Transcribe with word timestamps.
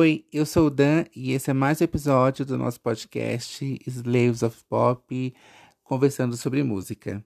Oi, 0.00 0.24
eu 0.32 0.46
sou 0.46 0.68
o 0.68 0.70
Dan 0.70 1.06
e 1.12 1.32
esse 1.32 1.50
é 1.50 1.52
mais 1.52 1.80
um 1.80 1.84
episódio 1.84 2.46
do 2.46 2.56
nosso 2.56 2.80
podcast 2.80 3.80
Slaves 3.84 4.44
of 4.44 4.56
Pop, 4.68 5.34
conversando 5.82 6.36
sobre 6.36 6.62
música. 6.62 7.24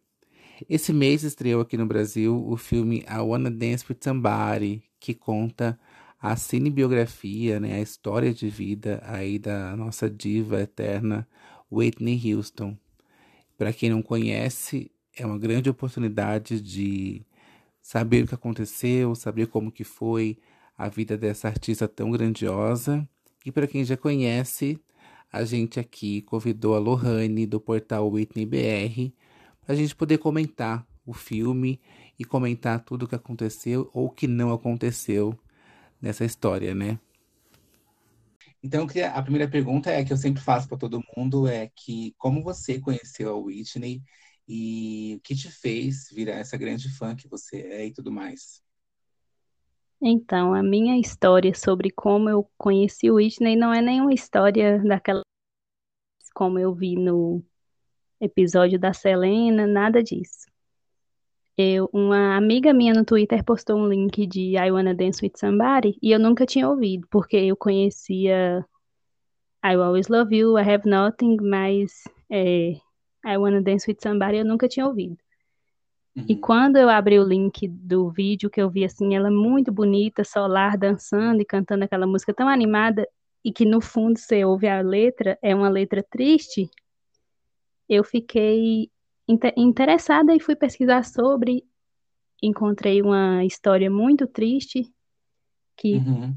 Esse 0.70 0.90
mês 0.90 1.22
estreou 1.22 1.60
aqui 1.60 1.76
no 1.76 1.84
Brasil 1.84 2.34
o 2.48 2.56
filme 2.56 3.04
I 3.06 3.18
Wanna 3.18 3.50
Dance 3.50 3.84
with 3.86 3.98
Somebody, 4.00 4.82
que 4.98 5.12
conta 5.12 5.78
a 6.18 6.34
cinebiografia, 6.34 7.60
né, 7.60 7.74
a 7.74 7.82
história 7.82 8.32
de 8.32 8.48
vida 8.48 9.02
aí 9.04 9.38
da 9.38 9.76
nossa 9.76 10.08
diva 10.08 10.62
eterna 10.62 11.28
Whitney 11.70 12.32
Houston. 12.32 12.74
Para 13.58 13.74
quem 13.74 13.90
não 13.90 14.00
conhece, 14.00 14.90
é 15.14 15.26
uma 15.26 15.38
grande 15.38 15.68
oportunidade 15.68 16.58
de 16.58 17.22
saber 17.82 18.24
o 18.24 18.28
que 18.28 18.34
aconteceu, 18.34 19.14
saber 19.14 19.48
como 19.48 19.70
que 19.70 19.84
foi 19.84 20.38
a 20.82 20.88
vida 20.88 21.16
dessa 21.16 21.46
artista 21.46 21.86
tão 21.86 22.10
grandiosa. 22.10 23.08
E 23.46 23.52
para 23.52 23.68
quem 23.68 23.84
já 23.84 23.96
conhece, 23.96 24.80
a 25.32 25.44
gente 25.44 25.78
aqui 25.78 26.22
convidou 26.22 26.74
a 26.74 26.78
Lohane 26.80 27.46
do 27.46 27.60
portal 27.60 28.10
Whitney 28.10 28.44
BR 28.44 29.14
para 29.60 29.74
a 29.74 29.76
gente 29.76 29.94
poder 29.94 30.18
comentar 30.18 30.84
o 31.06 31.12
filme 31.12 31.80
e 32.18 32.24
comentar 32.24 32.84
tudo 32.84 33.04
o 33.04 33.08
que 33.08 33.14
aconteceu 33.14 33.88
ou 33.94 34.10
que 34.10 34.26
não 34.26 34.52
aconteceu 34.52 35.38
nessa 36.00 36.24
história, 36.24 36.74
né? 36.74 36.98
Então, 38.60 38.86
a 39.14 39.22
primeira 39.22 39.48
pergunta 39.48 39.88
é 39.90 40.04
que 40.04 40.12
eu 40.12 40.16
sempre 40.16 40.42
faço 40.42 40.68
para 40.68 40.78
todo 40.78 41.02
mundo 41.16 41.46
é 41.46 41.68
que 41.76 42.12
como 42.18 42.42
você 42.42 42.80
conheceu 42.80 43.30
a 43.30 43.36
Whitney 43.36 44.02
e 44.48 45.14
o 45.18 45.20
que 45.20 45.36
te 45.36 45.48
fez 45.48 46.08
virar 46.12 46.34
essa 46.34 46.56
grande 46.56 46.88
fã 46.96 47.14
que 47.14 47.28
você 47.28 47.58
é 47.62 47.86
e 47.86 47.92
tudo 47.92 48.10
mais? 48.10 48.62
Então, 50.04 50.52
a 50.52 50.62
minha 50.64 50.98
história 50.98 51.54
sobre 51.54 51.90
como 51.90 52.28
eu 52.28 52.50
conheci 52.58 53.08
o 53.08 53.14
Whitney 53.14 53.54
não 53.54 53.72
é 53.72 53.80
nenhuma 53.80 54.12
história 54.12 54.82
daquela 54.82 55.22
como 56.34 56.58
eu 56.58 56.74
vi 56.74 56.96
no 56.96 57.40
episódio 58.20 58.80
da 58.80 58.92
Selena, 58.92 59.64
nada 59.64 60.02
disso. 60.02 60.46
Eu, 61.56 61.88
uma 61.92 62.36
amiga 62.36 62.72
minha 62.72 62.94
no 62.94 63.04
Twitter 63.04 63.44
postou 63.44 63.76
um 63.76 63.86
link 63.86 64.26
de 64.26 64.56
I 64.56 64.72
Wanna 64.72 64.94
Dance 64.94 65.24
With 65.24 65.34
Somebody 65.36 65.96
e 66.02 66.10
eu 66.10 66.18
nunca 66.18 66.46
tinha 66.46 66.68
ouvido, 66.68 67.06
porque 67.08 67.36
eu 67.36 67.56
conhecia 67.56 68.66
I 69.64 69.74
Always 69.74 70.08
Love 70.08 70.34
You, 70.34 70.58
I 70.58 70.62
Have 70.62 70.88
Nothing, 70.88 71.36
mas 71.42 72.02
é, 72.28 72.72
I 73.24 73.36
Wanna 73.36 73.62
Dance 73.62 73.88
With 73.88 73.98
Somebody 74.02 74.38
eu 74.38 74.44
nunca 74.44 74.66
tinha 74.66 74.86
ouvido. 74.86 75.16
Uhum. 76.14 76.26
E 76.28 76.36
quando 76.36 76.76
eu 76.76 76.88
abri 76.88 77.18
o 77.18 77.24
link 77.24 77.66
do 77.66 78.10
vídeo, 78.10 78.50
que 78.50 78.60
eu 78.60 78.68
vi 78.68 78.84
assim, 78.84 79.14
ela 79.14 79.30
muito 79.30 79.72
bonita, 79.72 80.24
solar, 80.24 80.76
dançando 80.76 81.40
e 81.40 81.44
cantando 81.44 81.84
aquela 81.84 82.06
música 82.06 82.34
tão 82.34 82.48
animada, 82.48 83.08
e 83.44 83.52
que 83.52 83.64
no 83.64 83.80
fundo 83.80 84.18
você 84.18 84.44
ouve 84.44 84.68
a 84.68 84.80
letra, 84.80 85.38
é 85.42 85.54
uma 85.54 85.68
letra 85.68 86.02
triste, 86.02 86.70
eu 87.88 88.04
fiquei 88.04 88.90
inter 89.28 89.52
interessada 89.56 90.34
e 90.34 90.40
fui 90.40 90.54
pesquisar 90.56 91.04
sobre. 91.04 91.64
Encontrei 92.42 93.00
uma 93.00 93.44
história 93.44 93.88
muito 93.88 94.26
triste 94.26 94.92
que 95.76 95.94
uhum. 95.94 96.34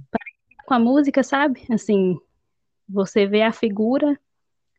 com 0.65 0.73
a 0.73 0.79
música, 0.79 1.23
sabe? 1.23 1.63
Assim, 1.71 2.17
você 2.87 3.25
vê 3.25 3.41
a 3.41 3.51
figura, 3.51 4.19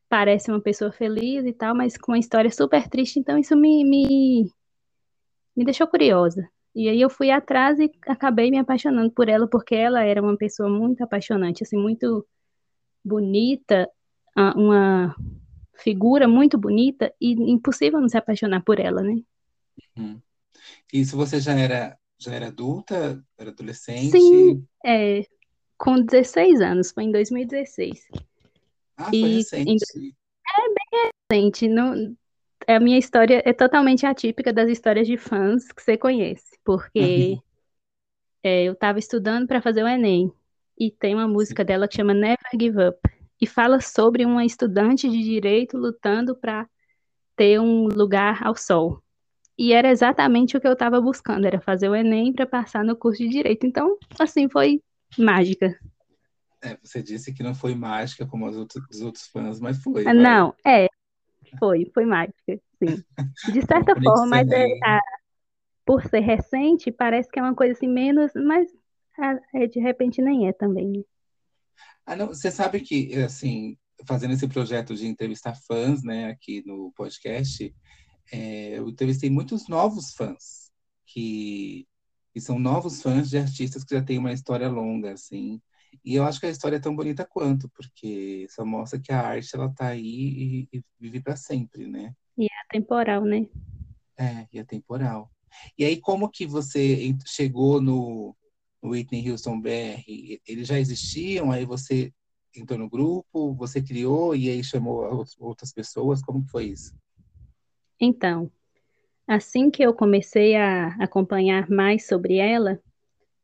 parece 0.09 0.51
uma 0.51 0.61
pessoa 0.61 0.93
feliz 0.93 1.45
e 1.45 1.53
tal, 1.53 1.75
mas 1.75 1.97
com 1.97 2.13
uma 2.13 2.19
história 2.19 2.51
super 2.51 2.89
triste, 2.89 3.19
então 3.19 3.39
isso 3.39 3.57
me, 3.57 3.85
me 3.85 4.51
me 5.57 5.65
deixou 5.65 5.87
curiosa. 5.87 6.49
E 6.75 6.89
aí 6.89 7.01
eu 7.01 7.09
fui 7.09 7.31
atrás 7.31 7.79
e 7.79 7.91
acabei 8.07 8.51
me 8.51 8.59
apaixonando 8.59 9.11
por 9.11 9.29
ela, 9.29 9.49
porque 9.49 9.75
ela 9.75 10.03
era 10.03 10.21
uma 10.21 10.37
pessoa 10.37 10.69
muito 10.69 11.03
apaixonante, 11.03 11.62
assim, 11.62 11.77
muito 11.77 12.27
bonita, 13.03 13.89
uma 14.55 15.17
figura 15.78 16.28
muito 16.28 16.59
bonita 16.59 17.12
e 17.21 17.33
impossível 17.33 18.00
não 18.00 18.09
se 18.09 18.19
apaixonar 18.19 18.62
por 18.62 18.78
ela, 18.78 19.03
né? 19.03 19.17
Uhum. 19.97 20.21
Isso 20.93 21.17
você 21.17 21.41
já 21.41 21.53
era 21.53 21.99
já 22.19 22.33
era 22.33 22.49
adulta, 22.49 23.23
era 23.38 23.50
adolescente? 23.50 24.11
Sim, 24.11 24.67
é, 24.84 25.23
com 25.77 26.00
16 26.00 26.61
anos, 26.61 26.91
foi 26.93 27.05
em 27.05 27.12
2016. 27.12 28.09
Ah, 28.97 29.05
foi 29.05 29.19
e, 29.19 29.37
recente. 29.37 29.71
Em, 29.71 30.12
é 30.49 30.69
bem 30.69 31.11
recente, 31.31 31.69
não, 31.69 32.17
a 32.75 32.81
minha 32.81 32.99
história 32.99 33.43
é 33.44 33.53
totalmente 33.53 34.04
atípica 34.06 34.53
das 34.53 34.69
histórias 34.69 35.06
de 35.06 35.16
fãs 35.16 35.71
que 35.72 35.82
você 35.82 35.97
conhece, 35.97 36.59
porque 36.65 37.34
uhum. 37.34 37.43
é, 38.43 38.65
eu 38.65 38.72
estava 38.72 38.99
estudando 38.99 39.47
para 39.47 39.62
fazer 39.62 39.82
o 39.82 39.88
Enem 39.88 40.32
e 40.78 40.91
tem 40.91 41.15
uma 41.15 41.28
música 41.28 41.65
dela 41.65 41.87
que 41.87 41.97
chama 41.97 42.12
Never 42.12 42.38
Give 42.59 42.88
Up 42.88 42.99
e 43.41 43.47
fala 43.47 43.81
sobre 43.81 44.25
uma 44.25 44.44
estudante 44.44 45.09
de 45.09 45.22
direito 45.22 45.76
lutando 45.76 46.34
para 46.34 46.69
ter 47.37 47.60
um 47.60 47.87
lugar 47.87 48.43
ao 48.43 48.56
sol. 48.56 49.03
E 49.59 49.72
era 49.72 49.88
exatamente 49.88 50.56
o 50.56 50.60
que 50.60 50.66
eu 50.66 50.72
estava 50.72 51.00
buscando, 51.00 51.47
era 51.47 51.60
fazer 51.60 51.88
o 51.88 51.94
Enem 51.94 52.32
para 52.32 52.47
passar 52.47 52.84
no 52.84 52.97
curso 52.97 53.22
de 53.22 53.28
direito. 53.28 53.66
Então, 53.66 53.97
assim, 54.19 54.49
foi 54.49 54.82
mágica. 55.19 55.78
É, 56.62 56.76
você 56.82 57.03
disse 57.03 57.32
que 57.32 57.43
não 57.43 57.55
foi 57.55 57.75
mágica 57.75 58.26
como 58.26 58.47
os 58.47 58.56
outros, 58.56 58.84
os 58.91 59.00
outros 59.00 59.26
fãs, 59.28 59.60
mas 59.60 59.78
foi. 59.82 60.05
Não, 60.05 60.55
é, 60.65 60.88
foi, 61.59 61.91
foi 61.93 62.05
mágica, 62.05 62.61
sim. 62.79 63.03
De 63.53 63.62
certa 63.67 63.95
forma, 64.01 64.27
mas 64.27 64.49
é, 64.51 64.65
a, 64.84 65.01
por 65.84 66.03
ser 66.03 66.21
recente, 66.21 66.91
parece 66.91 67.31
que 67.31 67.39
é 67.39 67.43
uma 67.43 67.55
coisa 67.55 67.73
assim 67.73 67.89
menos, 67.89 68.33
mas 68.34 68.69
a, 69.19 69.39
é, 69.55 69.67
de 69.67 69.81
repente 69.81 70.21
nem 70.21 70.49
é 70.49 70.53
também. 70.53 70.89
Né? 70.89 71.03
Ah, 72.05 72.17
não, 72.17 72.29
você 72.29 72.51
sabe 72.51 72.81
que, 72.81 73.15
assim, 73.23 73.77
fazendo 74.06 74.35
esse 74.35 74.47
projeto 74.47 74.95
de 74.95 75.06
entrevistar 75.06 75.55
fãs, 75.55 76.03
né, 76.03 76.31
aqui 76.31 76.62
no 76.67 76.93
podcast, 76.93 77.75
é, 78.33 78.79
eu 78.79 78.89
entrevistei 78.89 79.31
muitos 79.31 79.69
novos 79.69 80.12
fãs, 80.15 80.71
que, 81.06 81.87
que 82.33 82.41
são 82.41 82.59
novos 82.59 83.03
fãs 83.03 83.29
de 83.29 83.39
artistas 83.39 83.85
que 83.85 83.95
já 83.95 84.03
têm 84.03 84.19
uma 84.19 84.33
história 84.33 84.69
longa, 84.69 85.12
assim, 85.12 85.61
e 86.05 86.15
eu 86.15 86.25
acho 86.25 86.41
que 86.41 86.47
a 86.47 86.51
história 86.51 86.77
é 86.77 86.81
tão 86.81 86.95
bonita 86.95 87.25
quanto, 87.25 87.69
porque 87.71 88.47
só 88.51 88.65
mostra 88.65 89.01
que 89.01 89.12
a 89.12 89.21
arte 89.21 89.55
ela 89.55 89.73
tá 89.73 89.89
aí 89.89 90.69
e, 90.73 90.79
e 90.79 90.84
vive 90.99 91.21
para 91.21 91.37
sempre, 91.37 91.87
né? 91.87 92.15
E 92.37 92.45
é 92.45 92.61
atemporal, 92.67 93.25
né? 93.25 93.49
É, 94.19 94.47
e 94.53 94.59
é 94.59 94.65
temporal. 94.65 95.31
E 95.79 95.85
aí, 95.85 96.01
como 96.01 96.31
que 96.31 96.47
você 96.47 97.15
chegou 97.27 97.81
no, 97.81 98.37
no 98.83 98.91
Whitney 98.91 99.31
Houston 99.31 99.61
BR? 99.61 100.05
Eles 100.47 100.67
já 100.69 100.79
existiam, 100.79 101.51
aí 101.51 101.65
você 101.65 102.12
entrou 102.55 102.79
no 102.79 102.89
grupo, 102.89 103.55
você 103.55 103.83
criou 103.83 104.35
e 104.35 104.49
aí 104.49 104.62
chamou 104.65 105.25
outras 105.39 105.73
pessoas? 105.73 106.23
Como 106.23 106.45
que 106.45 106.51
foi 106.51 106.67
isso? 106.67 106.95
Então, 108.01 108.51
assim 109.27 109.71
que 109.71 109.83
eu 109.83 109.95
comecei 109.95 110.56
a 110.56 110.89
acompanhar 111.03 111.69
mais 111.71 112.06
sobre 112.06 112.37
ela, 112.37 112.81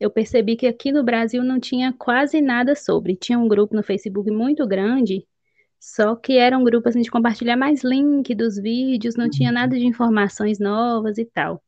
eu 0.02 0.10
percebi 0.10 0.56
que 0.56 0.66
aqui 0.66 0.90
no 0.90 1.04
Brasil 1.04 1.44
não 1.44 1.60
tinha 1.60 1.92
quase 1.92 2.40
nada 2.40 2.74
sobre. 2.74 3.14
Tinha 3.16 3.38
um 3.38 3.46
grupo 3.46 3.76
no 3.76 3.82
Facebook 3.84 4.30
muito 4.32 4.66
grande, 4.66 5.24
só 5.78 6.16
que 6.16 6.38
era 6.38 6.58
um 6.58 6.64
grupo 6.64 6.88
assim, 6.88 7.02
de 7.02 7.10
compartilhar 7.10 7.56
mais 7.56 7.84
link 7.84 8.34
dos 8.34 8.56
vídeos, 8.56 9.14
não 9.14 9.30
tinha 9.30 9.52
nada 9.52 9.78
de 9.78 9.86
informações 9.86 10.58
novas 10.58 11.18
e 11.18 11.24
tal. 11.24 11.62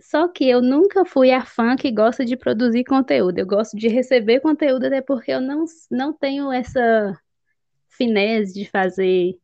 Só 0.00 0.28
que 0.28 0.48
eu 0.48 0.62
nunca 0.62 1.04
fui 1.04 1.30
a 1.30 1.44
fã 1.44 1.76
que 1.76 1.90
gosta 1.90 2.24
de 2.24 2.36
produzir 2.36 2.84
conteúdo. 2.84 3.38
Eu 3.38 3.46
gosto 3.46 3.76
de 3.76 3.88
receber 3.88 4.40
conteúdo, 4.40 4.86
até 4.86 5.02
porque 5.02 5.32
eu 5.32 5.40
não, 5.40 5.64
não 5.90 6.12
tenho 6.12 6.50
essa 6.50 7.18
finesse 7.88 8.54
de 8.54 8.64
fazer 8.64 9.36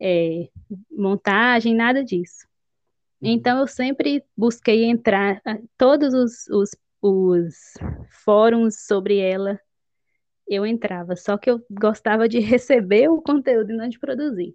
é, 0.00 0.48
montagem, 0.90 1.74
nada 1.74 2.04
disso. 2.04 2.46
Uhum. 3.22 3.30
Então 3.30 3.60
eu 3.60 3.66
sempre 3.66 4.22
busquei 4.36 4.84
entrar 4.84 5.40
todos 5.78 6.12
os, 6.12 6.48
os 6.48 6.70
os 7.02 7.74
fóruns 8.24 8.86
sobre 8.86 9.18
ela, 9.18 9.58
eu 10.48 10.64
entrava. 10.64 11.16
Só 11.16 11.36
que 11.36 11.50
eu 11.50 11.60
gostava 11.68 12.28
de 12.28 12.38
receber 12.40 13.08
o 13.08 13.20
conteúdo 13.20 13.72
e 13.72 13.76
não 13.76 13.88
de 13.88 13.98
produzir. 13.98 14.54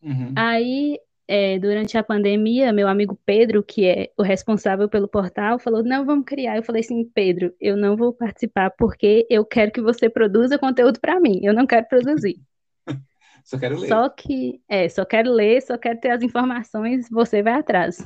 Uhum. 0.00 0.32
Aí, 0.36 0.98
é, 1.26 1.58
durante 1.58 1.98
a 1.98 2.02
pandemia, 2.04 2.72
meu 2.72 2.86
amigo 2.86 3.18
Pedro, 3.26 3.62
que 3.62 3.84
é 3.84 4.12
o 4.16 4.22
responsável 4.22 4.88
pelo 4.88 5.08
portal, 5.08 5.58
falou: 5.58 5.82
Não, 5.82 6.06
vamos 6.06 6.24
criar. 6.24 6.56
Eu 6.56 6.62
falei 6.62 6.80
assim: 6.80 7.04
Pedro, 7.04 7.52
eu 7.60 7.76
não 7.76 7.96
vou 7.96 8.12
participar 8.12 8.70
porque 8.70 9.26
eu 9.28 9.44
quero 9.44 9.72
que 9.72 9.80
você 9.80 10.08
produza 10.08 10.58
conteúdo 10.58 11.00
para 11.00 11.18
mim. 11.18 11.40
Eu 11.42 11.52
não 11.52 11.66
quero 11.66 11.88
produzir. 11.88 12.40
só 13.44 13.58
quero 13.58 13.76
ler. 13.76 13.88
Só 13.88 14.08
que, 14.08 14.62
é, 14.68 14.88
só 14.88 15.04
quero 15.04 15.32
ler, 15.32 15.60
só 15.62 15.76
quero 15.76 15.98
ter 15.98 16.10
as 16.10 16.22
informações, 16.22 17.08
você 17.10 17.42
vai 17.42 17.54
atrás. 17.54 17.98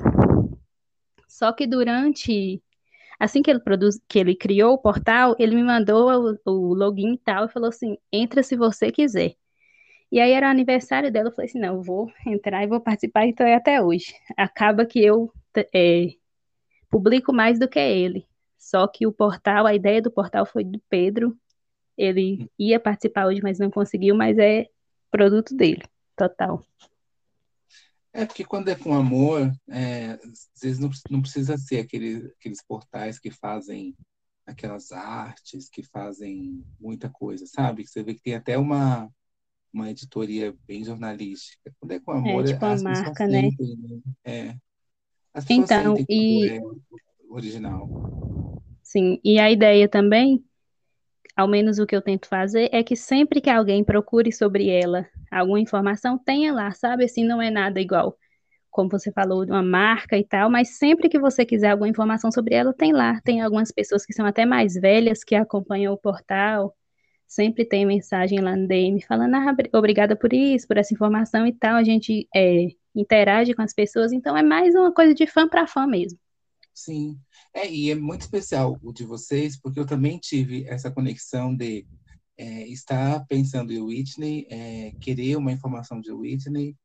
Só 1.27 1.51
que 1.51 1.67
durante 1.67 2.61
Assim 3.23 3.41
que 3.41 3.49
ele 3.49 3.61
produz, 3.61 4.01
que 4.05 4.19
ele 4.19 4.35
criou 4.35 4.73
o 4.73 4.77
portal, 4.77 5.33
ele 5.39 5.55
me 5.55 5.63
mandou 5.63 6.35
o, 6.45 6.51
o 6.51 6.73
login 6.73 7.13
e 7.13 7.17
tal, 7.17 7.45
e 7.45 7.49
falou 7.49 7.69
assim: 7.69 7.97
entra 8.11 8.43
se 8.43 8.57
você 8.57 8.91
quiser. 8.91 9.35
E 10.11 10.19
aí 10.19 10.33
era 10.33 10.47
o 10.47 10.49
aniversário 10.49 11.09
dela, 11.09 11.29
eu 11.29 11.31
falei 11.33 11.49
assim, 11.49 11.59
não, 11.59 11.75
eu 11.75 11.81
vou 11.81 12.11
entrar 12.27 12.63
e 12.63 12.67
vou 12.67 12.81
participar, 12.81 13.25
então 13.25 13.47
é 13.47 13.55
até 13.55 13.81
hoje. 13.81 14.13
Acaba 14.35 14.85
que 14.85 14.99
eu 15.03 15.31
é, 15.73 16.09
publico 16.89 17.33
mais 17.33 17.57
do 17.57 17.67
que 17.69 17.79
ele. 17.79 18.27
Só 18.59 18.87
que 18.87 19.07
o 19.07 19.13
portal, 19.13 19.65
a 19.65 19.73
ideia 19.73 20.01
do 20.01 20.11
portal 20.11 20.45
foi 20.45 20.65
do 20.65 20.81
Pedro, 20.89 21.37
Ele 21.97 22.51
ia 22.59 22.79
participar 22.79 23.27
hoje, 23.27 23.41
mas 23.41 23.59
não 23.59 23.71
conseguiu, 23.71 24.15
mas 24.15 24.37
é 24.37 24.67
produto 25.11 25.55
dele, 25.55 25.83
total. 26.17 26.61
É 28.13 28.25
porque 28.25 28.45
quando 28.45 28.69
é 28.69 28.75
com 28.75 28.93
amor, 28.93 29.51
é, 29.67 30.11
às 30.11 30.61
vezes 30.61 30.79
não, 30.79 30.89
não 31.09 31.21
precisa 31.21 31.57
ser 31.57 31.79
aquele, 31.79 32.31
aqueles 32.39 32.63
portais 32.63 33.19
que 33.19 33.31
fazem 33.31 33.95
aquelas 34.45 34.91
artes, 34.91 35.69
que 35.69 35.81
fazem 35.81 36.63
muita 36.79 37.09
coisa, 37.09 37.45
sabe? 37.47 37.87
Você 37.87 38.03
vê 38.03 38.13
que 38.13 38.21
tem 38.21 38.35
até 38.35 38.57
uma, 38.57 39.09
uma 39.73 39.89
editoria 39.89 40.55
bem 40.67 40.83
jornalística. 40.83 41.73
Quando 41.79 41.91
é 41.93 41.99
com 41.99 42.11
amor, 42.11 42.43
é, 42.43 42.47
tipo 42.47 42.65
as 42.65 42.83
pessoas 42.83 42.99
marca, 42.99 43.27
né? 43.27 43.41
sentem, 43.41 43.77
né? 43.77 44.01
É. 44.23 44.55
As 45.33 45.45
pessoas 45.45 45.71
Então, 45.71 45.95
sentem 45.95 46.05
e 46.43 46.49
é 46.49 46.61
original. 47.29 47.89
sim, 48.83 49.19
e 49.23 49.39
a 49.39 49.49
ideia 49.49 49.89
também, 49.89 50.45
ao 51.35 51.47
menos 51.47 51.79
o 51.79 51.85
que 51.85 51.95
eu 51.95 52.01
tento 52.01 52.27
fazer, 52.27 52.69
é 52.73 52.83
que 52.83 52.95
sempre 52.95 53.41
que 53.41 53.49
alguém 53.49 53.83
procure 53.83 54.31
sobre 54.31 54.69
ela 54.69 55.07
alguma 55.31 55.59
informação, 55.59 56.17
tenha 56.17 56.53
lá, 56.53 56.71
sabe? 56.71 57.05
Assim, 57.05 57.23
não 57.25 57.41
é 57.41 57.49
nada 57.49 57.81
igual, 57.81 58.17
como 58.71 58.89
você 58.89 59.11
falou, 59.11 59.45
de 59.45 59.51
uma 59.51 59.63
marca 59.63 60.17
e 60.17 60.23
tal, 60.25 60.49
mas 60.49 60.77
sempre 60.77 61.09
que 61.09 61.19
você 61.19 61.45
quiser 61.45 61.71
alguma 61.71 61.89
informação 61.89 62.31
sobre 62.31 62.55
ela, 62.55 62.73
tem 62.73 62.93
lá. 62.93 63.21
Tem 63.21 63.41
algumas 63.41 63.71
pessoas 63.71 64.05
que 64.05 64.13
são 64.13 64.25
até 64.25 64.45
mais 64.45 64.75
velhas 64.75 65.23
que 65.23 65.35
acompanham 65.35 65.93
o 65.93 65.97
portal, 65.97 66.75
sempre 67.27 67.65
tem 67.65 67.85
mensagem 67.85 68.39
lá 68.41 68.55
no 68.55 68.67
DM 68.67 69.01
falando, 69.03 69.35
ah, 69.35 69.51
obri- 69.51 69.69
obrigada 69.73 70.15
por 70.15 70.33
isso, 70.33 70.67
por 70.67 70.77
essa 70.77 70.93
informação 70.93 71.45
e 71.47 71.53
tal. 71.53 71.75
A 71.75 71.83
gente 71.83 72.27
é, 72.35 72.67
interage 72.95 73.53
com 73.53 73.61
as 73.61 73.73
pessoas, 73.73 74.11
então 74.13 74.37
é 74.37 74.43
mais 74.43 74.75
uma 74.75 74.93
coisa 74.93 75.13
de 75.13 75.27
fã 75.27 75.47
para 75.47 75.67
fã 75.67 75.87
mesmo. 75.87 76.19
Sim. 76.73 77.21
É, 77.53 77.69
e 77.69 77.91
é 77.91 77.95
muito 77.95 78.21
especial 78.21 78.79
o 78.81 78.91
de 78.91 79.05
vocês, 79.05 79.59
porque 79.59 79.79
eu 79.79 79.85
também 79.85 80.17
tive 80.17 80.65
essa 80.67 80.89
conexão 80.89 81.55
de 81.55 81.85
é, 82.37 82.67
estar 82.67 83.25
pensando 83.27 83.71
em 83.71 83.79
Whitney, 83.79 84.47
é, 84.49 84.91
querer 84.99 85.37
uma 85.37 85.51
informação 85.51 86.01
de 86.01 86.11
Whitney, 86.11 86.75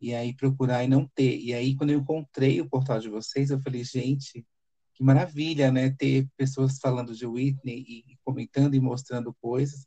e 0.00 0.14
aí 0.14 0.34
procurar 0.34 0.84
e 0.84 0.88
não 0.88 1.06
ter. 1.14 1.38
E 1.38 1.52
aí, 1.52 1.74
quando 1.76 1.90
eu 1.90 2.00
encontrei 2.00 2.60
o 2.60 2.68
portal 2.68 3.00
de 3.00 3.08
vocês, 3.08 3.50
eu 3.50 3.60
falei, 3.60 3.82
gente, 3.84 4.46
que 4.94 5.02
maravilha, 5.02 5.72
né? 5.72 5.90
Ter 5.90 6.28
pessoas 6.36 6.78
falando 6.78 7.14
de 7.14 7.26
Whitney 7.26 7.84
e, 7.88 8.18
comentando 8.24 8.74
e 8.74 8.80
mostrando 8.80 9.34
coisas 9.40 9.86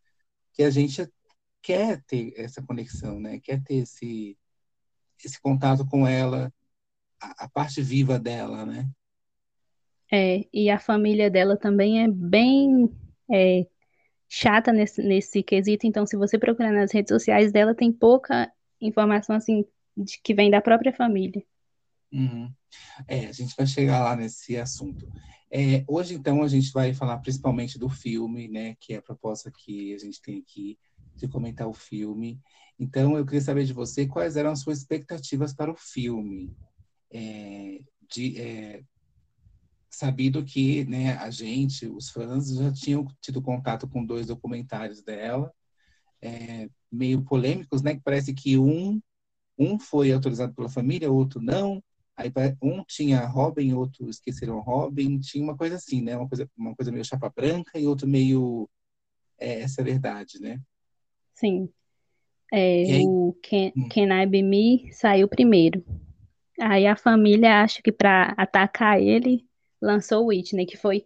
que 0.54 0.64
a 0.64 0.70
gente 0.70 1.08
quer 1.62 2.04
ter 2.06 2.34
essa 2.38 2.62
conexão, 2.62 3.20
né? 3.20 3.40
Quer 3.40 3.64
ter 3.64 3.76
esse, 3.76 4.38
esse 5.24 5.40
contato 5.42 5.86
com 5.86 6.08
ela, 6.08 6.54
a, 7.22 7.46
a 7.46 7.50
parte 7.50 7.82
viva 7.82 8.20
dela, 8.20 8.66
né? 8.66 8.90
É, 10.12 10.46
e 10.54 10.70
a 10.70 10.78
família 10.78 11.30
dela 11.30 11.56
também 11.56 12.04
é 12.04 12.08
bem 12.08 12.90
é, 13.32 13.66
chata 14.28 14.74
nesse, 14.74 15.02
nesse 15.02 15.42
quesito, 15.42 15.88
então 15.88 16.06
se 16.06 16.18
você 16.18 16.38
procurar 16.38 16.72
nas 16.72 16.92
redes 16.92 17.10
sociais 17.10 17.52
dela, 17.52 17.74
tem 17.74 17.92
pouca 17.92 18.52
informação 18.82 19.36
assim 19.36 19.66
de 19.96 20.20
que 20.22 20.34
vem 20.34 20.52
da 20.52 20.62
própria 20.62 20.94
família. 20.94 21.44
Uhum. 22.12 22.52
É, 23.08 23.28
a 23.28 23.32
gente 23.32 23.56
vai 23.56 23.66
chegar 23.66 24.04
lá 24.04 24.16
nesse 24.16 24.58
assunto. 24.58 25.08
É, 25.50 25.84
hoje, 25.88 26.14
então, 26.14 26.44
a 26.44 26.48
gente 26.48 26.72
vai 26.72 26.94
falar 26.94 27.18
principalmente 27.20 27.78
do 27.78 27.90
filme, 27.90 28.48
né? 28.48 28.76
Que 28.80 28.94
é 28.94 28.98
a 28.98 29.02
proposta 29.02 29.52
que 29.52 29.94
a 29.94 29.98
gente 29.98 30.22
tem 30.22 30.40
aqui 30.40 30.78
de 31.16 31.28
comentar 31.28 31.68
o 31.68 31.74
filme. 31.74 32.40
Então, 32.80 33.18
eu 33.18 33.26
queria 33.26 33.42
saber 33.42 33.66
de 33.66 33.74
você 33.74 34.08
quais 34.08 34.38
eram 34.38 34.52
as 34.52 34.60
suas 34.60 34.80
expectativas 34.80 35.54
para 35.54 35.72
o 35.72 35.76
filme. 35.76 36.56
É, 37.12 37.80
de, 38.10 38.40
é, 38.40 38.84
sabido 39.92 40.44
que, 40.44 40.86
né, 40.86 41.18
a 41.18 41.30
gente, 41.30 41.86
os 41.86 42.10
fãs, 42.10 42.48
já 42.50 42.72
tinham 42.72 43.06
tido 43.20 43.42
contato 43.42 43.88
com 43.88 44.06
dois 44.06 44.28
documentários 44.28 45.04
dela, 45.04 45.54
é, 46.22 46.70
meio 46.92 47.24
polêmicos, 47.24 47.82
né? 47.82 47.96
Que 47.96 48.02
parece 48.02 48.34
que 48.34 48.58
um, 48.58 49.02
um 49.58 49.78
foi 49.78 50.12
autorizado 50.12 50.54
pela 50.54 50.70
família, 50.70 51.12
outro 51.12 51.42
não. 51.42 51.84
Aí 52.16 52.32
um 52.62 52.84
tinha 52.86 53.26
Robin, 53.26 53.74
outro 53.74 54.10
esqueceram 54.10 54.60
Robin, 54.60 55.20
tinha 55.20 55.44
uma 55.44 55.58
coisa 55.58 55.76
assim, 55.76 56.02
né? 56.02 56.16
Uma 56.16 56.28
coisa, 56.28 56.50
uma 56.56 56.76
coisa 56.76 56.92
meio 56.92 57.06
chapa 57.06 57.32
branca 57.36 57.80
e 57.80 57.88
outro 57.88 58.08
meio 58.08 58.70
é, 59.40 59.62
essa 59.62 59.82
é 59.82 59.84
a 59.84 59.86
verdade, 59.86 60.40
né? 60.40 60.62
Sim, 61.34 61.68
é, 62.52 62.84
aí, 62.84 63.06
o 63.06 63.36
Can, 63.42 63.72
hum, 63.76 63.90
Can 63.90 64.22
I 64.22 64.28
Be 64.28 64.44
Me 64.44 64.94
saiu 64.94 65.28
primeiro. 65.28 65.84
Aí 66.60 66.86
a 66.86 66.96
família 66.96 67.64
acha 67.64 67.82
que 67.82 67.92
para 67.92 68.36
atacar 68.38 69.02
ele 69.02 69.44
lançou 69.82 70.28
Whitney, 70.28 70.66
que 70.66 70.78
foi, 70.78 71.06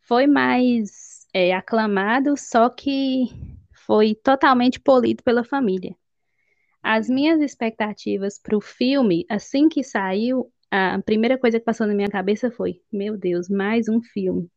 foi 0.00 0.26
mais 0.26 1.26
é, 1.32 1.54
aclamado, 1.54 2.36
só 2.36 2.68
que 2.68 3.26
foi 3.86 4.14
totalmente 4.14 4.80
polido 4.80 5.22
pela 5.22 5.44
família. 5.44 5.94
As 6.82 7.08
minhas 7.08 7.40
expectativas 7.40 8.38
para 8.38 8.56
o 8.56 8.60
filme, 8.60 9.26
assim 9.28 9.68
que 9.68 9.82
saiu, 9.84 10.50
a 10.70 10.98
primeira 11.02 11.36
coisa 11.36 11.58
que 11.58 11.64
passou 11.64 11.86
na 11.86 11.94
minha 11.94 12.08
cabeça 12.08 12.50
foi: 12.50 12.80
Meu 12.92 13.16
Deus, 13.16 13.48
mais 13.48 13.88
um 13.88 14.00
filme. 14.00 14.48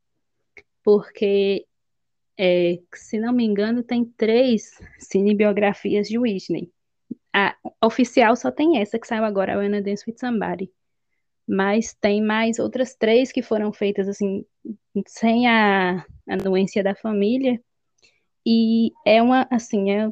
Porque, 0.84 1.66
é, 2.38 2.80
se 2.94 3.20
não 3.20 3.34
me 3.34 3.44
engano, 3.44 3.84
tem 3.84 4.06
três 4.06 4.80
cinebiografias 5.00 6.08
de 6.08 6.18
Whitney. 6.18 6.72
A 7.34 7.56
oficial 7.84 8.36
só 8.36 8.52
tem 8.52 8.78
essa 8.80 9.00
que 9.00 9.08
saiu 9.08 9.24
agora, 9.24 9.56
a 9.56 9.58
Wanna 9.58 9.82
Dance 9.82 10.04
with 10.08 10.18
Somebody. 10.18 10.72
Mas 11.48 11.94
tem 11.94 12.22
mais 12.22 12.60
outras 12.60 12.96
três 12.96 13.32
que 13.32 13.42
foram 13.42 13.74
feitas 13.74 14.08
assim, 14.08 14.46
sem 15.08 15.48
a 15.48 16.06
anuência 16.28 16.84
da 16.84 16.96
família. 16.96 17.62
E 18.46 18.92
é 19.06 19.22
uma, 19.22 19.48
assim, 19.52 19.92
é, 19.92 20.12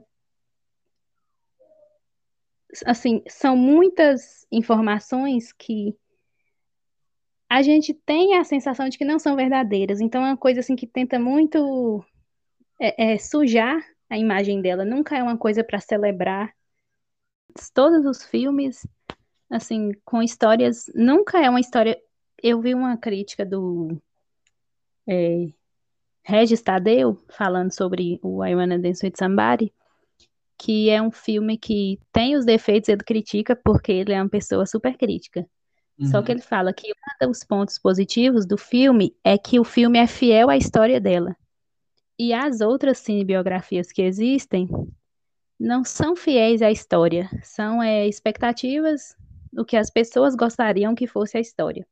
assim, 2.85 3.21
são 3.27 3.55
muitas 3.55 4.45
informações 4.51 5.51
que 5.51 5.95
a 7.49 7.61
gente 7.61 7.93
tem 7.93 8.37
a 8.37 8.45
sensação 8.45 8.87
de 8.87 8.97
que 8.97 9.03
não 9.03 9.19
são 9.19 9.35
verdadeiras. 9.35 9.99
Então 9.99 10.25
é 10.25 10.29
uma 10.29 10.37
coisa 10.37 10.61
assim 10.61 10.75
que 10.75 10.87
tenta 10.87 11.19
muito 11.19 12.03
é, 12.79 13.13
é, 13.13 13.17
sujar 13.17 13.77
a 14.09 14.17
imagem 14.17 14.61
dela. 14.61 14.85
Nunca 14.85 15.17
é 15.17 15.23
uma 15.23 15.37
coisa 15.37 15.63
para 15.63 15.79
celebrar. 15.79 16.53
Todos 17.73 18.05
os 18.05 18.23
filmes, 18.23 18.87
assim, 19.51 19.91
com 20.05 20.23
histórias, 20.23 20.85
nunca 20.95 21.43
é 21.43 21.49
uma 21.49 21.59
história. 21.59 21.97
Eu 22.41 22.61
vi 22.61 22.73
uma 22.73 22.97
crítica 22.97 23.45
do 23.45 24.01
é, 25.07 25.49
Regis 26.23 26.61
Tadeu 26.61 27.21
falando 27.29 27.71
sobre 27.71 28.19
o 28.23 28.43
I 28.43 28.55
Wanna 28.55 28.79
Dance 28.79 29.05
with 29.05 29.13
Somebody, 29.17 29.73
que 30.57 30.89
é 30.89 31.01
um 31.01 31.11
filme 31.11 31.57
que 31.57 31.99
tem 32.13 32.35
os 32.35 32.45
defeitos, 32.45 32.87
ele 32.87 33.03
critica 33.03 33.55
porque 33.55 33.91
ele 33.91 34.13
é 34.13 34.21
uma 34.21 34.29
pessoa 34.29 34.65
super 34.65 34.97
crítica. 34.97 35.45
Só 36.09 36.21
que 36.23 36.31
uhum, 36.31 36.37
ele 36.37 36.41
fala 36.41 36.73
que 36.73 36.91
um 37.21 37.27
dos 37.27 37.43
pontos 37.43 37.77
positivos 37.77 38.45
do 38.45 38.57
filme 38.57 39.15
é 39.23 39.37
que 39.37 39.59
o 39.59 39.63
filme 39.63 39.99
é 39.99 40.07
fiel 40.07 40.49
à 40.49 40.57
história 40.57 40.99
dela. 40.99 41.35
E 42.17 42.33
as 42.33 42.61
outras 42.61 42.97
cinebiografias 42.99 43.91
que 43.91 44.01
existem 44.01 44.67
não 45.59 45.83
são 45.83 46.15
fiéis 46.15 46.63
à 46.63 46.71
história, 46.71 47.29
são 47.43 47.83
é, 47.83 48.07
expectativas 48.07 49.15
do 49.51 49.65
que 49.65 49.77
as 49.77 49.89
pessoas 49.89 50.35
gostariam 50.35 50.95
que 50.95 51.07
fosse 51.07 51.37
a 51.37 51.41
história. 51.41 51.85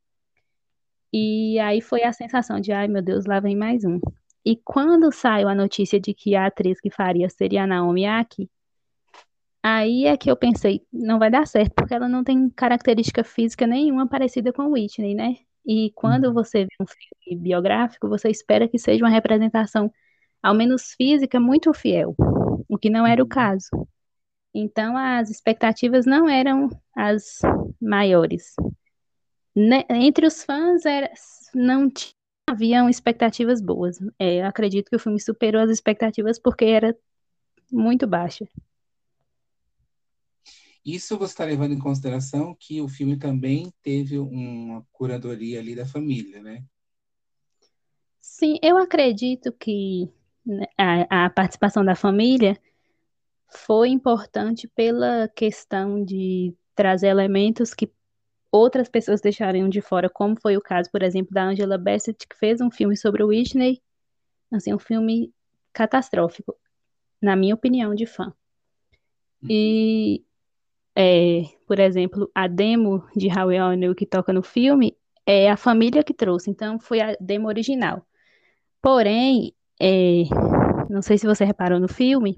E 1.12 1.60
aí 1.60 1.82
foi 1.82 2.04
a 2.04 2.13
sensação 2.13 2.60
de, 2.60 2.72
ai 2.72 2.88
meu 2.88 3.01
Deus, 3.01 3.25
lá 3.25 3.39
vem 3.39 3.56
mais 3.56 3.84
um. 3.84 4.00
E 4.46 4.56
quando 4.56 5.12
saiu 5.12 5.50
a 5.50 5.56
notícia 5.56 6.00
de 6.00 6.13
que 6.13 6.36
a 6.36 6.46
atriz 6.48 6.80
que 6.80 6.89
faria 6.89 7.30
seria 7.30 7.63
a 7.63 7.68
Naomi 7.68 8.06
Aki, 8.06 8.50
aí 9.62 10.06
é 10.06 10.16
que 10.16 10.30
eu 10.32 10.38
pensei, 10.38 10.86
não 10.92 11.20
vai 11.20 11.30
dar 11.30 11.46
certo, 11.48 11.74
porque 11.75 11.94
ela 11.94 12.08
não 12.08 12.24
tem 12.24 12.50
característica 12.50 13.24
física 13.24 13.68
nenhuma 13.68 14.08
parecida 14.08 14.54
com 14.54 14.72
Whitney, 14.72 15.16
né? 15.16 15.36
E 15.66 15.92
quando 15.94 16.25
uhum, 16.25 16.34
você 16.34 16.63
vê 16.66 16.75
um 16.82 16.86
filme 16.88 17.44
biográfico, 17.44 18.08
você 18.08 18.30
espera 18.30 18.68
que 18.68 18.80
seja 18.80 19.04
uma 19.04 19.10
representação, 19.12 19.92
ao 20.42 20.56
menos 20.56 20.94
física, 20.94 21.39
muito 21.39 21.74
fiel, 21.74 22.16
o 22.68 22.78
que 22.78 22.89
não 22.89 23.06
era 23.06 23.22
o 23.22 23.25
uhum. 23.25 23.30
caso. 23.30 23.70
Então, 24.53 24.98
as 24.98 25.29
expectativas 25.29 26.06
não 26.06 26.27
eram 26.27 26.70
as 26.96 27.39
maiores. 27.82 28.56
Ne- 29.56 29.86
Entre 29.89 30.25
os 30.25 30.44
fãs, 30.44 30.86
era, 30.86 31.12
não 31.53 31.91
haviam 32.50 32.89
expectativas 32.89 33.62
boas. 33.62 34.00
É, 34.18 34.41
eu 34.41 34.46
acredito 34.46 34.89
que 34.89 34.96
o 34.96 35.00
filme 35.00 35.20
superou 35.22 35.62
as 35.62 35.70
expectativas 35.70 36.39
porque 36.39 36.65
era 36.65 36.98
muito 37.72 38.08
baixa. 38.08 38.48
Isso 40.86 41.18
você 41.18 41.34
está 41.34 41.46
levando 41.46 41.74
em 41.74 41.79
consideração 41.79 42.56
que 42.60 42.82
o 42.82 42.88
filme 42.88 43.18
também 43.18 43.72
teve 43.84 44.18
uma 44.18 44.86
curadoria 44.91 45.60
ali 45.60 45.75
da 45.75 45.86
família, 45.86 46.41
né? 46.41 46.63
Sim, 48.20 48.58
eu 48.62 48.77
acredito 48.77 49.51
que 49.53 50.10
né, 50.46 50.65
a, 50.77 51.25
a 51.25 51.29
participação 51.29 51.84
da 51.84 51.96
família 51.96 52.58
foi 53.51 53.89
importante 53.89 54.68
pela 54.68 55.27
questão 55.36 56.03
de 56.03 56.53
trazer 56.75 57.08
elementos 57.08 57.74
que 57.74 57.91
outras 58.51 58.89
pessoas 58.89 59.22
deixariam 59.22 59.70
de 59.70 59.82
fora, 59.82 60.10
como 60.10 60.39
foi 60.39 60.58
o 60.58 60.62
caso, 60.62 60.89
por 60.91 61.03
exemplo, 61.03 61.34
da 61.34 61.44
Angela 61.44 61.77
Bassett, 61.77 62.27
que 62.27 62.38
fez 62.38 62.62
um 62.62 62.72
filme 62.72 62.96
sobre 62.96 63.24
o 63.24 63.27
Whitney, 63.27 63.82
assim, 64.51 64.74
um 64.74 64.79
filme 64.79 65.34
catastrófico, 65.74 66.56
na 67.22 67.36
minha 67.36 67.53
opinião 67.53 67.94
de 67.94 68.06
fã. 68.06 68.34
E, 69.48 70.24
é, 70.96 71.44
por 71.68 71.79
exemplo, 71.79 72.29
a 72.34 72.48
demo 72.48 73.06
de 73.15 73.27
How 73.27 73.48
We 73.48 73.58
All 73.58 73.74
Knew 73.74 73.96
que 73.96 74.06
toca 74.06 74.34
no 74.34 74.41
filme 74.41 74.98
é 75.25 75.50
a 75.50 75.56
família 75.56 76.03
que 76.03 76.13
trouxe, 76.13 76.50
então 76.50 76.79
foi 76.79 77.00
a 77.01 77.15
demo 77.20 77.48
original. 77.48 78.06
Porém, 78.82 79.53
é, 79.79 80.24
não 80.89 81.01
sei 81.01 81.18
se 81.18 81.27
você 81.27 81.46
reparou 81.46 81.79
no 81.79 81.88
filme, 81.88 82.36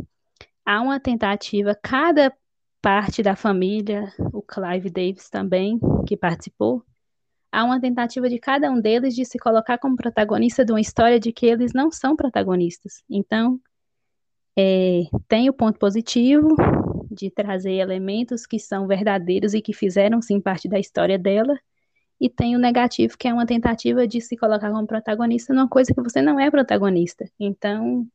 há 0.72 0.82
uma 0.82 1.01
tentativa, 1.01 1.75
cada 1.75 2.34
parte 2.82 3.22
da 3.22 3.36
família, 3.36 4.12
o 4.32 4.42
Clive 4.42 4.90
Davis 4.90 5.30
também, 5.30 5.78
que 6.08 6.16
participou, 6.16 6.82
há 7.51 7.66
uma 7.66 7.80
tentativa 7.80 8.30
de 8.30 8.40
cada 8.40 8.72
um 8.72 8.80
deles 8.80 9.13
de 9.13 9.25
se 9.25 9.38
colocar 9.38 9.78
como 9.78 9.98
protagonista 9.98 10.63
de 10.63 10.72
uma 10.72 10.80
história 10.80 11.20
de 11.20 11.34
que 11.34 11.46
eles 11.46 11.74
não 11.74 11.92
são 11.92 12.16
protagonistas. 12.16 13.04
Então, 13.10 13.60
é, 14.58 15.04
tem 15.28 15.50
o 15.50 15.54
ponto 15.54 15.78
positivo 15.78 16.56
de 17.12 17.30
trazer 17.30 17.74
elementos 17.74 18.46
que 18.46 18.58
são 18.58 18.88
verdadeiros 18.88 19.54
e 19.54 19.62
que 19.62 19.74
fizeram 19.74 20.22
sim 20.22 20.40
parte 20.40 20.70
da 20.70 20.80
história 20.80 21.20
dela, 21.20 21.60
e 22.18 22.30
tem 22.30 22.56
o 22.56 22.60
negativo, 22.60 23.18
que 23.18 23.28
é 23.28 23.34
uma 23.34 23.46
tentativa 23.46 24.08
de 24.08 24.22
se 24.22 24.38
colocar 24.38 24.72
como 24.72 24.88
protagonista 24.88 25.54
numa 25.54 25.68
coisa 25.68 25.94
que 25.94 26.01
você 26.01 26.22
não 26.22 26.40
é 26.40 26.50
protagonista. 26.50 27.30
Então, 27.38 28.08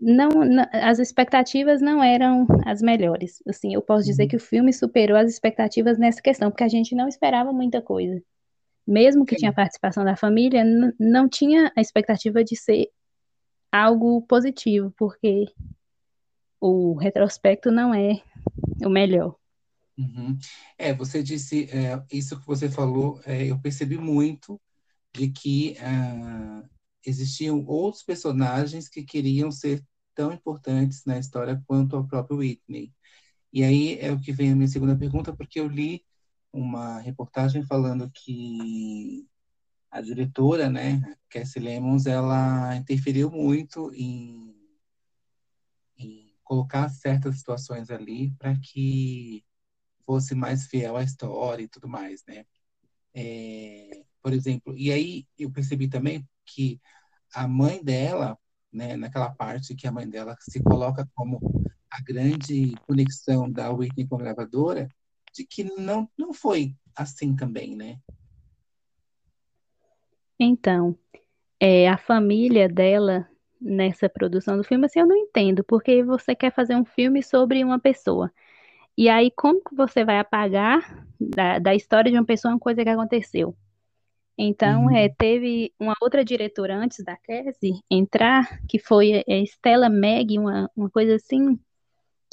não, 0.00 0.28
não, 0.28 0.66
as 0.72 0.98
expectativas 0.98 1.80
não 1.80 2.02
eram 2.02 2.46
as 2.64 2.80
melhores. 2.80 3.42
Assim, 3.46 3.74
eu 3.74 3.82
posso 3.82 4.06
dizer 4.06 4.24
uhum. 4.24 4.28
que 4.28 4.36
o 4.36 4.40
filme 4.40 4.72
superou 4.72 5.16
as 5.16 5.30
expectativas 5.30 5.98
nessa 5.98 6.22
questão, 6.22 6.50
porque 6.50 6.64
a 6.64 6.68
gente 6.68 6.94
não 6.94 7.08
esperava 7.08 7.52
muita 7.52 7.82
coisa. 7.82 8.22
Mesmo 8.86 9.24
que 9.24 9.34
Sim. 9.34 9.40
tinha 9.40 9.52
participação 9.52 10.04
da 10.04 10.16
família, 10.16 10.64
não 10.98 11.28
tinha 11.28 11.72
a 11.76 11.80
expectativa 11.80 12.42
de 12.42 12.56
ser 12.56 12.88
algo 13.70 14.22
positivo, 14.22 14.92
porque 14.98 15.46
o 16.60 16.94
retrospecto 16.94 17.70
não 17.70 17.94
é 17.94 18.20
o 18.84 18.88
melhor. 18.88 19.36
Uhum. 19.98 20.38
É, 20.78 20.92
você 20.92 21.22
disse, 21.22 21.68
é, 21.70 22.02
isso 22.10 22.38
que 22.40 22.46
você 22.46 22.68
falou, 22.68 23.20
é, 23.24 23.50
eu 23.50 23.58
percebi 23.60 23.98
muito 23.98 24.60
de 25.14 25.28
que 25.28 25.76
uh, 25.78 26.68
existiam 27.10 27.64
outros 27.66 28.02
personagens 28.02 28.88
que 28.88 29.02
queriam 29.02 29.50
ser 29.50 29.84
tão 30.14 30.32
importantes 30.32 31.04
na 31.04 31.18
história 31.18 31.62
quanto 31.66 31.96
o 31.96 32.06
próprio 32.06 32.38
Whitney. 32.38 32.92
E 33.52 33.62
aí 33.64 33.98
é 33.98 34.12
o 34.12 34.20
que 34.20 34.32
vem 34.32 34.52
a 34.52 34.56
minha 34.56 34.68
segunda 34.68 34.96
pergunta, 34.96 35.34
porque 35.34 35.60
eu 35.60 35.68
li 35.68 36.04
uma 36.52 36.98
reportagem 37.00 37.62
falando 37.64 38.10
que 38.10 39.26
a 39.90 40.00
diretora, 40.00 40.70
né, 40.70 41.16
Cassie 41.28 41.60
Lemons, 41.60 42.06
ela 42.06 42.74
interferiu 42.76 43.30
muito 43.30 43.92
em, 43.94 44.54
em 45.98 46.34
colocar 46.42 46.88
certas 46.88 47.38
situações 47.38 47.90
ali 47.90 48.30
para 48.38 48.58
que 48.58 49.44
fosse 50.06 50.34
mais 50.34 50.66
fiel 50.66 50.96
à 50.96 51.02
história 51.02 51.62
e 51.62 51.68
tudo 51.68 51.88
mais, 51.88 52.24
né? 52.26 52.44
É, 53.14 54.04
por 54.22 54.32
exemplo, 54.32 54.76
e 54.76 54.90
aí 54.90 55.26
eu 55.38 55.50
percebi 55.50 55.88
também 55.88 56.26
que 56.44 56.80
a 57.34 57.46
mãe 57.48 57.82
dela, 57.82 58.38
né, 58.72 58.96
naquela 58.96 59.30
parte 59.30 59.74
que 59.74 59.86
a 59.86 59.92
mãe 59.92 60.08
dela 60.08 60.36
se 60.40 60.62
coloca 60.62 61.08
como 61.14 61.40
a 61.90 62.00
grande 62.02 62.74
conexão 62.86 63.50
da 63.50 63.70
Whitney 63.70 64.06
com 64.06 64.16
a 64.16 64.18
gravadora, 64.18 64.88
de 65.34 65.44
que 65.44 65.64
não, 65.64 66.08
não 66.16 66.32
foi 66.32 66.74
assim 66.94 67.34
também, 67.34 67.76
né? 67.76 67.98
Então, 70.38 70.96
é, 71.60 71.88
a 71.88 71.96
família 71.96 72.68
dela 72.68 73.28
nessa 73.60 74.08
produção 74.08 74.56
do 74.56 74.64
filme, 74.64 74.86
assim, 74.86 74.98
eu 74.98 75.06
não 75.06 75.16
entendo, 75.16 75.62
porque 75.62 76.02
você 76.02 76.34
quer 76.34 76.52
fazer 76.52 76.74
um 76.74 76.84
filme 76.84 77.22
sobre 77.22 77.62
uma 77.62 77.78
pessoa. 77.78 78.32
E 78.98 79.08
aí, 79.08 79.30
como 79.30 79.62
que 79.62 79.74
você 79.74 80.04
vai 80.04 80.18
apagar 80.18 81.06
da, 81.18 81.58
da 81.58 81.74
história 81.74 82.10
de 82.10 82.18
uma 82.18 82.24
pessoa 82.24 82.52
uma 82.52 82.60
coisa 82.60 82.82
que 82.82 82.88
aconteceu? 82.88 83.56
Então, 84.36 84.86
uhum. 84.86 84.96
é, 84.96 85.08
teve 85.08 85.72
uma 85.78 85.94
outra 86.00 86.24
diretora 86.24 86.76
antes 86.76 87.04
da 87.04 87.16
Cassie 87.16 87.80
entrar, 87.90 88.60
que 88.66 88.78
foi 88.78 89.22
a 89.28 89.44
Stella 89.44 89.88
Meg, 89.88 90.38
uma, 90.38 90.70
uma 90.74 90.90
coisa 90.90 91.16
assim, 91.16 91.58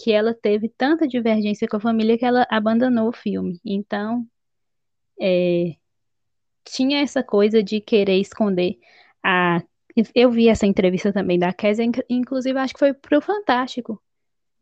que 0.01 0.11
ela 0.11 0.33
teve 0.33 0.69
tanta 0.69 1.07
divergência 1.07 1.67
com 1.67 1.77
a 1.77 1.81
família 1.81 2.17
que 2.17 2.25
ela 2.25 2.47
abandonou 2.49 3.09
o 3.09 3.13
filme. 3.13 3.59
Então, 3.65 4.25
é, 5.19 5.75
tinha 6.63 7.01
essa 7.01 7.23
coisa 7.23 7.61
de 7.61 7.81
querer 7.81 8.19
esconder 8.19 8.77
a. 9.23 9.61
Eu 10.15 10.31
vi 10.31 10.47
essa 10.47 10.65
entrevista 10.65 11.11
também 11.11 11.37
da 11.37 11.51
Cassie, 11.51 11.91
inclusive 12.09 12.57
acho 12.57 12.73
que 12.73 12.79
foi 12.79 12.93
pro 12.93 13.19
Fantástico. 13.19 14.01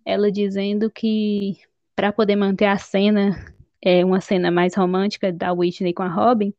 Ela 0.04 0.32
dizendo 0.32 0.90
que 0.90 1.58
para 1.96 2.12
poder 2.12 2.36
manter 2.36 2.66
a 2.66 2.78
cena, 2.78 3.36
é, 3.84 4.04
uma 4.04 4.22
cena 4.22 4.50
mais 4.50 4.76
romântica 4.76 5.32
da 5.32 5.52
Whitney 5.54 5.94
com 5.94 6.04
a 6.04 6.08
Robin, 6.08 6.54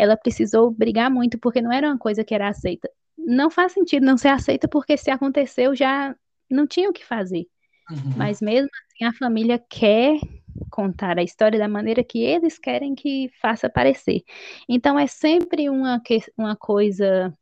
ela 0.00 0.16
precisou 0.16 0.70
brigar 0.70 1.10
muito 1.10 1.38
porque 1.38 1.60
não 1.60 1.70
era 1.70 1.86
uma 1.86 1.98
coisa 1.98 2.24
que 2.24 2.34
era 2.34 2.48
aceita. 2.48 2.90
Não 3.18 3.50
faz 3.50 3.72
sentido 3.72 4.06
não 4.06 4.16
ser 4.16 4.28
aceita 4.28 4.66
porque 4.66 4.96
se 4.96 5.10
aconteceu 5.10 5.76
já 5.76 6.16
não 6.50 6.66
tinha 6.66 6.88
o 6.88 6.92
que 6.92 7.04
fazer. 7.04 7.46
Uhum. 7.90 8.14
Mas 8.16 8.40
mesmo 8.40 8.70
assim 8.86 9.04
a 9.04 9.12
família 9.12 9.58
quer 9.58 10.18
contar 10.70 11.18
a 11.18 11.22
história 11.22 11.58
da 11.58 11.68
maneira 11.68 12.02
que 12.02 12.22
eles 12.22 12.58
querem 12.58 12.94
que 12.94 13.30
faça 13.42 13.68
parecer. 13.68 14.22
Então 14.66 14.98
é 14.98 15.06
sempre 15.06 15.68
uma, 15.68 16.00
uma 16.38 16.56
coisa 16.56 17.36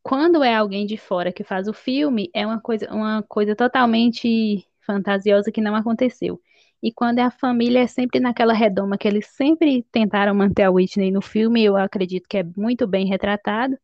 quando 0.00 0.44
é 0.44 0.54
alguém 0.54 0.86
de 0.86 0.96
fora 0.96 1.32
que 1.32 1.42
faz 1.42 1.66
o 1.66 1.72
filme, 1.72 2.30
é 2.32 2.46
uma 2.46 2.60
coisa, 2.60 2.88
uma 2.92 3.22
coisa 3.22 3.56
totalmente 3.56 4.64
fantasiosa 4.86 5.50
que 5.50 5.60
não 5.60 5.74
aconteceu. 5.74 6.40
E 6.84 6.92
quando 6.92 7.18
é 7.18 7.22
a 7.22 7.30
família, 7.30 7.80
é 7.80 7.86
sempre 7.86 8.20
naquela 8.20 8.52
redoma 8.52 8.98
que 8.98 9.08
eles 9.08 9.28
sempre 9.28 9.82
tentaram 9.90 10.34
manter 10.34 10.64
a 10.64 10.70
Whitney 10.70 11.10
no 11.10 11.22
filme, 11.22 11.64
eu 11.64 11.78
acredito 11.78 12.28
que 12.28 12.36
é 12.36 12.44
muito 12.58 12.86
bem 12.86 13.06
retratado, 13.06 13.74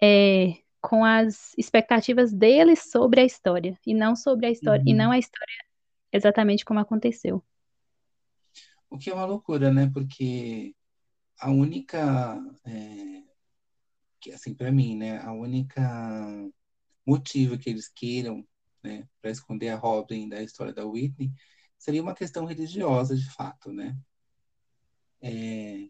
é, 0.00 0.52
com 0.80 1.04
as 1.04 1.52
expectativas 1.58 2.32
deles 2.32 2.88
sobre 2.88 3.20
a 3.20 3.24
história, 3.24 3.76
e 3.84 3.92
não 3.92 4.14
sobre 4.14 4.46
a 4.46 4.50
história, 4.52 4.80
uhum. 4.80 4.88
e 4.88 4.94
não 4.94 5.10
a 5.10 5.18
história 5.18 5.64
exatamente 6.12 6.64
como 6.64 6.78
aconteceu. 6.78 7.42
O 8.88 8.96
que 8.96 9.10
é 9.10 9.14
uma 9.14 9.24
loucura, 9.24 9.72
né? 9.72 9.90
Porque 9.92 10.72
a 11.40 11.50
única, 11.50 12.40
é, 12.64 13.24
que, 14.20 14.30
assim, 14.30 14.54
para 14.54 14.70
mim, 14.70 14.96
né? 14.96 15.18
A 15.18 15.32
única 15.32 15.82
motivo 17.04 17.58
que 17.58 17.70
eles 17.70 17.88
queiram, 17.88 18.46
né, 18.84 19.04
para 19.20 19.32
esconder 19.32 19.70
a 19.70 19.76
Robin 19.76 20.28
da 20.28 20.40
história 20.40 20.72
da 20.72 20.86
Whitney 20.86 21.32
seria 21.84 22.02
uma 22.02 22.14
questão 22.14 22.46
religiosa, 22.46 23.14
de 23.14 23.30
fato, 23.30 23.70
né? 23.70 23.94
É, 25.20 25.86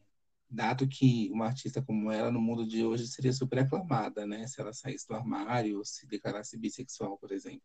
dado 0.51 0.89
que 0.89 1.31
uma 1.33 1.47
artista 1.47 1.81
como 1.81 2.11
ela, 2.11 2.33
no 2.33 2.41
mundo 2.41 2.67
de 2.67 2.85
hoje, 2.85 3.07
seria 3.07 3.33
super 3.33 3.61
aclamada, 3.61 4.27
né? 4.27 4.45
Se 4.49 4.61
ela 4.61 4.73
saísse 4.73 5.07
do 5.07 5.15
armário 5.15 5.79
ou 5.79 5.85
se 5.85 6.05
declarasse 6.09 6.59
bissexual, 6.59 7.17
por 7.17 7.31
exemplo. 7.31 7.63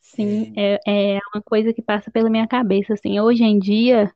Sim, 0.00 0.54
é... 0.56 0.80
é, 0.86 1.16
é 1.16 1.20
uma 1.34 1.42
coisa 1.42 1.70
que 1.74 1.82
passa 1.82 2.10
pela 2.10 2.30
minha 2.30 2.48
cabeça, 2.48 2.94
assim, 2.94 3.20
hoje 3.20 3.44
em 3.44 3.58
dia, 3.58 4.10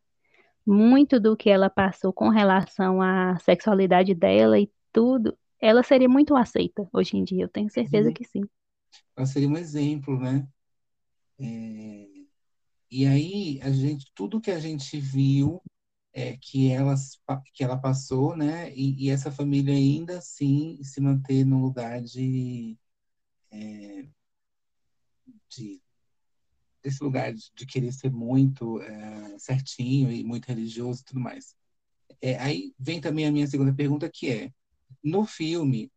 muito 0.67 1.21
do 1.21 1.37
que 1.37 1.51
ela 1.51 1.69
passou 1.69 2.15
com 2.15 2.31
relação 2.31 3.03
à 3.03 3.39
sexualidade 3.41 4.15
dela 4.15 4.59
e 4.59 4.73
tudo, 4.91 5.37
ela 5.61 5.83
seria 5.83 6.09
muito 6.09 6.35
aceita 6.35 6.89
hoje 6.95 7.19
em 7.19 7.25
dia, 7.25 7.45
eu 7.45 7.49
tenho 7.49 7.71
certeza 7.71 8.09
sim. 8.09 8.15
que 8.15 8.25
sim. 8.25 8.41
Ela 9.15 9.27
seria 9.27 9.49
um 9.49 9.57
exemplo, 9.59 10.19
né? 10.19 10.49
É... 11.39 12.16
E 12.91 13.07
aí, 13.07 13.61
a 13.63 13.71
gente, 13.71 14.07
tudo 14.15 14.41
que 14.41 14.51
a 14.51 14.61
gente 14.61 14.99
viu 15.01 15.63
é 16.13 16.37
que, 16.37 16.71
elas, 16.71 17.21
que 17.55 17.63
ela 17.65 17.77
passou, 17.79 18.37
né? 18.37 18.73
E, 18.75 19.07
e 19.07 19.11
essa 19.11 19.31
família 19.31 19.75
ainda 19.75 20.19
assim 20.19 20.83
se 20.83 21.01
manter 21.01 21.45
no 21.45 21.61
lugar 21.61 22.01
de, 22.03 22.79
é, 23.51 24.07
de 25.49 25.83
desse 26.83 27.03
lugar 27.03 27.35
de, 27.35 27.51
de, 27.55 27.67
querer 27.67 27.93
ser 27.93 28.13
muito 28.13 28.81
é, 28.83 29.39
certinho 29.39 30.11
e 30.13 30.25
muito 30.25 30.47
religioso 30.47 31.03
e 31.03 31.05
tudo 31.05 31.21
mais. 31.21 31.57
É, 32.21 32.37
aí 32.39 32.75
vem 32.79 33.01
também 33.01 33.27
a 33.27 33.33
minha 33.33 33.47
segunda 33.47 33.75
pergunta, 33.75 34.11
que 34.11 34.31
é, 34.31 34.53
no 35.03 35.27
filme, 35.27 35.91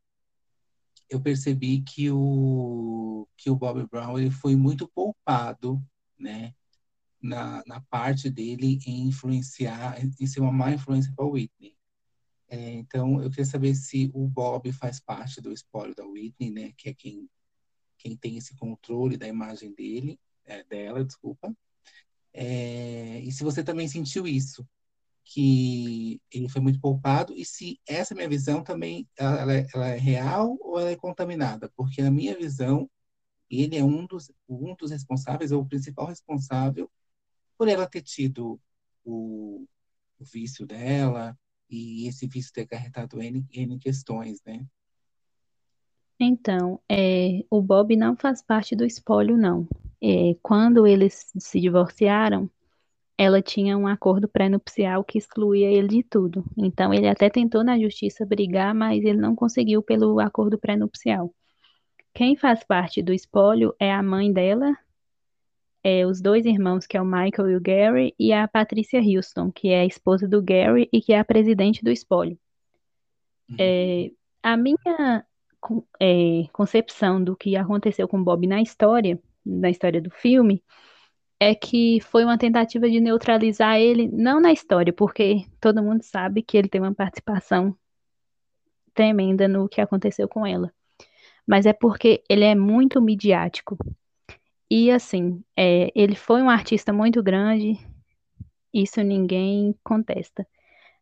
eu 1.09 1.21
percebi 1.21 1.81
que 1.81 2.09
o, 2.11 3.27
que 3.37 3.49
o 3.49 3.55
Bob 3.55 3.87
Brown 3.87 4.17
ele 4.19 4.31
foi 4.31 4.55
muito 4.55 4.87
poupado, 4.87 5.81
né? 6.17 6.53
Na, 7.21 7.63
na 7.65 7.81
parte 7.81 8.29
dele 8.29 8.79
em 8.85 9.07
influenciar, 9.07 9.97
em 10.19 10.27
ser 10.27 10.39
uma 10.39 10.51
má 10.51 10.71
influência 10.71 11.13
para 11.15 11.25
Whitney. 11.25 11.75
É, 12.47 12.71
então, 12.71 13.21
eu 13.21 13.29
queria 13.29 13.45
saber 13.45 13.75
se 13.75 14.09
o 14.13 14.27
Bob 14.27 14.71
faz 14.71 14.99
parte 14.99 15.39
do 15.39 15.51
espólio 15.51 15.93
da 15.93 16.05
Whitney, 16.05 16.49
né, 16.49 16.73
que 16.75 16.89
é 16.89 16.93
quem, 16.93 17.29
quem 17.97 18.15
tem 18.17 18.37
esse 18.37 18.55
controle 18.55 19.17
da 19.17 19.27
imagem 19.27 19.73
dele, 19.73 20.19
é, 20.45 20.63
dela, 20.63 21.05
desculpa. 21.05 21.55
É, 22.33 23.19
e 23.19 23.31
se 23.31 23.43
você 23.43 23.63
também 23.63 23.87
sentiu 23.87 24.25
isso, 24.27 24.67
que 25.31 26.19
ele 26.31 26.49
foi 26.49 26.59
muito 26.59 26.79
poupado 26.79 27.35
e 27.35 27.45
se 27.45 27.79
essa 27.87 28.15
minha 28.15 28.27
visão 28.27 28.63
também 28.63 29.07
ela, 29.15 29.53
é, 29.53 29.67
ela 29.75 29.87
é 29.89 29.97
real 29.97 30.57
ou 30.59 30.79
ela 30.79 30.89
é 30.89 30.95
contaminada, 30.95 31.71
porque 31.75 32.01
na 32.01 32.09
minha 32.09 32.35
visão 32.35 32.89
ele 33.47 33.77
é 33.77 33.83
um 33.83 34.07
dos 34.07 34.31
um 34.47 34.75
dos 34.75 34.89
responsáveis 34.89 35.51
ou 35.51 35.61
o 35.61 35.67
principal 35.67 36.07
responsável 36.07 36.89
por 37.59 37.67
ela 37.67 37.85
ter 37.85 38.01
tido 38.01 38.57
o, 39.03 39.67
o 40.17 40.23
vício 40.23 40.65
dela 40.65 41.37
e 41.69 42.07
esse 42.07 42.25
vício 42.25 42.53
ter 42.53 42.61
acarretado 42.61 43.21
N, 43.21 43.45
N 43.51 43.77
questões, 43.77 44.41
né? 44.45 44.65
Então, 46.17 46.79
é, 46.89 47.43
o 47.49 47.61
Bob 47.61 47.97
não 47.97 48.15
faz 48.15 48.41
parte 48.41 48.77
do 48.77 48.85
espólio, 48.85 49.37
não. 49.37 49.67
É, 50.01 50.37
quando 50.41 50.87
eles 50.87 51.31
se 51.37 51.59
divorciaram, 51.59 52.49
ela 53.17 53.41
tinha 53.41 53.77
um 53.77 53.87
acordo 53.87 54.29
pré-nupcial 54.29 55.03
que 55.03 55.17
excluía 55.17 55.69
ele 55.69 55.89
de 55.89 56.03
tudo. 56.03 56.45
Então, 56.57 56.93
ele 56.93 57.09
até 57.09 57.29
tentou 57.29 57.61
na 57.61 57.77
justiça 57.77 58.25
brigar, 58.25 58.73
mas 58.73 59.03
ele 59.03 59.17
não 59.17 59.35
conseguiu 59.35 59.83
pelo 59.83 60.21
acordo 60.21 60.57
pré-nupcial. 60.57 61.33
Quem 62.13 62.37
faz 62.37 62.63
parte 62.63 63.01
do 63.01 63.13
espólio 63.13 63.75
é 63.77 63.91
a 63.91 64.01
mãe 64.01 64.31
dela, 64.31 64.77
é, 65.83 66.05
os 66.05 66.21
dois 66.21 66.45
irmãos, 66.45 66.85
que 66.85 66.97
é 66.97 67.01
o 67.01 67.05
Michael 67.05 67.51
e 67.51 67.55
o 67.55 67.61
Gary, 67.61 68.15
e 68.19 68.33
a 68.33 68.47
Patricia 68.47 69.01
Houston, 69.01 69.51
que 69.51 69.69
é 69.69 69.81
a 69.81 69.85
esposa 69.85 70.27
do 70.27 70.41
Gary 70.41 70.89
e 70.91 71.01
que 71.01 71.13
é 71.13 71.19
a 71.19 71.25
presidente 71.25 71.83
do 71.83 71.91
espólio. 71.91 72.37
Uhum. 73.49 73.55
É, 73.59 74.11
a 74.43 74.57
minha 74.57 75.25
é, 75.99 76.43
concepção 76.51 77.23
do 77.23 77.35
que 77.35 77.55
aconteceu 77.55 78.07
com 78.07 78.23
Bob 78.23 78.45
na 78.47 78.61
história, 78.61 79.19
na 79.45 79.69
história 79.69 80.01
do 80.01 80.09
filme, 80.09 80.63
é 81.39 81.55
que 81.55 82.01
foi 82.01 82.25
uma 82.25 82.37
tentativa 82.37 82.89
de 82.89 82.99
neutralizar 82.99 83.79
ele, 83.79 84.09
não 84.09 84.41
na 84.41 84.51
história, 84.51 84.91
porque 84.91 85.45
todo 85.59 85.81
mundo 85.81 86.03
sabe 86.03 86.41
que 86.43 86.57
ele 86.57 86.67
tem 86.67 86.81
uma 86.81 86.93
participação 86.93 87.75
tremenda 88.93 89.47
no 89.47 89.69
que 89.69 89.79
aconteceu 89.79 90.27
com 90.27 90.45
ela, 90.45 90.73
mas 91.47 91.65
é 91.65 91.71
porque 91.71 92.21
ele 92.29 92.43
é 92.43 92.53
muito 92.55 93.01
midiático. 93.01 93.77
E 94.69 94.91
assim, 94.91 95.43
é, 95.57 95.91
ele 95.95 96.15
foi 96.15 96.41
um 96.41 96.49
artista 96.49 96.93
muito 96.93 97.23
grande, 97.23 97.77
isso 98.73 99.01
ninguém 99.01 99.75
contesta. 99.83 100.45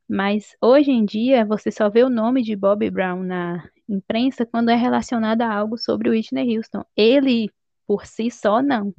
Mas 0.07 0.55
hoje 0.61 0.89
em 0.91 1.03
dia 1.03 1.43
você 1.43 1.69
só 1.69 1.89
vê 1.89 2.03
o 2.03 2.09
nome 2.09 2.41
de 2.41 2.55
Bob 2.55 2.89
Brown 2.89 3.23
na 3.23 3.67
imprensa 3.89 4.45
quando 4.45 4.69
é 4.69 4.75
relacionado 4.75 5.41
a 5.41 5.53
algo 5.53 5.77
sobre 5.77 6.09
Whitney 6.09 6.57
Houston. 6.57 6.83
Ele, 6.95 7.51
por 7.85 8.05
si 8.05 8.31
só, 8.31 8.61
não. 8.61 8.93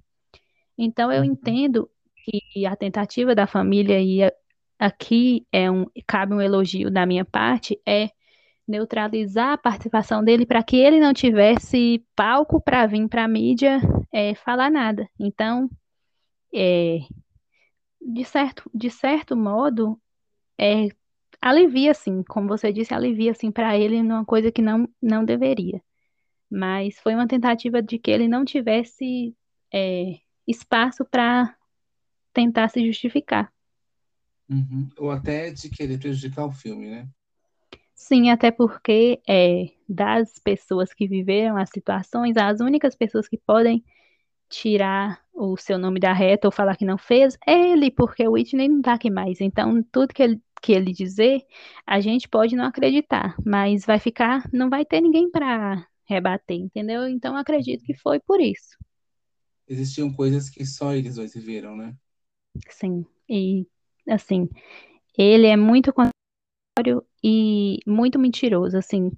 Então 0.76 1.10
eu 1.10 1.20
uhum. 1.22 1.30
entendo 1.30 1.90
que 2.24 2.66
a 2.66 2.76
tentativa 2.76 3.34
da 3.34 3.46
família, 3.46 3.98
e 4.02 4.30
aqui 4.78 5.46
é 5.50 5.70
um, 5.70 5.86
cabe 6.06 6.34
um 6.34 6.42
elogio 6.42 6.90
da 6.90 7.06
minha 7.06 7.24
parte, 7.24 7.80
é 7.86 8.10
neutralizar 8.66 9.52
a 9.52 9.58
participação 9.58 10.22
dele 10.22 10.44
para 10.44 10.62
que 10.62 10.76
ele 10.76 11.00
não 11.00 11.14
tivesse 11.14 12.04
palco 12.14 12.60
para 12.60 12.86
vir 12.86 13.08
para 13.08 13.24
a 13.24 13.28
mídia 13.28 13.80
é, 14.12 14.34
falar 14.34 14.70
nada. 14.70 15.08
Então, 15.18 15.70
é, 16.54 17.00
de, 18.00 18.24
certo, 18.24 18.70
de 18.74 18.90
certo 18.90 19.36
modo, 19.36 20.00
é, 20.58 20.88
alivia, 21.40 21.90
assim, 21.90 22.22
como 22.22 22.48
você 22.48 22.72
disse, 22.72 22.94
alivia, 22.94 23.32
assim, 23.32 23.50
para 23.50 23.76
ele 23.76 24.02
numa 24.02 24.24
coisa 24.24 24.50
que 24.50 24.62
não, 24.62 24.88
não 25.00 25.24
deveria. 25.24 25.82
Mas 26.50 26.98
foi 27.00 27.14
uma 27.14 27.28
tentativa 27.28 27.82
de 27.82 27.98
que 27.98 28.10
ele 28.10 28.26
não 28.26 28.44
tivesse 28.44 29.36
é, 29.72 30.18
espaço 30.46 31.04
para 31.04 31.54
tentar 32.32 32.68
se 32.68 32.84
justificar. 32.86 33.52
Uhum. 34.48 34.88
Ou 34.96 35.10
até 35.10 35.50
de 35.50 35.68
querer 35.68 35.98
prejudicar 35.98 36.46
o 36.46 36.52
filme, 36.52 36.88
né? 36.88 37.08
Sim, 37.94 38.30
até 38.30 38.50
porque 38.50 39.20
é, 39.28 39.66
das 39.88 40.38
pessoas 40.38 40.94
que 40.94 41.06
viveram 41.06 41.56
as 41.56 41.68
situações, 41.68 42.36
as 42.36 42.60
únicas 42.60 42.94
pessoas 42.94 43.28
que 43.28 43.36
podem 43.36 43.84
tirar 44.48 45.22
o 45.32 45.56
seu 45.56 45.78
nome 45.78 46.00
da 46.00 46.12
reta 46.12 46.48
ou 46.48 46.52
falar 46.52 46.76
que 46.76 46.84
não 46.84 46.98
fez 46.98 47.36
é 47.46 47.70
ele, 47.70 47.90
porque 47.90 48.26
o 48.26 48.32
Whitney 48.32 48.68
não 48.68 48.82
tá 48.82 48.94
aqui 48.94 49.10
mais. 49.10 49.40
Então, 49.40 49.82
tudo 49.92 50.14
que 50.14 50.22
ele 50.22 50.40
que 50.60 50.72
ele 50.72 50.92
dizer, 50.92 51.42
a 51.86 52.00
gente 52.00 52.28
pode 52.28 52.56
não 52.56 52.64
acreditar, 52.64 53.36
mas 53.44 53.84
vai 53.84 53.98
ficar, 53.98 54.48
não 54.52 54.68
vai 54.68 54.84
ter 54.84 55.00
ninguém 55.00 55.30
para 55.30 55.86
rebater, 56.04 56.56
entendeu? 56.56 57.06
Então 57.06 57.36
acredito 57.36 57.84
que 57.84 57.94
foi 57.94 58.18
por 58.20 58.40
isso. 58.40 58.76
Existiam 59.66 60.12
coisas 60.12 60.48
que 60.48 60.64
só 60.64 60.94
eles 60.94 61.16
dois 61.16 61.34
viveram, 61.34 61.76
né? 61.76 61.94
Sim, 62.70 63.04
e 63.28 63.66
assim, 64.08 64.48
ele 65.16 65.46
é 65.46 65.56
muito 65.56 65.92
contraditório 65.92 67.06
e 67.22 67.78
muito 67.86 68.18
mentiroso, 68.18 68.76
assim, 68.78 69.12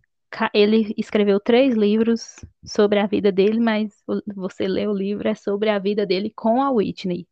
ele 0.55 0.95
escreveu 0.97 1.41
três 1.41 1.75
livros 1.75 2.37
sobre 2.65 2.99
a 2.99 3.07
vida 3.07 3.33
dele, 3.33 3.59
mas 3.59 3.93
você 4.35 4.69
lê 4.69 4.87
o 4.87 4.93
livro 4.93 5.29
é 5.29 5.35
sobre 5.35 5.69
a 5.69 5.79
vida 5.79 6.07
dele 6.07 6.31
com 6.31 6.63
a 6.63 6.71
Whitney. 6.71 7.27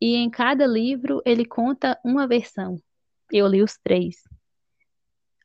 E 0.00 0.16
em 0.16 0.30
cada 0.30 0.66
livro 0.66 1.22
ele 1.24 1.44
conta 1.44 1.98
uma 2.04 2.26
versão. 2.26 2.80
Eu 3.30 3.46
li 3.46 3.62
os 3.62 3.76
três. 3.78 4.22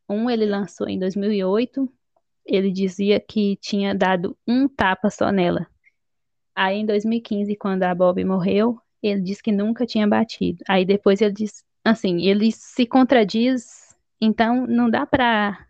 Um 0.07 0.29
ele 0.29 0.45
lançou 0.45 0.87
em 0.87 0.99
2008. 0.99 1.91
Ele 2.45 2.71
dizia 2.71 3.19
que 3.19 3.55
tinha 3.57 3.95
dado 3.95 4.37
um 4.47 4.67
tapa 4.67 5.09
só 5.09 5.31
nela. 5.31 5.67
Aí 6.55 6.77
em 6.77 6.85
2015, 6.85 7.55
quando 7.55 7.83
a 7.83 7.95
Bob 7.95 8.23
morreu, 8.25 8.79
ele 9.01 9.21
disse 9.21 9.41
que 9.41 9.51
nunca 9.51 9.85
tinha 9.85 10.07
batido. 10.07 10.63
Aí 10.67 10.85
depois 10.85 11.21
ele 11.21 11.33
diz, 11.33 11.63
assim, 11.83 12.21
ele 12.27 12.51
se 12.51 12.85
contradiz, 12.85 13.95
então 14.19 14.67
não 14.67 14.89
dá 14.89 15.05
para 15.05 15.65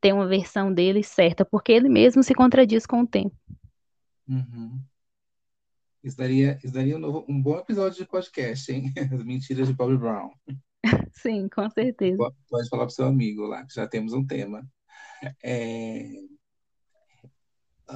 ter 0.00 0.12
uma 0.12 0.26
versão 0.26 0.72
dele 0.72 1.02
certa, 1.02 1.44
porque 1.44 1.72
ele 1.72 1.88
mesmo 1.88 2.22
se 2.22 2.34
contradiz 2.34 2.86
com 2.86 3.02
o 3.02 3.06
tempo. 3.06 3.36
Uhum. 4.28 4.80
Isso 6.02 6.16
daria, 6.16 6.58
isso 6.64 6.72
daria 6.72 6.96
um, 6.96 7.00
novo, 7.00 7.26
um 7.28 7.40
bom 7.40 7.58
episódio 7.58 7.98
de 7.98 8.06
podcast, 8.06 8.72
hein? 8.72 8.92
As 9.12 9.24
mentiras 9.24 9.68
de 9.68 9.74
Bob 9.74 9.96
Brown. 9.98 10.30
Sim, 11.12 11.48
com 11.48 11.68
certeza. 11.68 12.16
Pode 12.48 12.68
falar 12.68 12.84
para 12.84 12.90
seu 12.90 13.06
amigo 13.06 13.42
lá, 13.42 13.66
que 13.66 13.74
já 13.74 13.86
temos 13.86 14.12
um 14.12 14.26
tema. 14.26 14.66
É... 15.44 16.10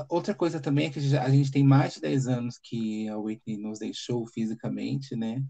Outra 0.09 0.35
coisa 0.35 0.61
também 0.61 0.89
é 0.89 0.91
que 0.91 0.99
a 0.99 1.31
gente 1.31 1.53
tem 1.53 1.65
mais 1.65 1.95
de 1.95 2.01
10 2.01 2.27
anos 2.27 2.59
que 2.59 3.09
a 3.09 3.17
Whitney 3.17 3.57
nos 3.57 3.79
deixou 3.79 4.27
fisicamente, 4.27 5.17
né? 5.17 5.43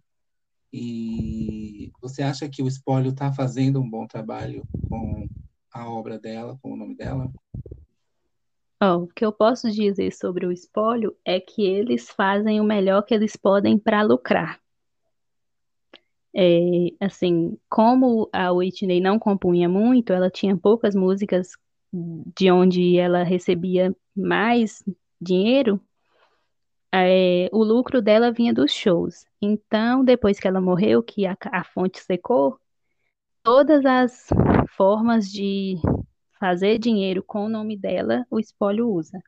E 0.73 1.91
você 2.01 2.23
acha 2.23 2.49
que 2.49 2.63
o 2.63 2.69
Espólio 2.69 3.11
está 3.11 3.33
fazendo 3.33 3.81
um 3.81 3.89
bom 3.89 4.07
trabalho 4.07 4.63
com 4.89 5.27
a 5.75 5.91
obra 5.91 6.19
dela, 6.19 6.57
com 6.63 6.73
o 6.73 6.77
nome 6.77 6.95
dela? 6.95 7.29
Oh, 8.81 9.03
o 9.03 9.07
que 9.09 9.25
eu 9.25 9.33
posso 9.33 9.71
dizer 9.71 10.13
sobre 10.13 10.47
o 10.47 10.53
espólio 10.53 11.17
é 11.25 11.41
que 11.41 11.63
eles 11.63 12.09
fazem 12.11 12.61
o 12.61 12.65
melhor 12.65 13.03
que 13.03 13.13
eles 13.13 13.35
podem 13.35 13.77
para 13.77 14.03
lucrar. 14.03 14.61
É, 16.37 16.89
assim, 17.01 17.59
como 17.69 18.29
a 18.33 18.53
Whitney 18.53 19.01
não 19.01 19.19
compunha 19.19 19.69
muito, 19.69 20.13
ela 20.13 20.31
tinha 20.31 20.57
poucas 20.57 20.95
músicas 20.95 21.53
de 21.93 22.51
onde 22.51 22.99
ela 22.99 23.23
recebia 23.23 23.95
mais 24.17 24.83
dinheiro, 25.21 25.81
é, 26.93 27.49
o 27.53 27.65
lucro 27.65 28.01
dela 28.01 28.31
vinha 28.31 28.55
dos 28.55 28.73
shows. 28.73 29.27
Então, 29.43 30.05
depois 30.05 30.39
que 30.39 30.47
ela 30.47 30.61
morreu, 30.61 31.03
que 31.03 31.27
a, 31.27 31.37
a 31.53 31.65
fonte 31.65 32.01
secou, 32.01 32.59
todas 33.45 33.85
as 33.85 34.29
formas 34.75 35.31
de 35.31 35.77
fazer 36.41 36.79
dinheiro 36.79 37.23
com 37.23 37.45
o 37.45 37.49
nome 37.49 37.77
dela, 37.77 38.27
o 38.31 38.41
espólio 38.41 38.89
usa. 38.89 39.23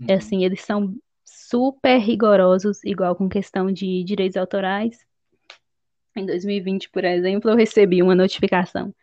Uhum. 0.00 0.14
Assim, 0.16 0.44
eles 0.44 0.62
são 0.62 0.94
super 1.24 1.98
rigorosos, 1.98 2.82
igual 2.84 3.16
com 3.16 3.28
questão 3.28 3.70
de 3.70 4.04
direitos 4.04 4.36
autorais. 4.36 5.04
Em 6.16 6.24
2020, 6.24 6.88
por 6.90 7.04
exemplo, 7.04 7.50
eu 7.50 7.56
recebi 7.56 8.00
uma 8.00 8.14
notificação 8.14 8.94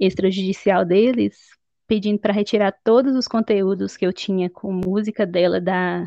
extrajudicial 0.00 0.84
deles 0.84 1.38
pedindo 1.86 2.18
para 2.18 2.32
retirar 2.32 2.72
todos 2.84 3.14
os 3.14 3.28
conteúdos 3.28 3.96
que 3.96 4.06
eu 4.06 4.12
tinha 4.12 4.48
com 4.48 4.72
música 4.72 5.26
dela 5.26 5.60
da, 5.60 6.04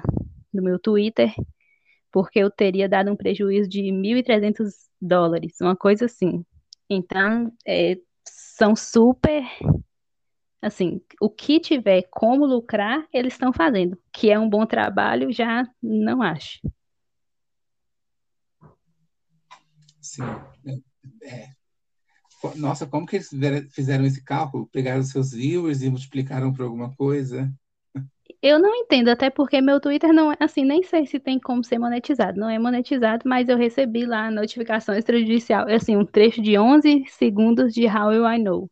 do 0.54 0.62
meu 0.62 0.80
Twitter, 0.80 1.34
porque 2.12 2.40
eu 2.40 2.50
teria 2.50 2.90
dado 2.90 3.12
um 3.12 3.16
prejuízo 3.16 3.70
de 3.70 3.84
1.300 3.92 4.72
dólares, 5.00 5.60
uma 5.62 5.76
coisa 5.76 6.06
assim. 6.06 6.46
Então, 6.94 7.54
é, 7.66 7.98
são 8.28 8.76
super. 8.76 9.44
Assim, 10.62 11.02
o 11.22 11.30
que 11.30 11.58
tiver 11.58 12.04
como 12.12 12.46
lucrar, 12.46 13.08
eles 13.14 13.32
estão 13.32 13.54
fazendo. 13.54 13.98
Que 14.12 14.30
é 14.30 14.38
um 14.38 14.50
bom 14.50 14.66
trabalho, 14.66 15.32
já 15.32 15.66
não 15.82 16.22
acho. 16.22 16.60
Sim. 20.02 20.24
É. 21.24 21.48
Nossa, 22.58 22.86
como 22.86 23.06
que 23.06 23.16
eles 23.16 23.30
fizeram 23.72 24.06
esse 24.06 24.22
cálculo? 24.22 24.68
Pegaram 24.68 25.02
seus 25.02 25.32
viewers 25.32 25.82
e 25.82 25.90
multiplicaram 25.90 26.52
por 26.52 26.64
alguma 26.64 26.94
coisa? 26.94 27.50
Eu 28.42 28.58
não 28.60 28.74
entendo, 28.76 29.10
até 29.10 29.30
porque 29.30 29.62
meu 29.62 29.80
Twitter 29.80 30.12
não 30.12 30.32
é 30.32 30.38
assim, 30.40 30.66
nem 30.66 30.82
sei 30.82 31.06
se 31.06 31.20
tem 31.20 31.40
como 31.40 31.64
ser 31.64 31.78
monetizado. 31.78 32.40
Não 32.40 32.50
é 32.50 32.58
monetizado, 32.58 33.22
mas 33.28 33.48
eu 33.48 33.56
recebi 33.56 34.04
lá 34.04 34.28
a 34.28 34.32
notificação 34.32 34.96
extrajudicial, 34.96 35.68
assim, 35.70 35.96
um 35.96 36.06
trecho 36.06 36.42
de 36.42 36.58
11 36.58 37.06
segundos 37.08 37.72
de 37.72 37.86
How 37.86 38.08
Will 38.08 38.28
I 38.28 38.40
Know. 38.40 38.70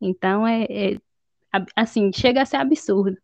Então 0.00 0.46
é, 0.46 0.64
é 0.68 0.98
assim, 1.74 2.10
chega 2.12 2.42
a 2.42 2.46
ser 2.46 2.56
absurdo. 2.56 3.16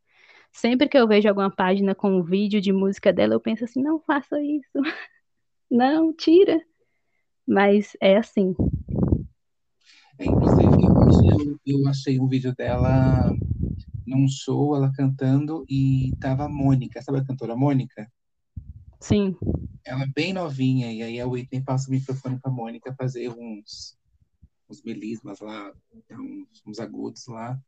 Sempre 0.51 0.89
que 0.89 0.97
eu 0.97 1.07
vejo 1.07 1.29
alguma 1.29 1.51
página 1.51 1.95
com 1.95 2.11
um 2.11 2.23
vídeo 2.23 2.61
de 2.61 2.73
música 2.73 3.13
dela, 3.13 3.35
eu 3.35 3.41
penso 3.41 3.65
assim, 3.65 3.83
não 3.83 4.01
faça 4.01 4.41
isso. 4.41 4.73
Não, 5.71 6.15
tira. 6.15 6.63
Mas 7.47 7.97
é 8.01 8.17
assim. 8.17 8.55
É, 10.19 10.25
inclusive, 10.25 11.59
eu, 11.67 11.81
eu 11.81 11.89
achei 11.89 12.21
um 12.21 12.29
vídeo 12.29 12.55
dela 12.55 13.35
num 14.07 14.27
show, 14.29 14.75
ela 14.77 14.93
cantando, 14.93 15.65
e 15.69 16.15
tava 16.21 16.45
a 16.45 16.49
Mônica, 16.49 17.03
sabe 17.03 17.19
a 17.19 17.25
cantora 17.27 17.57
Mônica? 17.57 18.11
Sim. 19.01 19.37
Ela 19.85 20.03
é 20.05 20.07
bem 20.09 20.33
novinha, 20.33 20.93
e 20.93 21.03
aí 21.03 21.21
a 21.21 21.27
Whitney 21.27 21.63
passa 21.63 21.89
o 21.89 21.93
microfone 21.93 22.41
pra 22.41 22.51
Mônica 22.51 22.95
fazer 22.97 23.29
uns, 23.31 23.97
uns 24.69 24.83
melismas 24.83 25.41
lá, 25.41 25.73
uns, 26.13 26.63
uns 26.67 26.81
agudos 26.81 27.27
lá. 27.27 27.59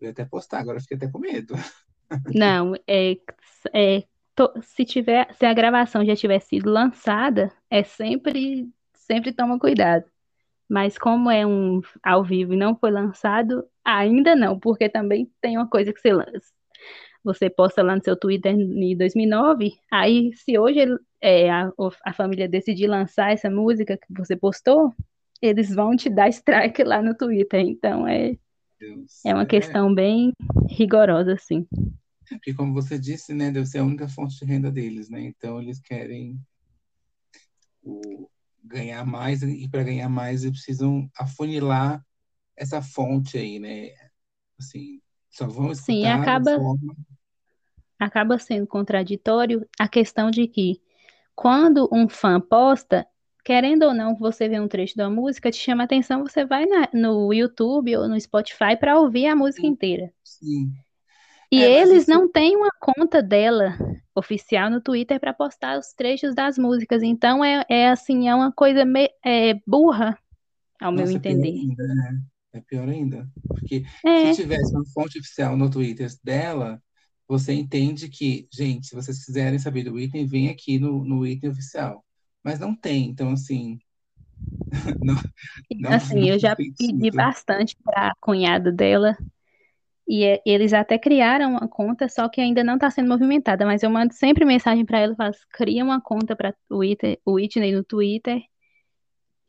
Eu 0.00 0.06
ia 0.06 0.12
até 0.12 0.24
postar, 0.24 0.60
agora 0.60 0.80
fiquei 0.80 0.96
até 0.96 1.08
com 1.10 1.18
medo. 1.18 1.54
Não, 2.34 2.74
é, 2.86 3.16
é 3.72 4.04
to- 4.34 4.52
se 4.62 4.84
tiver, 4.84 5.32
se 5.34 5.44
a 5.46 5.54
gravação 5.54 6.04
já 6.04 6.16
tiver 6.16 6.40
sido 6.40 6.70
lançada, 6.70 7.52
é 7.70 7.82
sempre, 7.82 8.68
sempre 8.94 9.32
toma 9.32 9.58
cuidado. 9.58 10.04
Mas 10.68 10.98
como 10.98 11.30
é 11.30 11.46
um 11.46 11.80
ao 12.02 12.24
vivo 12.24 12.54
e 12.54 12.56
não 12.56 12.76
foi 12.76 12.90
lançado, 12.90 13.68
ainda 13.84 14.34
não, 14.36 14.58
porque 14.58 14.88
também 14.88 15.30
tem 15.40 15.56
uma 15.56 15.68
coisa 15.68 15.92
que 15.92 16.00
você 16.00 16.12
lança. 16.12 16.52
Você 17.24 17.48
posta 17.50 17.82
lá 17.82 17.96
no 17.96 18.04
seu 18.04 18.16
Twitter 18.18 18.54
em 18.54 18.96
2009, 18.96 19.72
aí 19.90 20.32
se 20.34 20.58
hoje 20.58 20.80
é, 21.20 21.50
a, 21.50 21.70
a 22.04 22.12
família 22.12 22.48
decidir 22.48 22.86
lançar 22.86 23.32
essa 23.32 23.50
música 23.50 23.96
que 23.96 24.12
você 24.16 24.36
postou, 24.36 24.94
eles 25.42 25.74
vão 25.74 25.96
te 25.96 26.10
dar 26.10 26.28
strike 26.28 26.84
lá 26.84 27.02
no 27.02 27.16
Twitter. 27.16 27.60
Então 27.60 28.06
é, 28.06 28.36
Deus. 28.78 29.24
é 29.24 29.34
uma 29.34 29.46
É, 29.46 29.46
questão 29.46 29.94
bem 29.94 30.32
rigorosa, 30.68 31.34
assim. 31.34 31.66
porque 32.28 32.52
como 32.54 32.72
você 32.74 32.98
disse, 32.98 33.32
né, 33.34 33.50
deve 33.50 33.66
ser 33.66 33.78
a 33.78 33.84
única 33.84 34.08
fonte 34.08 34.38
de 34.38 34.44
renda 34.44 34.70
deles, 34.70 35.08
né? 35.08 35.20
Então 35.22 35.60
eles 35.60 35.80
querem 35.80 36.38
o, 37.82 38.28
ganhar 38.62 39.04
mais 39.04 39.42
e 39.42 39.68
para 39.68 39.82
ganhar 39.84 40.08
mais 40.08 40.44
eles 40.44 40.56
precisam 40.62 41.08
afunilar 41.16 42.04
essa 42.56 42.82
fonte 42.82 43.38
aí, 43.38 43.58
né? 43.58 43.90
Assim, 44.60 45.02
só 45.30 45.46
vão 45.48 45.72
Sim, 45.86 46.08
escutar 46.10 46.30
da 46.30 46.44
acaba 46.44 46.50
forma. 46.54 46.94
acaba 47.98 48.38
sendo 48.38 48.66
contraditório 48.68 49.68
a 49.80 49.88
questão 49.88 50.30
de 50.30 50.46
que 50.46 50.80
quando 51.34 51.88
um 51.92 52.08
fã 52.08 52.40
posta, 52.40 53.06
querendo 53.44 53.84
ou 53.84 53.94
não, 53.94 54.14
você 54.16 54.48
vê 54.48 54.60
um 54.60 54.68
trecho 54.68 54.96
da 54.96 55.10
música, 55.10 55.50
te 55.50 55.58
chama 55.58 55.84
atenção, 55.84 56.22
você 56.22 56.44
vai 56.44 56.66
na- 56.66 56.88
no 56.92 57.32
YouTube 57.32 57.96
ou 57.96 58.08
no 58.08 58.20
Spotify 58.20 58.76
para 58.78 58.98
ouvir 59.00 59.26
a 59.26 59.36
música 59.36 59.66
Sim, 59.66 59.68
inteira. 59.68 60.12
sim. 60.24 60.74
E 61.50 61.56
É, 61.56 61.64
eles 61.64 62.06
isso 62.06 62.06
não 62.06 62.30
têm 62.30 62.56
uma 62.56 62.70
conta 62.80 63.22
dela 63.22 63.76
oficial 64.14 64.68
no 64.70 64.80
Twitter 64.80 65.18
para 65.20 65.32
postar 65.32 65.78
os 65.78 65.92
trechos 65.92 66.34
das 66.34 66.58
músicas. 66.58 67.02
Então 67.02 67.44
é, 67.44 67.64
é 67.68 67.88
assim, 67.90 68.28
é 68.28 68.34
uma 68.34 68.52
coisa 68.52 68.84
me, 68.84 69.08
é, 69.24 69.54
burra, 69.66 70.18
ao 70.80 70.92
meu 70.92 71.10
Nossa, 71.10 71.20
pior 71.20 71.42
entender. 71.42 71.54
ainda, 71.54 71.86
né? 71.86 72.22
É 72.54 72.60
pior 72.62 72.88
ainda. 72.90 73.30
Porque 73.54 73.84
se 74.14 74.30
É, 74.30 74.34
tivesse 74.34 74.76
uma 74.76 74.86
fonte 74.94 75.18
oficial 75.20 75.56
no 75.58 75.70
Twitter 75.70 76.10
dela, 76.24 76.82
você 77.28 77.54
entende 77.54 78.08
que, 78.10 78.48
gente, 78.52 78.88
se 78.88 78.96
vocês 78.96 79.24
quiserem 79.26 79.58
saber 79.60 79.84
do 79.84 80.00
item, 80.00 80.26
vem 80.26 80.50
aqui 80.50 80.78
no, 80.80 81.04
no 81.04 81.26
item 81.26 81.50
oficial. 81.50 82.04
Mas 82.44 82.60
não 82.60 82.76
tem, 82.76 83.08
então 83.10 83.32
assim, 83.32 83.80
não, 85.00 85.14
não, 85.78 85.96
assim, 85.96 86.28
não 86.28 86.30
eu 86.30 86.38
já 86.38 86.56
pedi 86.78 87.10
bastante 87.10 87.76
para 87.84 88.08
a 88.08 88.14
cunhada 88.20 88.72
dela 88.72 89.16
E 90.08 90.24
é- 90.24 90.42
eles 90.46 90.72
até 90.74 90.98
criaram 90.98 91.50
uma 91.52 91.68
conta, 91.68 92.08
só 92.08 92.28
que 92.28 92.40
ainda 92.40 92.62
não 92.64 92.74
está 92.76 92.90
sendo 92.90 93.08
movimentada. 93.08 93.64
Mas 93.66 93.82
eu 93.82 93.90
mando 93.90 94.12
sempre 94.14 94.44
mensagem 94.44 94.84
para 94.84 94.98
ela, 95.00 95.14
faço, 95.16 95.40
cria 95.50 95.84
uma 95.84 96.00
conta 96.00 96.36
para 96.36 96.54
o 96.70 96.78
Whitney 97.34 97.72
no 97.72 97.84
Twitter 97.84 98.42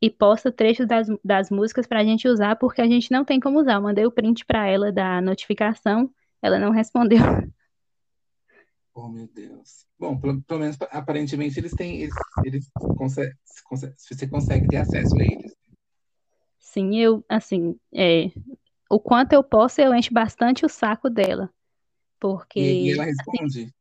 e 0.01 0.10
posta 0.10 0.51
trechos 0.51 0.88
das, 0.88 1.08
das 1.23 1.49
músicas 1.49 1.88
para 1.88 2.01
a 2.01 2.03
gente 2.03 2.27
usar, 2.27 2.55
porque 2.58 2.81
a 2.81 2.88
gente 2.88 3.12
não 3.12 3.23
tem 3.25 3.39
como 3.39 3.60
usar. 3.60 3.75
Eu 3.75 3.81
mandei 3.81 4.05
o 4.05 4.12
print 4.12 4.45
para 4.45 4.67
ela 4.67 4.91
da 4.91 5.21
notificação, 5.21 6.12
ela 6.41 6.60
não 6.60 6.71
respondeu. 6.73 7.19
Oh, 8.93 9.10
meu 9.10 9.27
Deus. 9.27 9.86
Bom, 9.99 10.17
pelo, 10.17 10.41
pelo 10.43 10.60
menos 10.62 10.77
aparentemente 10.89 11.60
eles 11.60 11.73
têm, 11.73 12.01
eles, 12.01 12.15
eles 12.43 12.71
conseguem, 12.95 13.34
você 13.97 14.27
consegue 14.27 14.69
ter 14.69 14.77
acesso 14.77 15.17
a 15.17 15.23
eles. 15.23 15.53
Sim, 16.60 16.97
eu, 16.97 17.23
assim, 17.29 17.77
é, 17.93 18.31
o 18.89 18.99
quanto 18.99 19.34
eu 19.34 19.43
posso, 19.43 19.81
eu 19.81 19.93
encho 19.93 20.13
bastante 20.13 20.65
o 20.65 20.69
saco 20.69 21.10
dela, 21.10 21.45
E, 21.45 21.49
e 21.49 21.49
porque 22.19 22.91
ela 22.93 23.03
responde. 23.03 23.74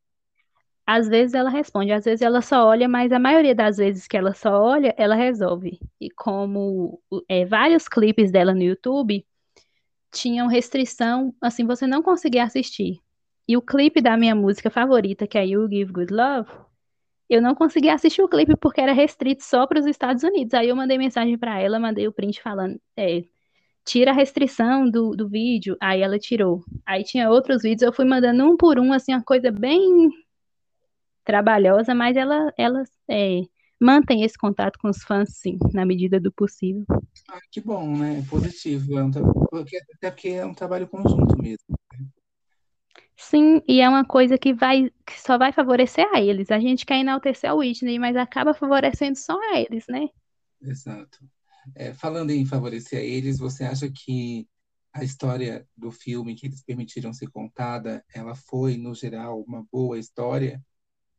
Às 0.87 1.09
vezes 1.09 1.35
ela 1.35 1.49
responde, 1.49 1.93
às 1.93 2.05
vezes 2.05 2.21
ela 2.21 2.43
só 2.43 2.67
olha, 2.67 2.87
mas 2.89 3.11
a 3.11 3.19
maioria 3.19 3.55
das 3.55 3.79
vezes 3.79 4.07
que 4.07 4.17
ela 4.17 4.35
só 4.35 4.61
olha, 4.63 4.95
ela 4.99 5.15
resolve. 5.15 5.79
E 6.01 6.11
como 6.11 7.01
é, 7.29 7.45
vários 7.47 7.89
clipes 7.89 8.31
dela 8.31 8.53
no 8.53 8.63
YouTube 8.63 9.25
tinham 10.13 10.47
restrição, 10.47 11.35
assim, 11.41 11.67
você 11.67 11.87
não 11.87 12.03
conseguia 12.03 12.45
assistir. 12.45 13.01
E 13.49 13.57
o 13.57 13.63
clipe 13.63 14.01
da 14.01 14.17
minha 14.17 14.35
música 14.35 14.71
favorita, 14.71 15.27
que 15.27 15.39
é 15.39 15.47
You 15.47 15.69
Give 15.69 15.93
Good 15.93 16.13
Love, 16.13 16.51
eu 17.29 17.43
não 17.43 17.55
conseguia 17.55 17.95
assistir 17.95 18.23
o 18.23 18.29
clipe 18.29 18.57
porque 18.57 18.81
era 18.81 18.93
restrito 18.93 19.43
só 19.43 19.67
para 19.67 19.81
os 19.81 19.87
Estados 19.87 20.23
Unidos. 20.23 20.55
Aí 20.55 20.69
eu 20.69 20.77
mandei 20.77 20.99
mensagem 20.99 21.39
para 21.39 21.59
ela, 21.59 21.79
mandei 21.79 22.07
o 22.07 22.13
print 22.13 22.43
falando, 22.43 22.79
é, 22.97 23.25
tira 23.85 24.11
a 24.11 24.15
restrição 24.15 24.89
do, 24.91 25.17
do 25.17 25.29
vídeo. 25.29 25.77
Aí 25.81 26.03
ela 26.03 26.19
tirou. 26.19 26.63
Aí 26.87 27.05
tinha 27.05 27.31
outros 27.31 27.63
vídeos, 27.63 27.83
eu 27.83 27.93
fui 27.93 28.05
mandando 28.05 28.45
um 28.45 28.57
por 28.57 28.79
um, 28.79 28.93
assim, 28.93 29.13
uma 29.13 29.23
coisa 29.23 29.51
bem 29.51 30.11
trabalhosa, 31.25 31.95
mas 31.95 32.17
ela, 32.17 32.53
ela 32.57 32.83
é, 33.09 33.43
mantém 33.81 34.23
esse 34.23 34.37
contato 34.39 34.79
com 34.79 34.89
os 34.89 35.03
fãs, 35.03 35.31
sim, 35.39 35.59
na 35.73 35.85
medida 35.85 36.21
do 36.21 36.33
possível. 36.33 36.85
Ah, 37.29 37.41
que 37.51 37.61
bom, 37.61 37.97
né? 37.97 38.23
Positivo. 38.29 38.99
É 38.99 39.05
um 39.05 39.11
tra- 39.11 39.23
até 39.97 40.11
porque 40.11 40.29
é 40.29 40.45
um 40.47 40.55
trabalho 40.55 40.87
conjunto 40.87 41.37
mesmo. 41.41 41.77
Sim, 43.17 43.61
e 43.69 43.81
é 43.81 43.89
uma 43.89 44.05
coisa 44.05 44.39
que 44.39 44.53
vai, 44.53 44.91
que 45.07 45.21
só 45.21 45.37
vai 45.39 45.53
favorecer 45.53 46.07
a 46.15 46.21
eles. 46.21 46.51
A 46.51 46.59
gente 46.61 46.85
quer 46.87 46.99
enaltecer 46.99 47.51
a 47.51 47.55
Whitney, 47.55 47.99
mas 47.99 48.17
acaba 48.17 48.55
favorecendo 48.55 49.19
só 49.19 49.39
a 49.53 49.59
eles, 49.59 49.85
né? 49.89 50.09
Exato. 50.61 51.19
É, 51.75 51.93
falando 51.95 52.31
em 52.31 52.45
favorecer 52.47 52.99
a 52.99 53.03
eles, 53.03 53.39
você 53.39 53.65
acha 53.65 53.91
que 53.91 54.47
a 54.93 55.03
história 55.03 55.67
do 55.77 55.91
filme 55.91 56.35
que 56.35 56.47
eles 56.47 56.63
permitiram 56.63 57.13
ser 57.13 57.29
contada, 57.31 58.05
ela 58.15 58.35
foi, 58.35 58.77
no 58.77 58.95
geral, 58.95 59.43
uma 59.43 59.65
boa 59.73 59.99
história? 59.99 60.63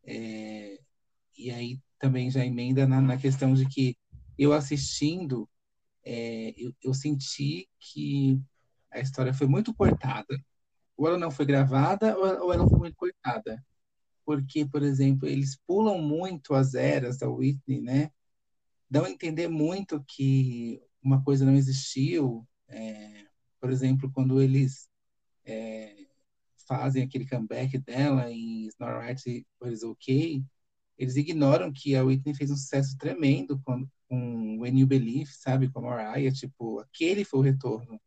É, 0.05 0.79
e 1.37 1.51
aí 1.51 1.79
também 1.99 2.29
já 2.29 2.45
emenda 2.45 2.87
na, 2.87 3.01
na 3.01 3.17
questão 3.17 3.53
de 3.53 3.67
que 3.67 3.97
eu 4.37 4.53
assistindo, 4.53 5.49
é, 6.03 6.53
eu, 6.57 6.73
eu 6.81 6.93
senti 6.93 7.67
que 7.79 8.39
a 8.91 8.99
história 8.99 9.33
foi 9.33 9.47
muito 9.47 9.73
cortada. 9.73 10.39
Ou 10.97 11.07
ela 11.07 11.17
não 11.17 11.31
foi 11.31 11.45
gravada, 11.45 12.17
ou, 12.17 12.45
ou 12.45 12.53
ela 12.53 12.67
foi 12.67 12.79
muito 12.79 12.95
cortada. 12.95 13.63
Porque, 14.25 14.65
por 14.65 14.81
exemplo, 14.83 15.27
eles 15.27 15.57
pulam 15.67 15.99
muito 15.99 16.53
as 16.53 16.73
eras 16.73 17.17
da 17.17 17.29
Whitney, 17.29 17.81
né? 17.81 18.11
Dão 18.89 19.05
a 19.05 19.09
entender 19.09 19.47
muito 19.47 20.03
que 20.07 20.81
uma 21.01 21.23
coisa 21.23 21.45
não 21.45 21.55
existiu. 21.55 22.47
É, 22.67 23.25
por 23.59 23.69
exemplo, 23.71 24.11
quando 24.11 24.41
eles 24.41 24.89
é, 25.45 26.04
fazem 26.67 27.04
aquele 27.04 27.28
comeback 27.28 27.78
dela 27.80 28.32
em 28.32 28.65
It's 28.65 28.78
Not 28.80 28.93
Right, 28.93 29.47
But 29.60 29.71
It's 29.71 29.84
Okay, 29.84 30.43
eles 30.97 31.15
ignoram 31.15 31.71
que 31.71 31.95
a 31.95 32.04
Whitney 32.04 32.36
fez 32.36 32.51
um 32.51 32.56
sucesso 32.56 32.97
tremendo 32.97 33.60
com, 33.63 33.88
com 34.08 34.60
When 34.60 34.80
You 34.80 34.88
Believe, 34.88 35.32
sabe? 35.32 35.69
Com 35.69 35.80
a 35.80 35.84
Mariah, 35.84 36.32
tipo, 36.32 36.80
aquele 36.80 37.25
foi 37.25 37.39
o 37.39 37.43
retorno. 37.43 37.99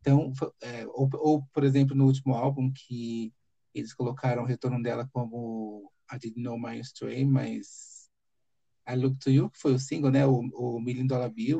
Então, 0.00 0.32
é, 0.62 0.86
ou, 0.88 1.08
ou, 1.14 1.42
por 1.52 1.64
exemplo, 1.64 1.96
no 1.96 2.06
último 2.06 2.34
álbum, 2.34 2.70
que 2.72 3.32
eles 3.74 3.94
colocaram 3.94 4.42
o 4.42 4.46
retorno 4.46 4.82
dela 4.82 5.08
como 5.12 5.90
I 6.12 6.18
Didn't 6.18 6.42
Know 6.42 6.58
My 6.58 6.78
Stray, 6.80 7.24
mas 7.24 8.08
I 8.88 8.96
Look 8.96 9.18
To 9.20 9.30
You, 9.30 9.50
que 9.50 9.58
foi 9.58 9.74
o 9.74 9.78
single, 9.78 10.10
né? 10.10 10.26
O, 10.26 10.40
o 10.54 10.80
Million 10.80 11.06
Dollar 11.06 11.30
Bill. 11.30 11.58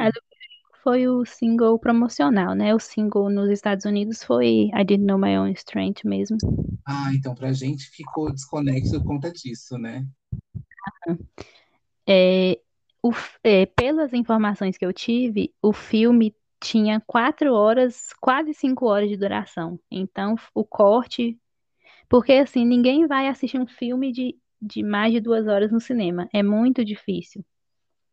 Foi 0.88 1.07
o 1.07 1.22
single 1.27 1.79
promocional, 1.79 2.55
né? 2.55 2.74
O 2.74 2.79
single 2.79 3.29
nos 3.29 3.51
Estados 3.51 3.85
Unidos 3.85 4.24
foi 4.24 4.70
I 4.74 4.85
Didn't 4.87 5.05
Know 5.05 5.18
My 5.18 5.37
Own 5.37 5.51
Strength 5.51 6.03
mesmo. 6.07 6.38
Ah, 6.87 7.11
então 7.14 7.35
pra 7.35 7.53
gente 7.53 7.90
ficou 7.90 8.33
desconexo 8.33 8.98
por 9.01 9.09
conta 9.09 9.31
disso, 9.31 9.77
né? 9.77 10.07
É, 12.09 12.59
o, 13.03 13.12
é, 13.44 13.66
pelas 13.66 14.14
informações 14.14 14.79
que 14.79 14.87
eu 14.87 14.94
tive, 14.94 15.53
o 15.61 15.74
filme 15.74 16.35
tinha 16.59 17.03
quatro 17.07 17.53
horas, 17.53 18.14
quase 18.18 18.55
cinco 18.55 18.87
horas 18.87 19.11
de 19.11 19.16
duração. 19.18 19.79
Então, 19.90 20.37
o 20.55 20.64
corte, 20.64 21.38
Porque, 22.09 22.33
assim, 22.35 22.64
ninguém 22.64 23.07
vai 23.07 23.29
assistir 23.29 23.61
um 23.61 23.66
filme 23.66 24.12
de, 24.12 24.37
de 24.62 24.83
mais 24.83 25.12
de 25.12 25.20
duas 25.20 25.46
horas 25.48 25.72
no 25.72 25.81
cinema. 25.81 26.29
É 26.33 26.42
muito 26.42 26.85
difícil. 26.85 27.44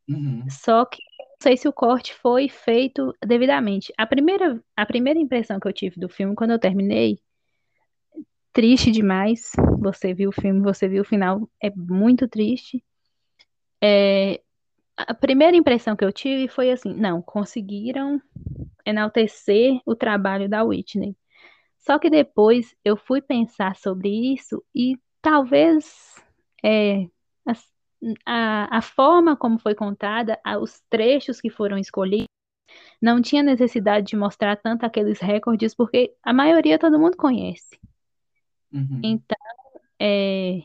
Uhum. 0.07 0.45
Só 0.49 0.85
que 0.85 1.01
não 1.19 1.35
sei 1.41 1.57
se 1.57 1.67
o 1.67 1.73
corte 1.73 2.13
foi 2.13 2.47
feito 2.49 3.13
devidamente. 3.25 3.93
A 3.97 4.05
primeira, 4.05 4.61
a 4.75 4.85
primeira 4.85 5.19
impressão 5.19 5.59
que 5.59 5.67
eu 5.67 5.73
tive 5.73 5.99
do 5.99 6.09
filme, 6.09 6.35
quando 6.35 6.51
eu 6.51 6.59
terminei, 6.59 7.19
triste 8.53 8.89
demais. 8.89 9.51
Você 9.79 10.13
viu 10.13 10.29
o 10.29 10.33
filme, 10.33 10.61
você 10.61 10.87
viu 10.87 11.01
o 11.01 11.05
final, 11.05 11.49
é 11.61 11.69
muito 11.75 12.27
triste. 12.27 12.83
É, 13.83 14.41
a 14.95 15.13
primeira 15.13 15.57
impressão 15.57 15.95
que 15.95 16.05
eu 16.05 16.11
tive 16.11 16.47
foi 16.47 16.71
assim: 16.71 16.93
não, 16.93 17.21
conseguiram 17.21 18.21
enaltecer 18.85 19.79
o 19.85 19.95
trabalho 19.95 20.47
da 20.47 20.63
Whitney. 20.63 21.15
Só 21.79 21.99
que 21.99 22.09
depois 22.09 22.73
eu 22.83 22.97
fui 22.97 23.21
pensar 23.21 23.75
sobre 23.75 24.09
isso 24.33 24.63
e 24.73 24.97
talvez 25.21 26.15
é, 26.63 27.07
a, 28.25 28.77
a 28.77 28.81
forma 28.81 29.35
como 29.35 29.59
foi 29.59 29.75
contada, 29.75 30.39
os 30.61 30.81
trechos 30.89 31.41
que 31.41 31.49
foram 31.49 31.77
escolhidos, 31.77 32.27
não 33.01 33.21
tinha 33.21 33.43
necessidade 33.43 34.07
de 34.07 34.15
mostrar 34.15 34.55
tanto 34.55 34.85
aqueles 34.85 35.19
recordes, 35.19 35.75
porque 35.75 36.15
a 36.23 36.33
maioria 36.33 36.79
todo 36.79 36.99
mundo 36.99 37.17
conhece. 37.17 37.79
Uhum. 38.71 39.01
Então, 39.03 39.37
é, 39.99 40.63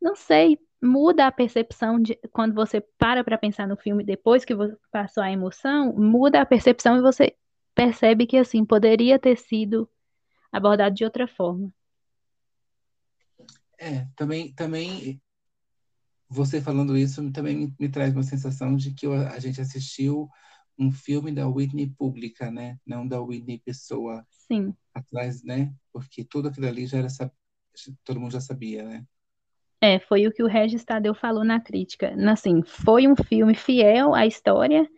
não 0.00 0.14
sei, 0.14 0.58
muda 0.82 1.26
a 1.26 1.32
percepção 1.32 2.00
de 2.00 2.14
quando 2.32 2.54
você 2.54 2.80
para 2.96 3.24
para 3.24 3.38
pensar 3.38 3.66
no 3.66 3.76
filme 3.76 4.04
depois 4.04 4.44
que 4.44 4.54
você 4.54 4.76
passou 4.90 5.22
a 5.22 5.30
emoção, 5.30 5.92
muda 5.94 6.40
a 6.40 6.46
percepção 6.46 6.96
e 6.96 7.02
você 7.02 7.36
percebe 7.74 8.26
que 8.26 8.36
assim 8.36 8.64
poderia 8.64 9.18
ter 9.18 9.36
sido 9.36 9.88
abordado 10.52 10.94
de 10.94 11.04
outra 11.04 11.26
forma. 11.26 11.72
É, 13.78 14.06
também, 14.16 14.52
também 14.54 15.20
você 16.28 16.60
falando 16.60 16.96
isso 16.96 17.30
também 17.32 17.56
me, 17.56 17.74
me 17.78 17.88
traz 17.88 18.12
uma 18.12 18.22
sensação 18.22 18.76
de 18.76 18.92
que 18.92 19.06
a 19.06 19.38
gente 19.38 19.60
assistiu 19.60 20.28
um 20.78 20.92
filme 20.92 21.32
da 21.32 21.48
Whitney 21.48 21.88
pública, 21.88 22.50
né? 22.50 22.78
Não 22.86 23.06
da 23.06 23.20
Whitney 23.20 23.58
pessoa 23.58 24.24
Sim. 24.30 24.74
atrás, 24.94 25.42
né? 25.42 25.74
Porque 25.92 26.24
tudo 26.24 26.48
aquilo 26.48 26.68
ali 26.68 26.86
já 26.86 26.98
era 26.98 27.08
todo 28.04 28.20
mundo 28.20 28.32
já 28.32 28.40
sabia, 28.40 28.84
né? 28.84 29.04
É, 29.80 29.98
foi 30.00 30.26
o 30.26 30.32
que 30.32 30.42
o 30.42 30.48
Regis 30.48 30.84
Tadeu 30.84 31.14
falou 31.14 31.44
na 31.44 31.60
crítica. 31.60 32.14
Assim, 32.30 32.62
foi 32.62 33.06
um 33.06 33.16
filme 33.16 33.54
fiel 33.54 34.14
à 34.14 34.26
história, 34.26 34.88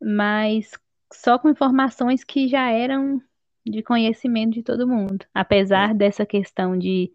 mas 0.00 0.70
só 1.12 1.38
com 1.38 1.48
informações 1.48 2.22
que 2.22 2.48
já 2.48 2.70
eram 2.70 3.20
de 3.66 3.82
conhecimento 3.82 4.52
de 4.52 4.62
todo 4.62 4.88
mundo. 4.88 5.24
Apesar 5.32 5.90
é. 5.90 5.94
dessa 5.94 6.26
questão 6.26 6.78
de, 6.78 7.12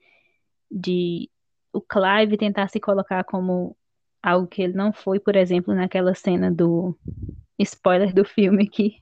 de 0.69 1.29
o 1.73 1.81
Clive 1.81 2.37
tentar 2.37 2.67
se 2.69 2.79
colocar 2.79 3.23
como 3.23 3.75
algo 4.21 4.47
que 4.47 4.61
ele 4.61 4.73
não 4.73 4.91
foi, 4.91 5.19
por 5.19 5.35
exemplo, 5.35 5.73
naquela 5.73 6.13
cena 6.13 6.51
do 6.51 6.97
spoiler 7.57 8.13
do 8.13 8.25
filme 8.25 8.67
que 8.67 8.97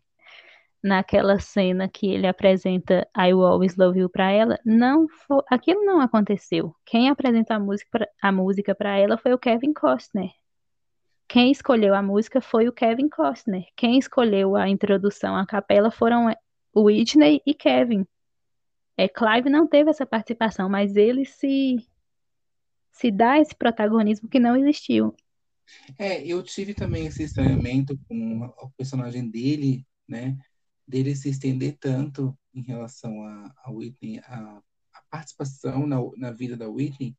naquela 0.84 1.40
cena 1.40 1.90
que 1.90 2.08
ele 2.08 2.28
apresenta 2.28 3.08
I 3.18 3.34
Will 3.34 3.46
Always 3.46 3.76
Love 3.76 4.00
You 4.00 4.10
para 4.10 4.32
ela, 4.32 4.60
não 4.64 5.08
foi, 5.08 5.42
aquilo 5.50 5.84
não 5.84 6.00
aconteceu. 6.00 6.74
Quem 6.86 7.10
apresentou 7.10 7.56
a 7.56 7.60
música 7.60 7.90
pra, 7.92 8.08
a 8.22 8.32
música 8.32 8.76
para 8.76 8.98
ela 8.98 9.18
foi 9.18 9.34
o 9.34 9.40
Kevin 9.40 9.74
Costner. 9.74 10.32
Quem 11.28 11.52
escolheu 11.52 11.94
a 11.94 12.02
música 12.02 12.40
foi 12.40 12.70
o 12.70 12.72
Kevin 12.72 13.10
Costner. 13.10 13.66
Quem 13.76 13.98
escolheu 13.98 14.56
a 14.56 14.70
introdução 14.70 15.36
à 15.36 15.46
capela 15.46 15.92
foram 15.92 16.34
Whitney 16.76 17.42
e 17.46 17.54
Kevin. 17.54 18.06
É, 18.96 19.08
Clive 19.10 19.50
não 19.50 19.68
teve 19.68 19.90
essa 19.90 20.06
participação, 20.06 20.70
mas 20.70 20.96
ele 20.96 21.26
se 21.26 21.78
se 22.98 23.12
dá 23.12 23.40
esse 23.40 23.56
protagonismo 23.56 24.28
que 24.28 24.40
não 24.40 24.56
existiu. 24.56 25.16
É, 25.98 26.26
eu 26.26 26.42
tive 26.42 26.74
também 26.74 27.06
esse 27.06 27.24
estranhamento 27.24 27.98
com 28.08 28.46
o 28.46 28.72
personagem 28.72 29.30
dele, 29.30 29.86
né? 30.08 30.38
dele 30.88 31.16
se 31.16 31.30
estender 31.30 31.78
tanto 31.80 32.38
em 32.54 32.62
relação 32.62 33.22
a, 33.24 33.54
a 33.64 33.72
Whitney, 33.72 34.20
a, 34.20 34.62
a 34.94 35.02
participação 35.12 35.86
na, 35.86 35.98
na, 36.16 36.32
vida 36.32 36.56
da 36.56 36.68
Whitney, 36.68 37.16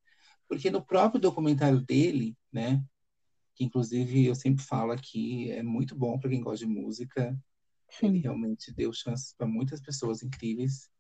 porque 0.49 0.71
no 0.71 0.85
próprio 0.85 1.21
documentário 1.21 1.81
dele, 1.81 2.37
né, 2.51 2.83
que 3.55 3.64
inclusive 3.64 4.25
eu 4.25 4.35
sempre 4.35 4.64
falo 4.64 4.93
aqui, 4.93 5.51
é 5.51 5.62
muito 5.62 5.95
bom 5.95 6.19
para 6.19 6.31
quem 6.31 6.41
gosta 6.41 6.64
de 6.64 6.73
música, 6.73 7.38
Sim. 7.91 8.07
ele 8.07 8.19
realmente 8.21 8.73
deu 8.73 8.93
chances 8.93 9.35
para 9.35 9.47
muitas 9.47 9.81
pessoas 9.81 10.23
incríveis. 10.23 10.91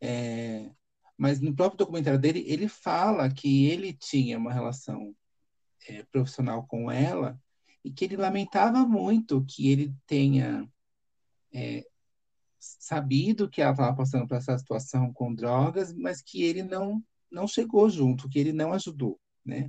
É, 0.00 0.70
mas 1.16 1.40
no 1.40 1.54
próprio 1.54 1.78
documentário 1.78 2.18
dele, 2.18 2.44
ele 2.46 2.68
fala 2.68 3.30
que 3.32 3.66
ele 3.66 3.92
tinha 3.92 4.38
uma 4.38 4.52
relação 4.52 5.14
é, 5.88 6.02
profissional 6.04 6.66
com 6.66 6.90
ela 6.90 7.40
e 7.84 7.92
que 7.92 8.04
ele 8.04 8.16
lamentava 8.16 8.86
muito 8.86 9.44
que 9.44 9.70
ele 9.70 9.94
tenha 10.06 10.68
é, 11.52 11.84
sabido 12.58 13.48
que 13.48 13.60
ela 13.60 13.72
estava 13.72 13.94
passando 13.94 14.26
por 14.26 14.36
essa 14.36 14.56
situação 14.58 15.12
com 15.12 15.34
drogas, 15.34 15.92
mas 15.92 16.22
que 16.22 16.42
ele 16.42 16.62
não 16.62 17.02
não 17.30 17.48
chegou 17.48 17.90
junto, 17.90 18.28
que 18.28 18.38
ele 18.38 18.52
não 18.52 18.72
ajudou, 18.72 19.18
né? 19.44 19.68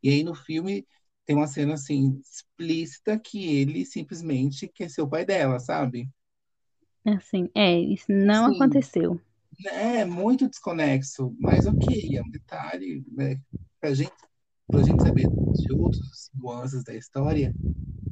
E 0.00 0.08
aí 0.08 0.22
no 0.22 0.34
filme 0.34 0.86
tem 1.26 1.34
uma 1.34 1.48
cena 1.48 1.74
assim 1.74 2.20
explícita 2.20 3.18
que 3.18 3.44
ele 3.46 3.84
simplesmente 3.84 4.68
quer 4.68 4.88
ser 4.88 5.02
o 5.02 5.08
pai 5.08 5.24
dela, 5.24 5.58
sabe? 5.58 6.08
Assim, 7.04 7.50
é, 7.54 7.78
isso 7.78 8.12
não 8.12 8.46
assim, 8.46 8.54
aconteceu. 8.56 9.20
É 9.66 10.04
muito 10.04 10.48
desconexo, 10.48 11.34
mas 11.38 11.66
ok, 11.66 12.16
é 12.16 12.22
um 12.22 12.30
detalhe, 12.30 13.04
né? 13.12 13.40
Pra 13.80 13.92
gente, 13.92 14.12
pra 14.70 14.82
gente 14.82 15.02
saber 15.02 15.28
de 15.28 15.72
outras 15.72 16.30
nuances 16.34 16.82
da 16.84 16.94
história, 16.94 17.54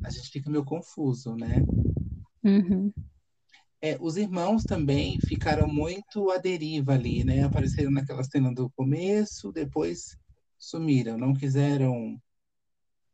a 0.02 0.10
gente 0.10 0.30
fica 0.30 0.50
meio 0.50 0.64
confuso, 0.64 1.34
né? 1.36 1.64
Uhum. 2.44 2.92
É, 3.80 3.96
os 4.00 4.16
irmãos 4.16 4.64
também 4.64 5.20
ficaram 5.20 5.68
muito 5.68 6.30
à 6.30 6.38
deriva 6.38 6.94
ali, 6.94 7.24
né? 7.24 7.44
Apareceram 7.44 7.90
naquela 7.90 8.24
cena 8.24 8.52
do 8.52 8.68
começo, 8.70 9.52
depois 9.52 10.16
sumiram, 10.58 11.16
não 11.16 11.32
quiseram 11.32 12.20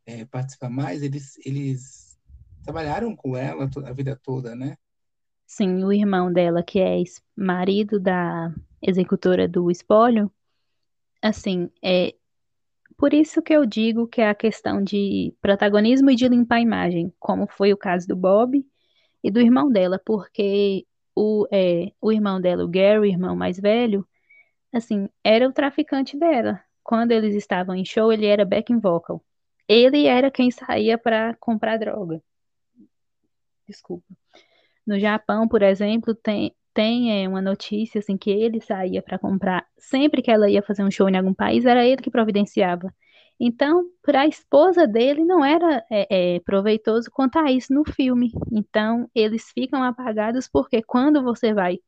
é, 0.06 0.24
participar 0.24 0.70
mais. 0.70 1.02
Eles, 1.02 1.36
eles 1.44 2.18
trabalharam 2.62 3.14
com 3.14 3.36
ela 3.36 3.68
a 3.84 3.92
vida 3.92 4.18
toda, 4.22 4.56
né? 4.56 4.76
Sim, 5.56 5.84
o 5.84 5.92
irmão 5.92 6.32
dela, 6.32 6.64
que 6.64 6.80
é 6.80 7.00
marido 7.36 8.00
da 8.00 8.52
executora 8.82 9.46
do 9.46 9.70
espólio, 9.70 10.28
assim, 11.22 11.70
é 11.80 12.12
por 12.96 13.14
isso 13.14 13.40
que 13.40 13.52
eu 13.52 13.64
digo 13.64 14.08
que 14.08 14.20
é 14.20 14.28
a 14.28 14.34
questão 14.34 14.82
de 14.82 15.32
protagonismo 15.40 16.10
e 16.10 16.16
de 16.16 16.26
limpar 16.26 16.56
a 16.56 16.60
imagem, 16.60 17.14
como 17.20 17.46
foi 17.46 17.72
o 17.72 17.76
caso 17.76 18.08
do 18.08 18.16
Bob 18.16 18.66
e 19.22 19.30
do 19.30 19.40
irmão 19.40 19.70
dela, 19.70 19.96
porque 20.04 20.84
o, 21.14 21.46
é, 21.52 21.92
o 22.00 22.10
irmão 22.10 22.40
dela, 22.40 22.64
o 22.64 22.68
Gary, 22.68 22.98
o 22.98 23.04
irmão 23.04 23.36
mais 23.36 23.56
velho, 23.60 24.04
assim, 24.72 25.08
era 25.22 25.48
o 25.48 25.52
traficante 25.52 26.18
dela. 26.18 26.60
Quando 26.82 27.12
eles 27.12 27.32
estavam 27.36 27.76
em 27.76 27.84
show, 27.84 28.12
ele 28.12 28.26
era 28.26 28.44
backing 28.44 28.80
vocal. 28.80 29.24
Ele 29.68 30.06
era 30.06 30.32
quem 30.32 30.50
saía 30.50 30.98
para 30.98 31.36
comprar 31.36 31.78
droga. 31.78 32.20
Desculpa. 33.68 34.23
No 34.86 34.98
Japão, 34.98 35.48
por 35.48 35.62
exemplo, 35.62 36.14
tem, 36.14 36.54
tem 36.72 37.24
é, 37.24 37.28
uma 37.28 37.40
notícia 37.40 37.98
assim 37.98 38.16
que 38.16 38.30
ele 38.30 38.60
saía 38.60 39.02
para 39.02 39.18
comprar. 39.18 39.66
Sempre 39.78 40.22
que 40.22 40.30
ela 40.30 40.50
ia 40.50 40.62
fazer 40.62 40.84
um 40.84 40.90
show 40.90 41.08
em 41.08 41.16
algum 41.16 41.34
país, 41.34 41.64
era 41.64 41.84
ele 41.84 42.02
que 42.02 42.10
providenciava. 42.10 42.92
Então, 43.38 43.84
para 44.02 44.22
a 44.22 44.26
esposa 44.26 44.86
dele 44.86 45.24
não 45.24 45.44
era 45.44 45.84
é, 45.90 46.36
é, 46.36 46.40
proveitoso 46.40 47.10
contar 47.10 47.50
isso 47.50 47.72
no 47.72 47.84
filme. 47.84 48.32
Então, 48.52 49.08
eles 49.14 49.50
ficam 49.50 49.82
apagados 49.82 50.48
porque 50.48 50.82
quando 50.82 51.22
você 51.22 51.52
vai 51.52 51.78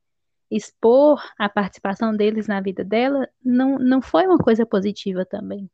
expor 0.49 1.21
a 1.37 1.49
participação 1.49 2.15
deles 2.15 2.47
na 2.47 2.61
vida 2.61 2.83
dela, 2.83 3.27
não, 3.43 3.77
não 3.77 4.01
foi 4.01 4.25
uma 4.25 4.37
coisa 4.37 4.65
positiva 4.65 5.25
também. 5.25 5.69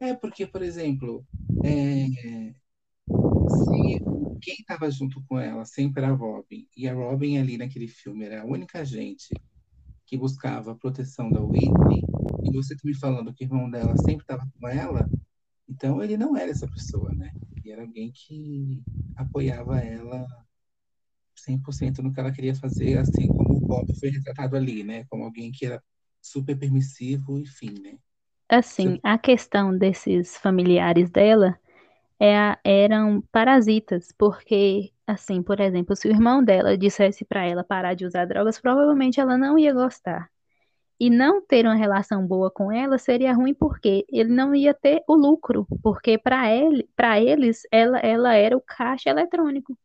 É, 0.00 0.12
porque, 0.14 0.46
por 0.46 0.62
exemplo, 0.62 1.24
é, 1.64 2.06
se 3.48 4.02
quem 4.40 4.54
estava 4.58 4.90
junto 4.90 5.22
com 5.28 5.38
ela 5.38 5.64
sempre 5.64 6.02
era 6.02 6.12
a 6.12 6.16
Robin, 6.16 6.66
e 6.76 6.88
a 6.88 6.94
Robin 6.94 7.38
ali 7.38 7.56
naquele 7.56 7.88
filme 7.88 8.24
era 8.24 8.42
a 8.42 8.44
única 8.44 8.84
gente 8.84 9.34
que 10.06 10.16
buscava 10.16 10.72
a 10.72 10.74
proteção 10.74 11.30
da 11.30 11.40
Whitney, 11.40 12.02
e 12.44 12.52
você 12.52 12.74
tá 12.74 12.82
me 12.84 12.94
falando 12.94 13.32
que 13.32 13.44
o 13.44 13.46
irmão 13.46 13.70
dela 13.70 13.96
sempre 13.96 14.22
estava 14.22 14.46
com 14.58 14.68
ela, 14.68 15.08
então 15.68 16.02
ele 16.02 16.16
não 16.16 16.36
era 16.36 16.50
essa 16.50 16.68
pessoa, 16.68 17.10
né? 17.14 17.30
Ele 17.56 17.72
era 17.72 17.82
alguém 17.82 18.12
que 18.12 18.82
apoiava 19.16 19.78
ela 19.78 20.26
100% 21.36 21.98
no 21.98 22.12
que 22.12 22.20
ela 22.20 22.32
queria 22.32 22.54
fazer, 22.54 22.98
assim 22.98 23.26
como 23.28 23.56
o 23.56 23.60
Bob 23.60 23.92
foi 23.98 24.10
retratado 24.10 24.56
ali, 24.56 24.84
né? 24.84 25.04
Como 25.08 25.24
alguém 25.24 25.50
que 25.50 25.66
era 25.66 25.82
super 26.20 26.56
permissivo, 26.56 27.38
enfim, 27.38 27.74
né? 27.82 27.98
Assim, 28.48 29.00
a 29.02 29.18
questão 29.18 29.76
desses 29.76 30.36
familiares 30.36 31.10
dela 31.10 31.58
é, 32.24 32.58
eram 32.64 33.20
parasitas, 33.30 34.08
porque, 34.16 34.90
assim, 35.06 35.42
por 35.42 35.60
exemplo, 35.60 35.94
se 35.94 36.08
o 36.08 36.10
irmão 36.10 36.42
dela 36.42 36.78
dissesse 36.78 37.22
para 37.22 37.44
ela 37.44 37.62
parar 37.62 37.92
de 37.92 38.06
usar 38.06 38.24
drogas, 38.24 38.58
provavelmente 38.58 39.20
ela 39.20 39.36
não 39.36 39.58
ia 39.58 39.74
gostar. 39.74 40.30
E 40.98 41.10
não 41.10 41.44
ter 41.44 41.66
uma 41.66 41.74
relação 41.74 42.26
boa 42.26 42.50
com 42.50 42.72
ela 42.72 42.96
seria 42.96 43.34
ruim 43.34 43.52
porque 43.52 44.06
ele 44.08 44.30
não 44.30 44.54
ia 44.54 44.72
ter 44.72 45.02
o 45.06 45.14
lucro, 45.14 45.66
porque 45.82 46.16
para 46.16 46.50
ele, 46.50 46.88
para 46.96 47.20
eles, 47.20 47.62
ela, 47.70 47.98
ela 47.98 48.32
era 48.32 48.56
o 48.56 48.60
caixa 48.62 49.10
eletrônico. 49.10 49.78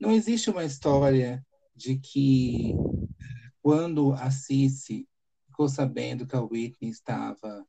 Não 0.00 0.10
existe 0.10 0.50
uma 0.50 0.64
história 0.64 1.44
de 1.72 1.98
que 1.98 2.74
quando 3.62 4.12
a 4.14 4.28
Cici 4.32 5.06
ficou 5.46 5.68
sabendo 5.68 6.26
que 6.26 6.34
a 6.34 6.40
Whitney 6.40 6.90
estava 6.90 7.64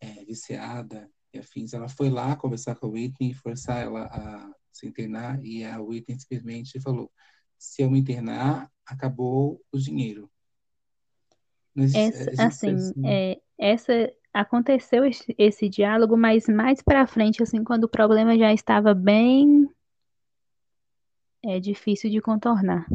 é, 0.00 0.22
viciada 0.24 1.08
e 1.32 1.38
afins, 1.38 1.72
ela 1.72 1.88
foi 1.88 2.08
lá 2.08 2.36
conversar 2.36 2.74
com 2.76 2.86
a 2.86 2.90
Whitney, 2.90 3.34
forçar 3.34 3.82
ela 3.82 4.04
a 4.06 4.52
se 4.72 4.86
internar 4.86 5.42
e 5.44 5.64
a 5.64 5.80
Whitney 5.80 6.18
simplesmente 6.18 6.80
falou: 6.80 7.10
se 7.58 7.82
eu 7.82 7.90
me 7.90 7.98
internar, 7.98 8.70
acabou 8.84 9.60
o 9.72 9.78
dinheiro. 9.78 10.30
Essa, 11.76 12.30
assim, 12.42 12.74
assim. 12.74 12.92
É, 13.04 13.40
essa 13.58 14.12
aconteceu 14.32 15.04
esse, 15.04 15.34
esse, 15.38 15.68
diálogo, 15.68 16.16
mas 16.16 16.46
mais 16.46 16.82
para 16.82 17.06
frente, 17.06 17.42
assim, 17.42 17.62
quando 17.64 17.84
o 17.84 17.88
problema 17.88 18.36
já 18.36 18.52
estava 18.52 18.94
bem 18.94 19.68
é 21.44 21.60
difícil 21.60 22.10
de 22.10 22.20
contornar. 22.20 22.86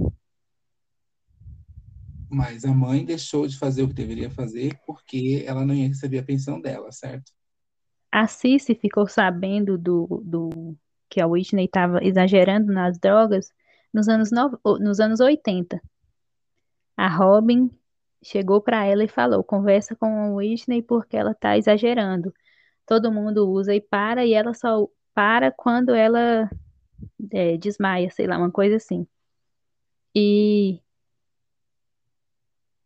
Mas 2.29 2.63
a 2.65 2.73
mãe 2.73 3.05
deixou 3.05 3.47
de 3.47 3.57
fazer 3.57 3.83
o 3.83 3.87
que 3.87 3.93
deveria 3.93 4.29
fazer 4.29 4.79
porque 4.85 5.43
ela 5.45 5.65
não 5.65 5.73
ia 5.73 5.87
receber 5.87 6.19
a 6.19 6.23
pensão 6.23 6.59
dela, 6.61 6.91
certo? 6.91 7.31
A 8.11 8.27
Cici 8.27 8.75
ficou 8.75 9.07
sabendo 9.07 9.77
do, 9.77 10.21
do 10.25 10.77
que 11.09 11.21
a 11.21 11.27
Whitney 11.27 11.65
estava 11.65 12.03
exagerando 12.03 12.71
nas 12.71 12.97
drogas 12.99 13.53
nos 13.93 14.07
anos, 14.07 14.31
no, 14.31 14.59
nos 14.79 14.99
anos 14.99 15.19
80. 15.19 15.81
A 16.97 17.07
Robin 17.07 17.69
chegou 18.23 18.61
para 18.61 18.85
ela 18.85 19.03
e 19.03 19.07
falou: 19.07 19.43
conversa 19.43 19.95
com 19.95 20.05
a 20.05 20.33
Whitney 20.35 20.81
porque 20.81 21.17
ela 21.17 21.31
está 21.31 21.57
exagerando. 21.57 22.33
Todo 22.85 23.11
mundo 23.11 23.49
usa 23.49 23.73
e 23.73 23.81
para, 23.81 24.25
e 24.25 24.33
ela 24.33 24.53
só 24.53 24.87
para 25.13 25.51
quando 25.51 25.93
ela 25.93 26.49
é, 27.31 27.57
desmaia, 27.57 28.09
sei 28.09 28.27
lá, 28.27 28.37
uma 28.37 28.51
coisa 28.51 28.75
assim. 28.75 29.07
E 30.15 30.81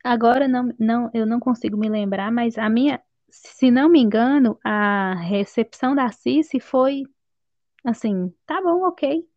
agora 0.03 0.47
não, 0.47 0.73
não, 0.79 1.09
eu 1.13 1.25
não 1.25 1.39
consigo 1.39 1.77
me 1.77 1.89
lembrar, 1.89 2.31
mas 2.31 2.57
a 2.57 2.69
minha, 2.69 3.01
se 3.29 3.69
não 3.71 3.89
me 3.89 3.99
engano, 3.99 4.59
a 4.63 5.15
recepção 5.15 5.95
da 5.95 6.11
Cici 6.11 6.59
foi 6.59 7.03
assim, 7.83 8.33
tá 8.45 8.61
bom, 8.61 8.83
ok 8.88 9.27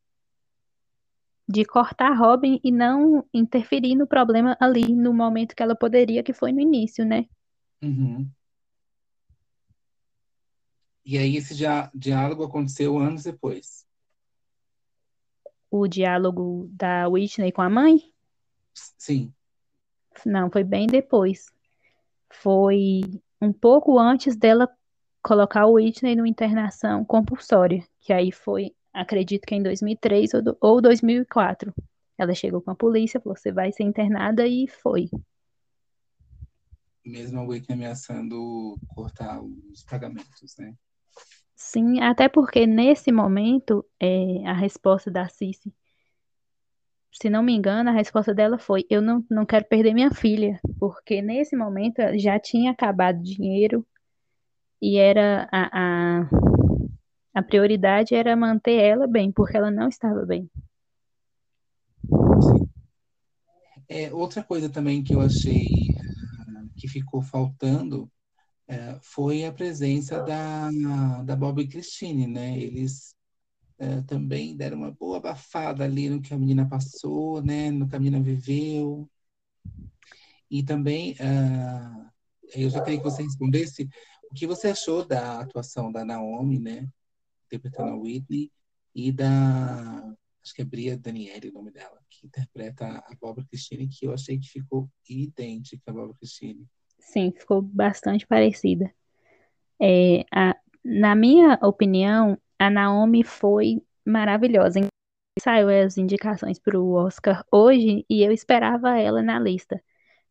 de 1.49 1.65
cortar 1.65 2.13
Robin 2.13 2.61
e 2.63 2.71
não 2.71 3.25
interferir 3.33 3.95
no 3.95 4.07
problema 4.07 4.55
ali 4.61 4.93
no 4.93 5.15
momento 5.15 5.57
que 5.57 5.63
ela 5.63 5.75
poderia, 5.75 6.23
que 6.23 6.35
foi 6.35 6.53
no 6.53 6.61
início, 6.61 7.07
né? 7.07 7.25
Uhum. 7.83 8.31
E 11.05 11.17
aí 11.17 11.37
esse 11.37 11.55
diálogo 11.95 12.45
aconteceu 12.45 12.99
anos 12.99 13.23
depois. 13.23 13.87
O 15.71 15.89
diálogo 15.89 16.69
da 16.71 17.09
Whitney 17.09 17.51
com 17.51 17.63
a 17.63 17.71
mãe? 17.71 18.13
Sim. 18.75 19.33
Não, 20.27 20.51
foi 20.51 20.65
bem 20.65 20.87
depois. 20.87 21.47
Foi 22.31 23.01
um 23.41 23.53
pouco 23.53 23.99
antes 23.99 24.37
dela 24.37 24.69
colocar 25.23 25.67
o 25.67 25.75
Whitney 25.75 26.17
numa 26.17 26.29
internação 26.29 27.05
compulsória, 27.05 27.85
que 28.01 28.13
aí 28.13 28.33
foi 28.33 28.73
acredito 28.93 29.47
que 29.47 29.55
em 29.55 29.63
2003 29.63 30.35
ou, 30.35 30.43
do, 30.43 30.59
ou 30.61 30.81
2004. 30.81 31.73
Ela 32.17 32.35
chegou 32.35 32.61
com 32.61 32.71
a 32.71 32.75
polícia, 32.75 33.21
falou: 33.21 33.37
você 33.37 33.53
vai 33.53 33.73
ser 33.73 33.85
internada 33.85 34.47
e 34.47 34.67
foi. 34.67 35.09
Mesmo 37.05 37.41
a 37.41 37.45
Whitney 37.45 37.75
ameaçando 37.75 38.77
cortar 38.89 39.41
os 39.41 39.83
pagamentos, 39.85 40.57
né? 40.59 40.75
Sim, 41.55 42.01
até 42.01 42.29
porque 42.29 42.67
nesse 42.67 43.11
momento 43.11 43.85
é, 44.01 44.47
a 44.47 44.53
resposta 44.53 45.11
da 45.11 45.29
Cici, 45.29 45.73
se 47.13 47.31
não 47.31 47.43
me 47.43 47.55
engano, 47.55 47.91
a 47.91 47.93
resposta 47.93 48.35
dela 48.35 48.59
foi: 48.59 48.85
Eu 48.91 49.01
não, 49.03 49.25
não 49.31 49.47
quero 49.47 49.65
perder 49.65 49.95
minha 49.95 50.11
filha, 50.11 50.61
porque 50.79 51.23
nesse 51.23 51.57
momento 51.57 52.01
já 52.19 52.39
tinha 52.39 52.71
acabado 52.71 53.21
o 53.21 53.23
dinheiro 53.23 53.87
e 54.81 54.97
era 54.97 55.49
a, 55.51 56.21
a 56.23 56.29
a 57.39 57.43
prioridade 57.43 58.17
era 58.17 58.35
manter 58.35 58.81
ela 58.81 59.07
bem, 59.07 59.31
porque 59.31 59.57
ela 59.57 59.71
não 59.71 59.89
estava 59.89 60.27
bem. 60.27 60.51
É, 63.89 64.13
outra 64.13 64.43
coisa 64.43 64.69
também 64.69 65.05
que 65.05 65.15
eu 65.15 65.21
achei 65.21 65.67
uh, 65.67 66.69
que 66.77 66.89
ficou 66.89 67.23
faltando 67.23 68.11
uh, 68.69 68.99
foi 69.01 69.45
a 69.45 69.53
presença 69.53 70.21
da, 70.23 70.69
da 71.23 71.37
Bob 71.37 71.63
e 71.63 71.69
Christine, 71.69 72.27
né? 72.27 72.59
Eles 72.59 73.15
uh, 73.81 74.03
também 74.07 74.57
deram 74.57 74.79
uma 74.79 74.91
boa 74.91 75.19
abafada 75.19 75.85
ali 75.85 76.09
no 76.09 76.21
que 76.21 76.33
a 76.35 76.39
menina 76.39 76.69
passou, 76.69 77.43
né? 77.43 77.71
No 77.71 77.89
que 77.89 77.97
a 77.97 77.99
menina 77.99 78.23
viveu. 78.23 79.09
E 80.51 80.63
também, 80.63 81.15
eu 82.55 82.71
já 82.71 82.81
queria 82.83 82.99
que 82.99 83.05
você 83.05 83.23
respondesse 83.23 83.87
o 84.31 84.35
que 84.35 84.47
você 84.47 84.69
achou 84.69 85.05
da 85.05 85.41
atuação 85.41 85.93
da 85.93 86.07
Naomi, 86.07 86.59
né? 86.59 86.89
interpretando 87.49 87.91
a 87.91 87.97
Whitney, 87.97 88.53
e 88.95 89.11
da. 89.11 90.15
Acho 90.43 90.55
que 90.55 90.63
é 90.63 90.65
Bria 90.65 90.97
Daniele 90.97 91.51
o 91.51 91.53
nome 91.53 91.71
dela, 91.71 91.99
que 92.09 92.27
interpreta 92.27 92.87
a 92.87 93.15
Barbara 93.21 93.47
Christine, 93.49 93.89
que 93.89 94.07
eu 94.07 94.15
achei 94.15 94.39
que 94.39 94.49
ficou 94.49 94.89
idêntica 95.09 95.83
a 95.87 95.93
Barbara 95.93 96.17
Christine. 96.17 96.67
Sim, 96.99 97.33
ficou 97.33 97.61
bastante 97.61 98.27
parecida. 98.27 98.91
É, 99.81 100.25
a, 100.33 100.57
na 100.83 101.15
minha 101.15 101.59
opinião, 101.63 102.39
a 102.59 102.71
Naomi 102.71 103.23
foi 103.23 103.83
maravilhosa. 104.05 104.81
Saiu 105.41 105.69
as 105.69 105.97
indicações 105.97 106.59
para 106.59 106.79
o 106.79 106.93
Oscar 106.95 107.45
hoje 107.53 108.05
e 108.11 108.23
eu 108.23 108.33
esperava 108.33 108.99
ela 108.99 109.23
na 109.23 109.39
lista. 109.39 109.81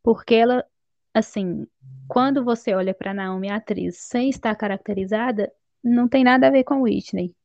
Porque 0.04 0.36
ela, 0.36 0.66
assim, 1.14 1.66
quando 2.08 2.44
você 2.44 2.74
olha 2.74 2.94
para 2.94 3.14
Naomi, 3.14 3.50
atriz, 3.50 3.98
sem 4.00 4.30
estar 4.30 4.56
caracterizada, 4.56 5.52
não 5.84 6.08
tem 6.08 6.24
nada 6.24 6.48
a 6.48 6.52
ver 6.52 6.64
com 6.64 6.82
Whitney. 6.82 7.36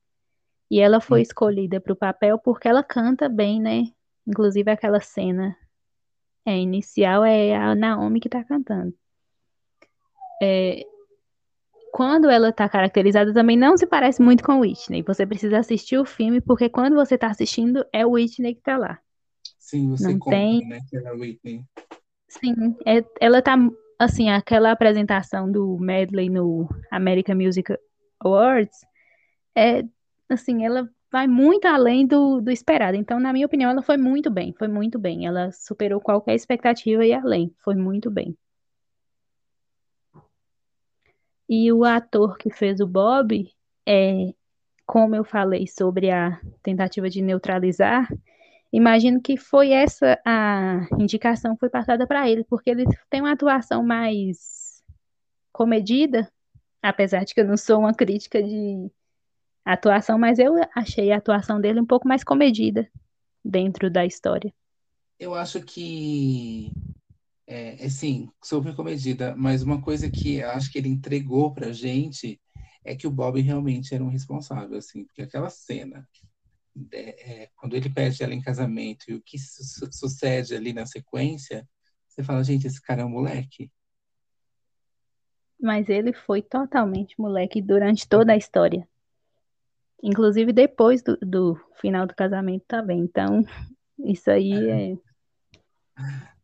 E 0.71 0.81
ela 0.81 1.01
foi 1.01 1.21
hum. 1.21 1.23
escolhida 1.23 1.81
para 1.81 1.93
o 1.93 1.97
papel 1.97 2.39
porque 2.39 2.67
ela 2.67 2.83
canta 2.83 3.29
bem, 3.29 3.61
né? 3.61 3.85
Inclusive 4.27 4.71
aquela 4.71 5.01
cena 5.01 5.57
é, 6.45 6.57
inicial 6.59 7.25
é 7.25 7.55
a 7.55 7.75
Naomi 7.75 8.21
que 8.21 8.29
está 8.29 8.43
cantando. 8.43 8.95
É, 10.43 10.85
quando 11.93 12.31
ela 12.31 12.49
está 12.49 12.69
caracterizada 12.69 13.35
também 13.35 13.57
não 13.57 13.77
se 13.77 13.87
parece 13.87 14.23
muito 14.23 14.43
com 14.43 14.61
Whitney. 14.61 15.03
Você 15.03 15.27
precisa 15.27 15.59
assistir 15.59 15.99
o 15.99 16.07
filme 16.07 16.41
porque 16.41 16.69
quando 16.69 16.95
você 16.95 17.17
está 17.17 17.29
assistindo 17.29 17.85
é 17.93 18.05
o 18.05 18.13
Whitney 18.13 18.55
que 18.55 18.61
está 18.61 18.79
lá. 18.79 18.99
Sim, 19.59 19.91
você 19.91 20.09
não 20.09 20.19
compra, 20.19 20.39
tem... 20.39 20.67
né, 20.67 20.79
que 20.89 20.97
é 20.97 21.13
Whitney. 21.13 21.65
Sim, 22.29 22.55
é, 22.87 23.05
ela 23.21 23.41
está 23.41 23.57
assim, 23.99 24.31
aquela 24.31 24.73
apresentação 24.73 25.53
do 25.53 25.79
medley 25.79 26.31
no 26.31 26.67
American 26.91 27.37
Music 27.37 27.77
Awards, 28.21 28.79
é, 29.55 29.85
assim, 30.29 30.65
ela 30.65 30.89
vai 31.11 31.27
muito 31.27 31.67
além 31.67 32.07
do, 32.07 32.41
do 32.41 32.51
esperado. 32.51 32.97
Então, 32.97 33.21
na 33.21 33.33
minha 33.33 33.47
opinião, 33.47 33.71
ela 33.71 33.83
foi 33.83 33.99
muito 33.99 34.31
bem, 34.31 34.55
foi 34.59 34.67
muito 34.67 34.99
bem. 34.99 35.27
Ela 35.27 35.53
superou 35.53 36.01
qualquer 36.01 36.35
expectativa 36.35 37.05
e 37.05 37.13
além, 37.13 37.55
foi 37.63 37.75
muito 37.75 38.11
bem. 38.11 38.37
E 41.55 41.71
o 41.71 41.85
ator 41.85 42.39
que 42.39 42.49
fez 42.49 42.81
o 42.81 42.87
Bob, 42.87 43.47
é, 43.87 44.33
como 44.87 45.15
eu 45.15 45.23
falei 45.23 45.67
sobre 45.67 46.11
a 46.11 46.41
tentativa 46.63 47.11
de 47.11 47.21
neutralizar, 47.21 48.09
imagino 48.73 49.21
que 49.21 49.37
foi 49.37 49.71
essa 49.71 50.19
a 50.25 50.87
indicação 50.99 51.53
que 51.53 51.61
foi 51.61 51.69
passada 51.69 52.07
para 52.07 52.27
ele, 52.27 52.43
porque 52.45 52.71
ele 52.71 52.87
tem 53.11 53.21
uma 53.21 53.33
atuação 53.33 53.85
mais 53.85 54.83
comedida, 55.53 56.27
Apesar 56.83 57.23
de 57.25 57.33
que 57.33 57.41
eu 57.41 57.47
não 57.47 57.57
sou 57.57 57.81
uma 57.81 57.95
crítica 57.95 58.43
de 58.43 58.91
atuação, 59.65 60.19
mas 60.19 60.41
eu 60.41 60.55
achei 60.75 61.13
a 61.13 61.19
atuação 61.19 61.61
dele 61.61 61.81
um 61.81 61.87
pouco 61.87 62.09
mais 62.09 62.25
comedida 62.25 62.91
dentro 63.45 63.89
da 63.89 64.05
história. 64.05 64.53
Eu 65.21 65.35
acho 65.35 65.61
que 65.61 66.73
é, 67.53 67.85
é 67.85 67.89
sim, 67.91 68.31
super 68.43 68.75
comedida, 68.75 69.37
mas 69.37 69.63
uma 69.63 69.81
coisa 69.83 70.11
que 70.11 70.43
acho 70.43 70.73
que 70.73 70.79
ele 70.79 70.89
entregou 70.89 71.53
pra 71.53 71.71
gente 71.71 72.41
é 72.83 72.97
que 72.97 73.07
o 73.07 73.11
Bob 73.11 73.39
realmente 73.43 73.95
era 73.95 74.03
um 74.03 74.09
responsável, 74.09 74.79
assim, 74.79 75.05
porque 75.05 75.21
aquela 75.21 75.51
cena, 75.51 76.09
é, 76.91 77.51
quando 77.55 77.77
ele 77.77 77.91
pede 77.91 78.23
ela 78.23 78.33
em 78.33 78.41
casamento 78.41 79.05
e 79.09 79.15
o 79.15 79.23
que 79.23 79.39
su 79.39 79.87
sucede 79.93 80.55
ali 80.55 80.73
na 80.73 80.87
sequência, 80.87 81.69
você 82.09 82.25
fala, 82.25 82.43
gente, 82.43 82.67
esse 82.67 82.81
cara 82.81 83.03
é 83.03 83.05
um 83.05 83.11
moleque. 83.11 83.71
Mas 85.61 85.91
ele 85.91 86.15
foi 86.15 86.41
totalmente 86.41 87.15
moleque 87.21 87.61
durante 87.61 88.09
toda 88.09 88.33
a 88.33 88.37
história. 88.37 88.89
Inclusive 90.03 90.53
depois 90.53 91.03
do, 91.03 91.17
do 91.19 91.61
final 91.81 92.07
do 92.07 92.15
casamento 92.15 92.65
também. 92.67 93.01
Então, 93.01 93.45
isso 93.99 94.31
aí 94.31 94.53
é. 94.69 94.97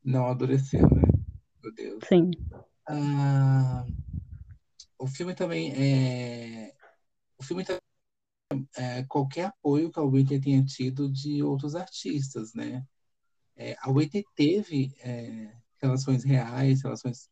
Não 0.08 0.26
adoeceu, 0.26 0.80
né? 0.88 1.02
meu 1.62 1.74
Deus. 1.74 2.02
Sim. 2.08 2.30
Ah, 2.88 3.84
o 4.98 5.06
filme 5.06 5.34
também 5.34 5.70
é. 5.72 6.72
O 7.38 7.44
filme 7.44 7.62
também 7.62 8.66
é, 8.74 9.04
qualquer 9.04 9.44
apoio 9.44 9.92
que 9.92 10.00
a 10.00 10.02
Whitney 10.02 10.40
tenha 10.40 10.64
tido 10.64 11.12
de 11.12 11.42
outros 11.42 11.74
artistas, 11.76 12.54
né? 12.54 12.82
É, 13.54 13.76
a 13.82 13.90
Whitney 13.90 14.24
teve 14.34 14.94
é, 15.00 15.52
relações 15.76 16.24
reais, 16.24 16.82
relações 16.82 17.28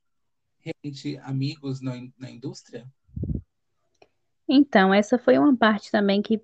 realmente 0.59 1.17
amigos 1.23 1.81
na, 1.81 1.95
na 2.19 2.31
indústria? 2.31 2.87
Então, 4.47 4.93
essa 4.93 5.17
foi 5.17 5.39
uma 5.39 5.57
parte 5.57 5.91
também 5.91 6.21
que 6.21 6.43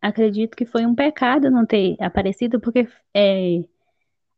acredito 0.00 0.56
que 0.56 0.64
foi 0.64 0.86
um 0.86 0.94
pecado 0.94 1.50
não 1.50 1.66
ter 1.66 1.96
aparecido, 2.00 2.58
porque 2.58 2.88
é, 3.12 3.62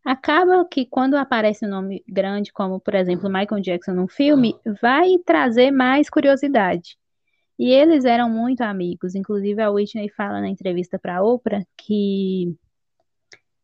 acaba 0.09 0.65
que 0.65 0.87
quando 0.87 1.17
aparece 1.17 1.67
um 1.67 1.69
nome 1.69 2.03
grande, 2.09 2.51
como 2.53 2.81
por 2.81 2.95
exemplo 2.95 3.29
Michael 3.29 3.61
Jackson 3.61 3.93
num 3.93 4.09
filme, 4.09 4.57
vai 4.81 5.19
trazer 5.19 5.71
mais 5.71 6.09
curiosidade. 6.09 6.97
E 7.59 7.71
eles 7.71 8.05
eram 8.07 8.31
muito 8.31 8.63
amigos. 8.63 9.15
Inclusive, 9.15 9.61
a 9.61 9.71
Whitney 9.71 10.09
fala 10.09 10.41
na 10.41 10.49
entrevista 10.49 10.99
para 10.99 11.23
Oprah 11.23 11.63
que 11.77 12.57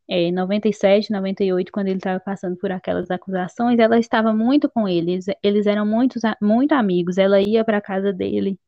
é, 0.09 0.24
em 0.24 0.32
97, 0.32 1.11
98, 1.11 1.72
quando 1.72 1.88
ele 1.88 1.97
estava 1.97 2.20
passando 2.20 2.57
por 2.57 2.70
aquelas 2.70 3.11
acusações, 3.11 3.78
ela 3.78 3.99
estava 3.99 4.34
muito 4.34 4.68
com 4.68 4.86
eles. 4.86 5.26
Eles 5.42 5.66
eram 5.66 5.86
muito, 5.86 6.18
muito 6.42 6.72
amigos. 6.72 7.16
Ela 7.16 7.40
ia 7.40 7.64
para 7.64 7.78
a 7.78 7.80
casa 7.80 8.12
dele 8.12 8.59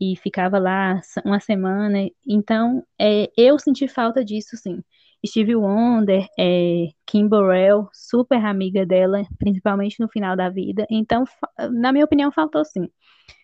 e 0.00 0.16
ficava 0.16 0.58
lá 0.58 1.00
uma 1.24 1.38
semana. 1.40 1.98
Então, 2.26 2.84
é, 2.98 3.30
eu 3.36 3.58
senti 3.58 3.86
falta 3.86 4.24
disso, 4.24 4.56
sim. 4.56 4.82
Stevie 5.26 5.56
Wonder, 5.56 6.26
é, 6.38 6.88
Kim 7.06 7.28
Burrell, 7.28 7.88
super 7.92 8.44
amiga 8.44 8.86
dela, 8.86 9.24
principalmente 9.38 10.00
no 10.00 10.08
final 10.08 10.36
da 10.36 10.48
vida. 10.48 10.86
Então, 10.90 11.24
na 11.72 11.92
minha 11.92 12.04
opinião, 12.04 12.30
faltou 12.32 12.64
sim. 12.64 12.88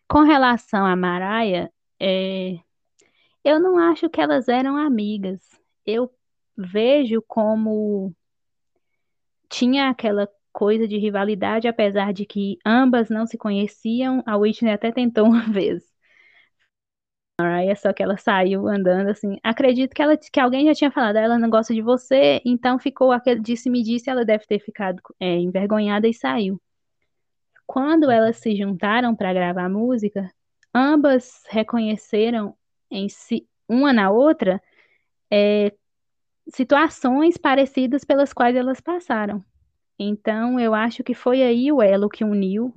Com 0.09 0.22
relação 0.22 0.85
a 0.85 0.95
Mariah, 0.95 1.70
é, 2.01 2.59
eu 3.45 3.61
não 3.61 3.78
acho 3.78 4.09
que 4.09 4.20
elas 4.20 4.49
eram 4.49 4.76
amigas. 4.76 5.41
Eu 5.87 6.11
vejo 6.57 7.22
como 7.26 8.14
tinha 9.49 9.89
aquela 9.89 10.28
coisa 10.53 10.87
de 10.87 10.99
rivalidade, 10.99 11.66
apesar 11.66 12.12
de 12.12 12.26
que 12.26 12.59
ambas 12.64 13.09
não 13.09 13.26
se 13.26 13.37
conheciam. 13.37 14.22
A 14.26 14.37
Whitney 14.37 14.72
até 14.72 14.93
tentou 14.93 15.26
uma 15.28 15.43
vez. 15.43 15.91
Mariah, 17.43 17.76
só 17.76 17.93
que 17.93 18.03
ela 18.03 18.16
saiu 18.16 18.68
andando 18.68 19.09
assim. 19.09 19.38
Acredito 19.43 19.95
que 19.95 20.03
ela 20.03 20.16
que 20.16 20.40
alguém 20.40 20.66
já 20.66 20.74
tinha 20.74 20.90
falado, 20.90 21.16
ela 21.16 21.38
não 21.38 21.51
gosta 21.51 21.74
de 21.74 21.82
você, 21.82 22.40
então 22.45 22.78
ficou 22.78 23.12
aquele 23.12 23.40
disse-me 23.40 23.82
disse, 23.82 24.11
ela 24.11 24.24
deve 24.24 24.47
ter 24.47 24.59
ficado 24.61 25.01
é, 25.20 25.36
envergonhada 25.38 26.09
e 26.09 26.14
saiu. 26.14 26.61
Quando 27.66 28.11
elas 28.11 28.36
se 28.36 28.55
juntaram 28.55 29.14
para 29.14 29.32
gravar 29.32 29.64
a 29.64 29.68
música, 29.68 30.30
ambas 30.74 31.43
reconheceram 31.49 32.55
em 32.90 33.09
si, 33.09 33.47
uma 33.68 33.93
na 33.93 34.11
outra, 34.11 34.61
é, 35.30 35.72
situações 36.49 37.38
parecidas 37.38 38.05
pelas 38.05 38.32
quais 38.32 38.55
elas 38.57 38.80
passaram. 38.80 39.45
Então, 39.99 40.59
eu 40.59 40.74
acho 40.74 41.05
que 41.05 41.14
foi 41.14 41.43
aí 41.43 41.70
o 41.70 41.80
elo 41.80 42.09
que 42.09 42.24
uniu. 42.24 42.74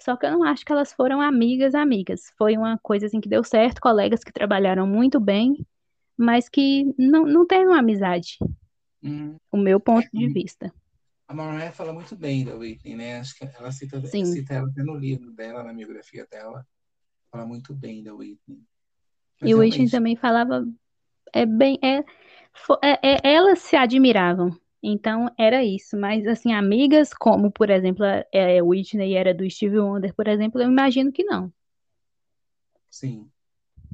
Só 0.00 0.16
que 0.16 0.26
eu 0.26 0.30
não 0.32 0.44
acho 0.44 0.64
que 0.64 0.72
elas 0.72 0.92
foram 0.92 1.20
amigas, 1.20 1.74
amigas. 1.74 2.32
Foi 2.36 2.56
uma 2.56 2.78
coisa 2.78 3.06
assim 3.06 3.20
que 3.20 3.28
deu 3.28 3.42
certo, 3.42 3.80
colegas 3.80 4.22
que 4.22 4.32
trabalharam 4.32 4.86
muito 4.86 5.18
bem, 5.18 5.66
mas 6.16 6.48
que 6.48 6.84
não, 6.98 7.24
não 7.24 7.46
teve 7.46 7.66
uma 7.66 7.78
amizade. 7.78 8.38
Hum. 9.02 9.36
O 9.50 9.56
meu 9.56 9.80
ponto 9.80 10.08
de 10.12 10.28
vista. 10.28 10.72
A 11.28 11.34
Mariah 11.34 11.72
fala 11.72 11.92
muito 11.92 12.14
bem 12.14 12.44
da 12.44 12.54
Whitney, 12.54 12.94
né? 12.94 13.18
Acho 13.18 13.36
que 13.36 13.44
ela 13.44 13.72
cita, 13.72 14.00
cita 14.06 14.54
ela 14.54 14.68
até 14.68 14.82
no 14.82 14.94
livro 14.94 15.32
dela, 15.32 15.64
na 15.64 15.72
biografia 15.72 16.26
dela. 16.30 16.64
Fala 17.30 17.44
muito 17.44 17.74
bem 17.74 18.02
da 18.02 18.14
Whitney. 18.14 18.62
Mas 19.40 19.50
e 19.50 19.54
o 19.54 19.58
Whitney 19.58 19.90
também 19.90 20.14
falava 20.16 20.64
é 21.32 21.44
bem 21.44 21.78
é, 21.82 21.98
é, 22.82 22.98
é, 23.02 23.20
elas 23.22 23.58
se 23.58 23.76
admiravam. 23.76 24.56
Então 24.88 25.28
era 25.36 25.64
isso, 25.64 25.96
mas 25.96 26.24
assim, 26.28 26.52
amigas 26.52 27.12
como, 27.12 27.50
por 27.50 27.70
exemplo, 27.70 28.04
a, 28.04 28.20
a 28.32 28.62
Whitney 28.62 29.14
era 29.14 29.34
do 29.34 29.48
Steve 29.50 29.80
Wonder, 29.80 30.14
por 30.14 30.28
exemplo, 30.28 30.62
eu 30.62 30.68
imagino 30.70 31.10
que 31.10 31.24
não. 31.24 31.52
Sim. 32.88 33.28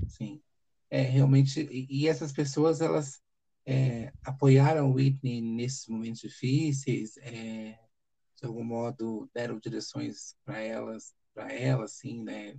Sim. 0.07 0.43
É, 0.91 1.01
realmente, 1.01 1.63
e, 1.63 1.87
e 2.03 2.09
essas 2.09 2.31
pessoas, 2.31 2.83
elas 2.83 3.23
é, 3.65 4.13
apoiaram 4.23 4.93
Whitney 4.93 5.41
nesses 5.41 5.89
momentos 5.89 6.21
difíceis, 6.21 7.17
é, 7.17 7.79
de 8.37 8.47
algum 8.47 8.63
modo 8.63 9.31
deram 9.35 9.59
direções 9.59 10.37
para 10.45 10.59
elas, 10.59 11.15
para 11.33 11.51
ela, 11.51 11.85
assim, 11.85 12.23
né? 12.23 12.55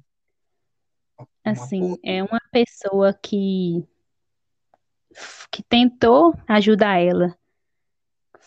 Um 1.46 1.52
assim, 1.52 2.00
é 2.04 2.24
uma 2.24 2.42
pessoa 2.52 3.14
que 3.14 3.88
que 5.52 5.62
tentou 5.62 6.34
ajudar 6.48 7.00
ela. 7.00 7.38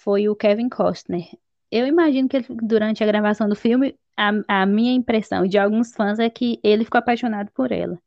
Foi 0.06 0.28
o 0.28 0.36
Kevin 0.36 0.68
Costner. 0.68 1.26
Eu 1.68 1.84
imagino 1.84 2.28
que 2.28 2.36
ele, 2.36 2.46
durante 2.62 3.02
a 3.02 3.06
gravação 3.08 3.48
do 3.48 3.56
filme, 3.56 3.98
a, 4.16 4.62
a 4.62 4.64
minha 4.64 4.92
impressão 4.92 5.44
de 5.48 5.58
alguns 5.58 5.92
fãs 5.92 6.20
é 6.20 6.30
que 6.30 6.60
ele 6.62 6.84
ficou 6.84 7.00
apaixonado 7.00 7.50
por 7.50 7.72
ela. 7.72 7.98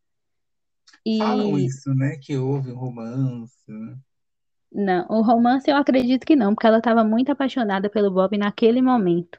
E... 1.06 1.18
Falam 1.18 1.60
isso, 1.60 1.93
né? 1.93 2.16
Que 2.16 2.38
houve 2.38 2.72
um 2.72 2.78
romance. 2.78 3.54
Né? 3.68 3.97
Não, 4.72 5.06
o 5.10 5.22
romance 5.22 5.70
eu 5.70 5.76
acredito 5.76 6.26
que 6.26 6.38
não, 6.38 6.56
porque 6.56 6.68
ela 6.68 6.78
estava 6.78 7.04
muito 7.04 7.34
apaixonada 7.34 7.89
pelo 7.89 8.10
Bob 8.10 8.38
naquele 8.38 8.82
momento. 8.82 9.38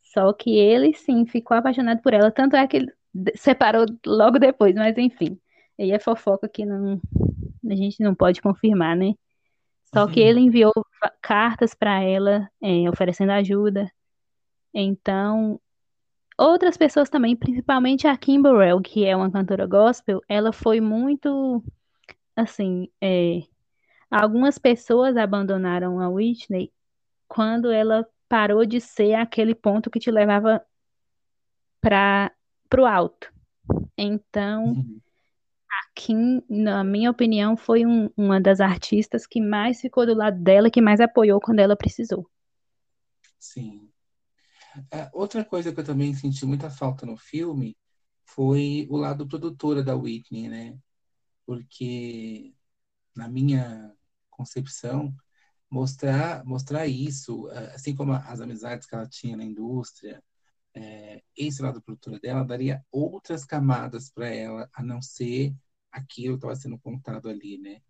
Só 0.00 0.32
que 0.32 0.56
ele 0.56 0.94
sim 0.94 1.26
ficou 1.26 1.56
apaixonado 1.56 2.00
por 2.02 2.14
ela, 2.14 2.30
tanto 2.30 2.54
é 2.54 2.68
que 2.68 2.76
ele 2.76 2.92
separou 3.34 3.84
logo 4.06 4.38
depois, 4.38 4.76
mas 4.76 4.96
enfim. 4.96 5.36
Aí 5.76 5.90
é 5.90 5.98
fofoca 5.98 6.48
que 6.48 6.64
não, 6.64 7.00
a 7.68 7.74
gente 7.74 8.00
não 8.00 8.14
pode 8.14 8.40
confirmar, 8.40 8.96
né? 8.96 9.12
Só 9.92 10.06
que 10.06 10.20
ele 10.20 10.40
enviou 10.40 10.72
cartas 11.20 11.74
para 11.74 12.02
ela, 12.02 12.48
é, 12.62 12.88
oferecendo 12.88 13.32
ajuda. 13.32 13.90
Então, 14.72 15.60
outras 16.38 16.76
pessoas 16.76 17.10
também, 17.10 17.34
principalmente 17.36 18.06
a 18.06 18.16
Kim 18.16 18.40
Burrell, 18.40 18.80
que 18.80 19.04
é 19.04 19.16
uma 19.16 19.30
cantora 19.30 19.66
gospel, 19.66 20.20
ela 20.28 20.52
foi 20.52 20.80
muito, 20.80 21.62
assim, 22.36 22.88
é, 23.00 23.42
Algumas 24.10 24.58
pessoas 24.58 25.16
abandonaram 25.16 26.00
a 26.00 26.08
Whitney 26.08 26.72
quando 27.28 27.70
ela 27.70 28.04
parou 28.28 28.66
de 28.66 28.80
ser 28.80 29.14
aquele 29.14 29.54
ponto 29.54 29.88
que 29.88 30.00
te 30.00 30.10
levava 30.10 30.60
para 31.80 32.32
o 32.76 32.84
alto. 32.84 33.32
Então, 33.96 34.64
uhum. 34.64 35.00
Kim, 36.00 36.42
na 36.48 36.82
minha 36.82 37.10
opinião, 37.10 37.58
foi 37.58 37.84
um, 37.84 38.08
uma 38.16 38.40
das 38.40 38.58
artistas 38.58 39.26
que 39.26 39.38
mais 39.38 39.82
ficou 39.82 40.06
do 40.06 40.14
lado 40.14 40.42
dela, 40.42 40.70
que 40.70 40.80
mais 40.80 40.98
apoiou 40.98 41.38
quando 41.38 41.58
ela 41.58 41.76
precisou. 41.76 42.26
Sim. 43.38 43.90
É, 44.90 45.10
outra 45.12 45.44
coisa 45.44 45.70
que 45.70 45.78
eu 45.78 45.84
também 45.84 46.14
senti 46.14 46.46
muita 46.46 46.70
falta 46.70 47.04
no 47.04 47.18
filme 47.18 47.76
foi 48.24 48.86
o 48.90 48.96
lado 48.96 49.28
produtora 49.28 49.82
da 49.82 49.94
Whitney, 49.94 50.48
né? 50.48 50.78
Porque 51.44 52.54
na 53.14 53.28
minha 53.28 53.94
concepção, 54.30 55.14
mostrar, 55.68 56.42
mostrar 56.46 56.86
isso, 56.86 57.50
eh, 57.50 57.74
assim 57.74 57.94
como 57.94 58.14
as 58.14 58.40
amizades 58.40 58.86
que 58.86 58.94
ela 58.94 59.06
tinha 59.06 59.36
na 59.36 59.44
indústria, 59.44 60.22
é, 60.74 61.22
esse 61.36 61.60
lado 61.60 61.82
produtora 61.82 62.18
dela 62.18 62.42
daria 62.42 62.82
outras 62.90 63.44
camadas 63.44 64.08
para 64.10 64.28
ela, 64.28 64.70
a 64.72 64.82
não 64.82 65.02
ser 65.02 65.54
aquilo 65.90 66.36
estava 66.36 66.54
sendo 66.56 66.78
contado 66.78 67.28
ali, 67.28 67.58
né? 67.58 67.80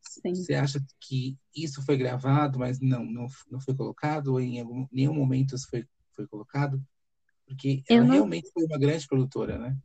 Sim. 0.00 0.34
Você 0.34 0.54
acha 0.54 0.80
que 1.00 1.36
isso 1.54 1.84
foi 1.84 1.96
gravado, 1.96 2.58
mas 2.58 2.80
não, 2.80 3.04
não, 3.04 3.26
não 3.50 3.60
foi 3.60 3.74
colocado, 3.74 4.28
ou 4.28 4.40
em 4.40 4.60
algum, 4.60 4.86
nenhum 4.90 5.14
momento 5.14 5.54
isso 5.54 5.68
foi, 5.68 5.86
foi 6.12 6.26
colocado? 6.26 6.82
Porque 7.46 7.82
ela 7.88 8.04
não... 8.04 8.14
realmente 8.14 8.50
foi 8.52 8.64
uma 8.64 8.78
grande 8.78 9.06
produtora, 9.06 9.58
né? 9.58 9.76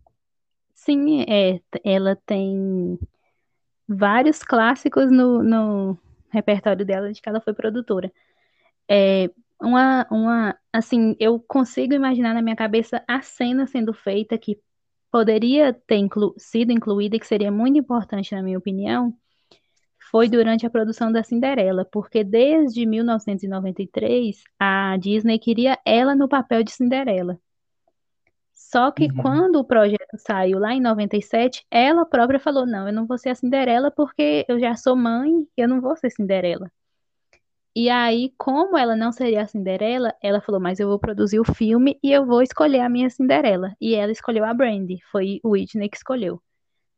Sim, 0.74 1.22
é, 1.22 1.62
ela 1.84 2.16
tem 2.26 3.00
vários 3.88 4.40
clássicos 4.40 5.12
no, 5.12 5.44
no 5.44 5.98
repertório 6.30 6.86
dela 6.86 7.12
de 7.12 7.22
que 7.22 7.30
ela 7.30 7.40
foi 7.40 7.54
produtora. 7.54 8.12
É, 8.90 9.30
uma, 9.62 10.06
uma, 10.12 10.60
assim, 10.74 11.16
eu 11.20 11.40
consigo 11.40 11.94
imaginar 11.94 12.34
na 12.34 12.42
minha 12.42 12.56
cabeça 12.56 13.04
a 13.08 13.22
cena 13.22 13.66
sendo 13.66 13.94
feita 13.94 14.38
que 14.38 14.60
poderia 15.14 15.72
ter 15.72 15.98
inclu 15.98 16.34
sido 16.40 16.72
incluída 16.72 17.16
e 17.16 17.20
que 17.20 17.28
seria 17.28 17.52
muito 17.52 17.78
importante, 17.78 18.34
na 18.34 18.42
minha 18.42 18.58
opinião, 18.58 19.14
foi 20.10 20.28
durante 20.28 20.66
a 20.66 20.72
produção 20.72 21.12
da 21.12 21.24
Cinderela, 21.24 21.86
porque 21.86 22.24
desde 22.24 22.84
1993 22.84 24.44
a 24.60 24.98
Disney 24.98 25.38
queria 25.38 25.78
ela 25.86 26.16
no 26.16 26.28
papel 26.28 26.64
de 26.64 26.72
Cinderela. 26.72 27.40
Só 28.54 28.90
que 28.90 29.06
uhum. 29.06 29.16
quando 29.22 29.58
o 29.58 29.64
projeto 29.64 30.18
saiu 30.18 30.58
lá 30.58 30.74
em 30.74 30.82
97, 30.82 31.64
ela 31.70 32.08
própria 32.08 32.40
falou: 32.40 32.66
não, 32.66 32.88
eu 32.88 32.94
não 32.94 33.06
vou 33.06 33.20
ser 33.20 33.30
a 33.30 33.36
Cinderela 33.36 33.92
porque 33.92 34.44
eu 34.50 34.60
já 34.60 34.76
sou 34.76 34.96
mãe, 34.96 35.32
eu 35.56 35.68
não 35.68 35.80
vou 35.80 35.96
ser 35.96 36.10
Cinderela. 36.10 36.72
E 37.76 37.90
aí, 37.90 38.32
como 38.38 38.78
ela 38.78 38.96
não 38.96 39.12
seria 39.12 39.42
a 39.42 39.48
Cinderela, 39.48 40.14
ela 40.22 40.42
falou: 40.42 40.62
Mas 40.62 40.80
eu 40.80 40.88
vou 40.88 41.00
produzir 41.00 41.40
o 41.40 41.44
filme 41.46 42.00
e 42.04 42.12
eu 42.12 42.26
vou 42.26 42.42
escolher 42.42 42.82
a 42.82 42.90
minha 42.90 43.10
Cinderela. 43.10 43.76
E 43.82 43.96
ela 43.96 44.12
escolheu 44.12 44.46
a 44.46 44.54
Brandy, 44.54 45.00
foi 45.12 45.40
o 45.44 45.52
Whitney 45.52 45.90
que 45.90 45.98
escolheu. 45.98 46.42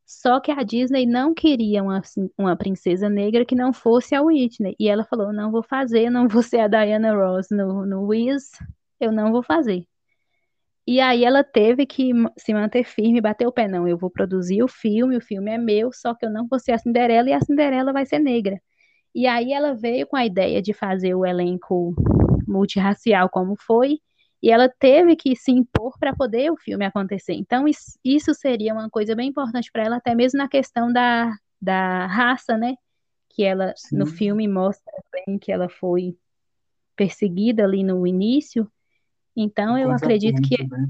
Só 0.06 0.40
que 0.40 0.52
a 0.52 0.64
Disney 0.64 1.06
não 1.06 1.34
queria 1.34 1.82
uma, 1.84 2.02
uma 2.38 2.56
princesa 2.58 3.10
negra 3.10 3.46
que 3.46 3.56
não 3.56 3.74
fosse 3.74 4.16
a 4.16 4.22
Whitney. 4.22 4.76
E 4.80 4.88
ela 4.90 5.06
falou: 5.06 5.34
Não 5.34 5.52
vou 5.52 5.64
fazer, 5.64 6.10
não 6.10 6.28
vou 6.28 6.44
ser 6.44 6.60
a 6.60 6.68
Diana 6.68 7.14
Ross 7.16 7.48
no, 7.52 7.86
no 7.86 8.04
Wiz, 8.08 8.52
eu 9.00 9.12
não 9.12 9.32
vou 9.32 9.44
fazer. 9.44 9.86
E 10.88 11.00
aí 11.00 11.24
ela 11.26 11.44
teve 11.44 11.86
que 11.86 12.12
se 12.38 12.54
manter 12.54 12.84
firme, 12.84 13.20
bater 13.22 13.48
o 13.48 13.52
pé, 13.52 13.68
não, 13.68 13.88
eu 13.88 13.98
vou 13.98 14.10
produzir 14.10 14.62
o 14.64 14.68
filme, 14.68 15.18
o 15.18 15.22
filme 15.22 15.52
é 15.52 15.58
meu, 15.58 15.92
só 15.92 16.14
que 16.14 16.26
eu 16.26 16.30
não 16.32 16.48
vou 16.48 16.60
ser 16.60 16.74
a 16.74 16.78
Cinderela 16.78 17.30
e 17.30 17.34
a 17.34 17.42
Cinderela 17.42 17.92
vai 17.92 18.06
ser 18.06 18.20
negra. 18.20 18.62
E 19.16 19.28
aí 19.28 19.54
ela 19.54 19.74
veio 19.74 20.06
com 20.06 20.18
a 20.18 20.26
ideia 20.26 20.62
de 20.62 20.74
fazer 20.74 21.16
o 21.16 21.26
elenco 21.26 21.96
multirracial 22.46 23.30
como 23.30 23.56
foi, 23.56 24.02
e 24.44 24.52
ela 24.52 24.68
teve 24.68 25.16
que 25.16 25.34
se 25.38 25.52
impor 25.52 25.98
para 25.98 26.14
poder 26.14 26.52
o 26.52 26.58
filme 26.58 26.86
acontecer. 26.86 27.34
Então 27.34 27.66
isso 28.04 28.34
seria 28.34 28.74
uma 28.74 28.90
coisa 28.90 29.16
bem 29.16 29.30
importante 29.30 29.72
para 29.72 29.86
ela, 29.86 29.96
até 29.96 30.14
mesmo 30.14 30.38
na 30.38 30.50
questão 30.50 30.92
da, 30.92 31.34
da 31.62 32.06
raça, 32.08 32.58
né? 32.58 32.76
Que 33.30 33.46
ela 33.46 33.74
Sim. 33.78 33.98
no 33.98 34.06
filme 34.06 34.50
mostra 34.50 34.92
bem 35.14 35.40
que 35.40 35.50
ela 35.50 35.70
foi 35.70 36.18
perseguida 36.94 37.64
ali 37.64 37.86
no 37.86 38.06
início. 38.06 38.70
Então 39.34 39.78
eu 39.78 39.92
acredito 39.92 40.42
que 40.42 40.62
né? 40.68 40.90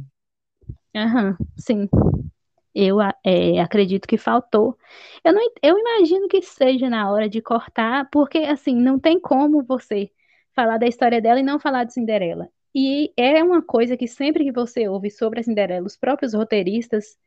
Aham, 0.95 1.37
sim 1.55 1.87
eu 2.75 2.99
é, 3.01 3.59
acredito 3.61 4.07
que 4.07 4.17
faltou. 4.17 4.77
Eu, 5.23 5.33
não, 5.33 5.41
eu 5.63 5.77
imagino 5.79 6.27
que 6.27 6.41
seja 6.41 6.89
na 6.89 7.09
hora 7.09 7.29
de 7.29 7.41
cortar, 7.41 8.09
porque 8.11 8.39
assim, 8.39 8.75
não 8.75 8.99
tem 8.99 9.19
como 9.19 9.63
você 9.63 10.11
falar 10.53 10.77
da 10.77 10.87
história 10.87 11.21
dela 11.21 11.39
e 11.39 11.43
não 11.43 11.59
falar 11.59 11.85
de 11.85 11.93
Cinderela. 11.93 12.49
E 12.73 13.13
é 13.15 13.41
uma 13.41 13.61
coisa 13.61 13.95
que 13.95 14.07
sempre 14.07 14.43
que 14.43 14.51
você 14.51 14.87
ouve 14.89 15.09
sobre 15.09 15.39
a 15.39 15.43
Cinderela, 15.43 15.87
os 15.87 15.95
próprios 15.95 16.33
roteiristas 16.33 17.17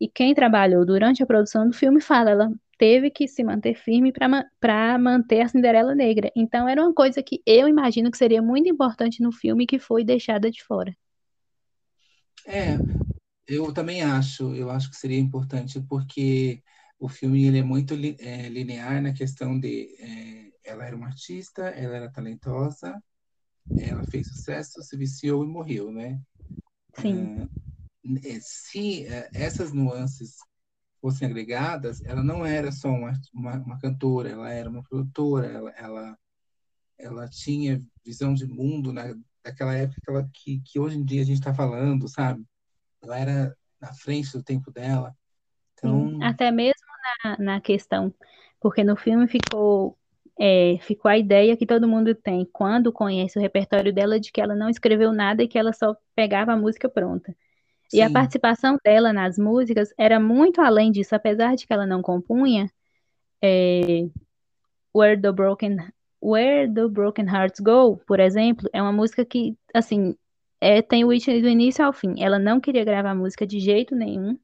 e 0.00 0.08
quem 0.08 0.34
trabalhou 0.34 0.84
durante 0.84 1.22
a 1.22 1.26
produção 1.26 1.68
do 1.68 1.74
filme 1.74 2.00
fala, 2.00 2.30
ela 2.30 2.52
teve 2.78 3.10
que 3.10 3.28
se 3.28 3.44
manter 3.44 3.74
firme 3.74 4.12
para 4.12 4.98
manter 4.98 5.42
a 5.42 5.48
Cinderela 5.48 5.94
negra. 5.94 6.32
Então 6.34 6.66
era 6.66 6.82
uma 6.82 6.94
coisa 6.94 7.22
que 7.22 7.42
eu 7.46 7.68
imagino 7.68 8.10
que 8.10 8.16
seria 8.16 8.40
muito 8.40 8.68
importante 8.68 9.22
no 9.22 9.30
filme 9.30 9.66
que 9.66 9.78
foi 9.78 10.02
deixada 10.04 10.50
de 10.50 10.64
fora. 10.64 10.96
É, 12.46 12.76
eu 13.46 13.72
também 13.72 14.02
acho, 14.02 14.54
eu 14.54 14.70
acho 14.70 14.90
que 14.90 14.96
seria 14.96 15.18
importante, 15.18 15.80
porque 15.88 16.62
o 16.98 17.08
filme 17.08 17.44
ele 17.44 17.58
é 17.58 17.62
muito 17.62 17.94
é, 17.94 18.48
linear 18.48 19.02
na 19.02 19.12
questão 19.12 19.58
de 19.58 19.94
é, 20.00 20.52
ela 20.64 20.84
era 20.86 20.96
uma 20.96 21.06
artista, 21.06 21.62
ela 21.68 21.96
era 21.96 22.10
talentosa, 22.10 23.02
ela 23.76 24.04
fez 24.04 24.28
sucesso, 24.28 24.82
se 24.82 24.96
viciou 24.96 25.44
e 25.44 25.48
morreu, 25.48 25.92
né? 25.92 26.20
Sim. 26.94 27.50
É, 28.24 28.38
se 28.40 29.06
é, 29.06 29.30
essas 29.34 29.72
nuances 29.72 30.36
fossem 31.00 31.28
agregadas, 31.28 32.00
ela 32.06 32.22
não 32.22 32.46
era 32.46 32.72
só 32.72 32.88
uma, 32.88 33.12
uma, 33.32 33.56
uma 33.58 33.78
cantora, 33.78 34.30
ela 34.30 34.50
era 34.50 34.70
uma 34.70 34.82
produtora, 34.82 35.46
ela, 35.48 35.70
ela, 35.72 36.18
ela 36.98 37.28
tinha 37.28 37.84
visão 38.04 38.34
de 38.34 38.46
mundo 38.46 38.92
na, 38.92 39.14
daquela 39.44 39.74
época 39.74 40.00
que, 40.02 40.10
ela, 40.10 40.30
que, 40.32 40.60
que 40.60 40.78
hoje 40.80 40.98
em 40.98 41.04
dia 41.04 41.22
a 41.22 41.24
gente 41.24 41.38
está 41.38 41.54
falando, 41.54 42.08
sabe? 42.08 42.46
Ela 43.04 43.18
era 43.18 43.56
na 43.80 43.92
frente 43.92 44.32
do 44.32 44.42
tempo 44.42 44.70
dela. 44.70 45.14
Então... 45.74 46.10
Sim, 46.10 46.22
até 46.22 46.50
mesmo 46.50 46.80
na, 47.24 47.36
na 47.38 47.60
questão, 47.60 48.12
porque 48.60 48.82
no 48.82 48.96
filme 48.96 49.28
ficou 49.28 49.96
é, 50.38 50.78
ficou 50.80 51.08
a 51.08 51.16
ideia 51.16 51.56
que 51.56 51.66
todo 51.66 51.86
mundo 51.86 52.14
tem 52.14 52.44
quando 52.52 52.92
conhece 52.92 53.38
o 53.38 53.42
repertório 53.42 53.92
dela 53.92 54.18
de 54.18 54.32
que 54.32 54.40
ela 54.40 54.54
não 54.54 54.68
escreveu 54.68 55.12
nada 55.12 55.42
e 55.42 55.48
que 55.48 55.58
ela 55.58 55.72
só 55.72 55.96
pegava 56.14 56.52
a 56.52 56.56
música 56.56 56.88
pronta. 56.88 57.34
Sim. 57.88 57.98
E 57.98 58.02
a 58.02 58.10
participação 58.10 58.76
dela 58.84 59.12
nas 59.12 59.38
músicas 59.38 59.90
era 59.96 60.18
muito 60.18 60.60
além 60.60 60.90
disso, 60.90 61.14
apesar 61.14 61.54
de 61.54 61.66
que 61.66 61.72
ela 61.72 61.86
não 61.86 62.02
compunha. 62.02 62.68
É, 63.40 64.08
Where 64.94 65.20
the 65.20 65.30
Broken 65.30 65.76
Where 66.20 66.72
the 66.72 66.88
Broken 66.88 67.26
Hearts 67.26 67.60
Go, 67.60 67.98
por 68.06 68.18
exemplo, 68.18 68.68
é 68.72 68.80
uma 68.80 68.92
música 68.92 69.24
que, 69.24 69.56
assim, 69.74 70.16
é, 70.64 70.80
tem 70.80 71.04
Whitney 71.04 71.42
do 71.42 71.48
início 71.48 71.84
ao 71.84 71.92
fim. 71.92 72.14
Ela 72.18 72.38
não 72.38 72.58
queria 72.58 72.86
gravar 72.86 73.14
música 73.14 73.46
de 73.46 73.60
jeito 73.60 73.94
nenhum. 73.94 74.38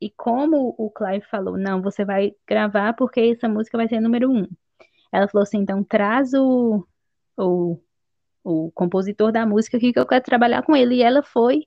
E 0.00 0.08
como 0.08 0.72
o 0.78 0.88
Clive 0.88 1.26
falou, 1.26 1.58
não, 1.58 1.82
você 1.82 2.04
vai 2.04 2.32
gravar 2.46 2.92
porque 2.92 3.20
essa 3.20 3.48
música 3.48 3.76
vai 3.76 3.88
ser 3.88 4.00
número 4.00 4.30
um. 4.30 4.46
Ela 5.10 5.26
falou 5.26 5.42
assim, 5.42 5.58
então 5.58 5.82
traz 5.82 6.32
o, 6.32 6.86
o, 7.36 7.76
o 8.44 8.70
compositor 8.70 9.32
da 9.32 9.44
música 9.44 9.78
aqui 9.78 9.92
que 9.92 9.98
eu 9.98 10.06
quero 10.06 10.22
trabalhar 10.22 10.62
com 10.62 10.76
ele. 10.76 10.96
E 10.96 11.02
ela 11.02 11.24
foi 11.24 11.66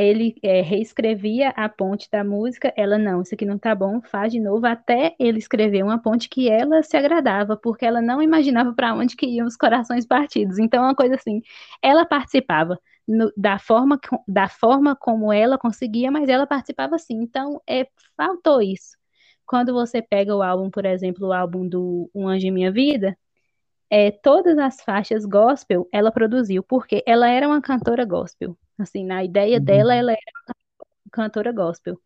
ele 0.00 0.34
é, 0.42 0.60
reescrevia 0.62 1.50
a 1.50 1.68
ponte 1.68 2.08
da 2.10 2.24
música, 2.24 2.72
ela 2.76 2.98
não, 2.98 3.22
isso 3.22 3.34
aqui 3.34 3.44
não 3.46 3.58
tá 3.58 3.74
bom, 3.74 4.00
faz 4.02 4.32
de 4.32 4.40
novo, 4.40 4.66
até 4.66 5.14
ele 5.18 5.38
escrever 5.38 5.82
uma 5.82 6.00
ponte 6.00 6.28
que 6.28 6.48
ela 6.48 6.82
se 6.82 6.96
agradava, 6.96 7.56
porque 7.56 7.84
ela 7.84 8.00
não 8.02 8.22
imaginava 8.22 8.72
para 8.72 8.94
onde 8.94 9.16
que 9.16 9.26
iam 9.26 9.46
os 9.46 9.56
corações 9.56 10.06
partidos. 10.06 10.58
Então, 10.58 10.82
uma 10.82 10.94
coisa 10.94 11.14
assim, 11.14 11.42
ela 11.82 12.04
participava 12.06 12.78
no, 13.06 13.32
da, 13.36 13.58
forma, 13.58 13.98
da 14.26 14.48
forma 14.48 14.96
como 14.96 15.32
ela 15.32 15.58
conseguia, 15.58 16.10
mas 16.10 16.28
ela 16.28 16.46
participava 16.46 16.98
sim. 16.98 17.16
Então, 17.22 17.60
é, 17.68 17.86
faltou 18.16 18.62
isso. 18.62 18.96
Quando 19.46 19.72
você 19.72 20.00
pega 20.00 20.34
o 20.34 20.42
álbum, 20.42 20.70
por 20.70 20.84
exemplo, 20.84 21.28
o 21.28 21.32
álbum 21.32 21.68
do 21.68 22.10
Um 22.14 22.28
Anjo 22.28 22.46
em 22.46 22.52
Minha 22.52 22.70
Vida, 22.70 23.18
é, 23.90 24.10
todas 24.10 24.56
as 24.56 24.80
faixas 24.80 25.24
gospel 25.24 25.88
ela 25.92 26.12
produziu, 26.12 26.62
porque 26.62 27.02
ela 27.04 27.28
era 27.28 27.48
uma 27.48 27.60
cantora 27.60 28.04
gospel. 28.04 28.56
Assim, 28.78 29.04
na 29.04 29.24
ideia 29.24 29.58
uhum. 29.58 29.64
dela, 29.64 29.94
ela 29.94 30.12
era 30.12 30.20
uma 30.48 30.54
cantora 31.10 31.52
gospel. 31.52 32.00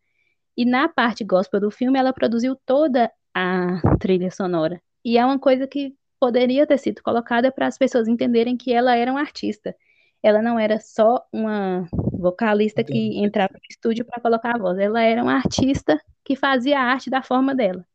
E 0.57 0.65
na 0.65 0.89
parte 0.89 1.23
gospel 1.23 1.59
do 1.59 1.69
filme, 1.69 1.99
ela 1.99 2.11
produziu 2.11 2.55
toda 2.65 3.11
a 3.33 3.79
trilha 3.99 4.31
sonora. 4.31 4.81
E 5.03 5.17
é 5.17 5.25
uma 5.25 5.37
coisa 5.37 5.67
que 5.67 5.95
poderia 6.19 6.65
ter 6.65 6.79
sido 6.79 7.03
colocada 7.03 7.51
para 7.51 7.67
as 7.67 7.77
pessoas 7.77 8.07
entenderem 8.07 8.57
que 8.57 8.73
ela 8.73 8.95
era 8.95 9.11
uma 9.11 9.21
artista. 9.21 9.75
Ela 10.23 10.41
não 10.41 10.57
era 10.57 10.79
só 10.79 11.23
uma 11.31 11.87
vocalista 12.13 12.83
que 12.83 13.19
entrava 13.19 13.53
no 13.53 13.59
estúdio 13.69 14.05
para 14.05 14.21
colocar 14.21 14.55
a 14.55 14.57
voz. 14.57 14.79
Ela 14.79 15.01
era 15.03 15.21
uma 15.21 15.35
artista 15.35 16.01
que 16.23 16.35
fazia 16.35 16.79
a 16.79 16.83
arte 16.83 17.09
da 17.09 17.21
forma 17.21 17.53
dela. 17.53 17.85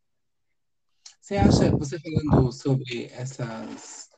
Você 1.31 1.37
acha, 1.37 1.76
você 1.76 1.97
falando 2.01 2.51
sobre 2.51 3.05
essas 3.12 4.11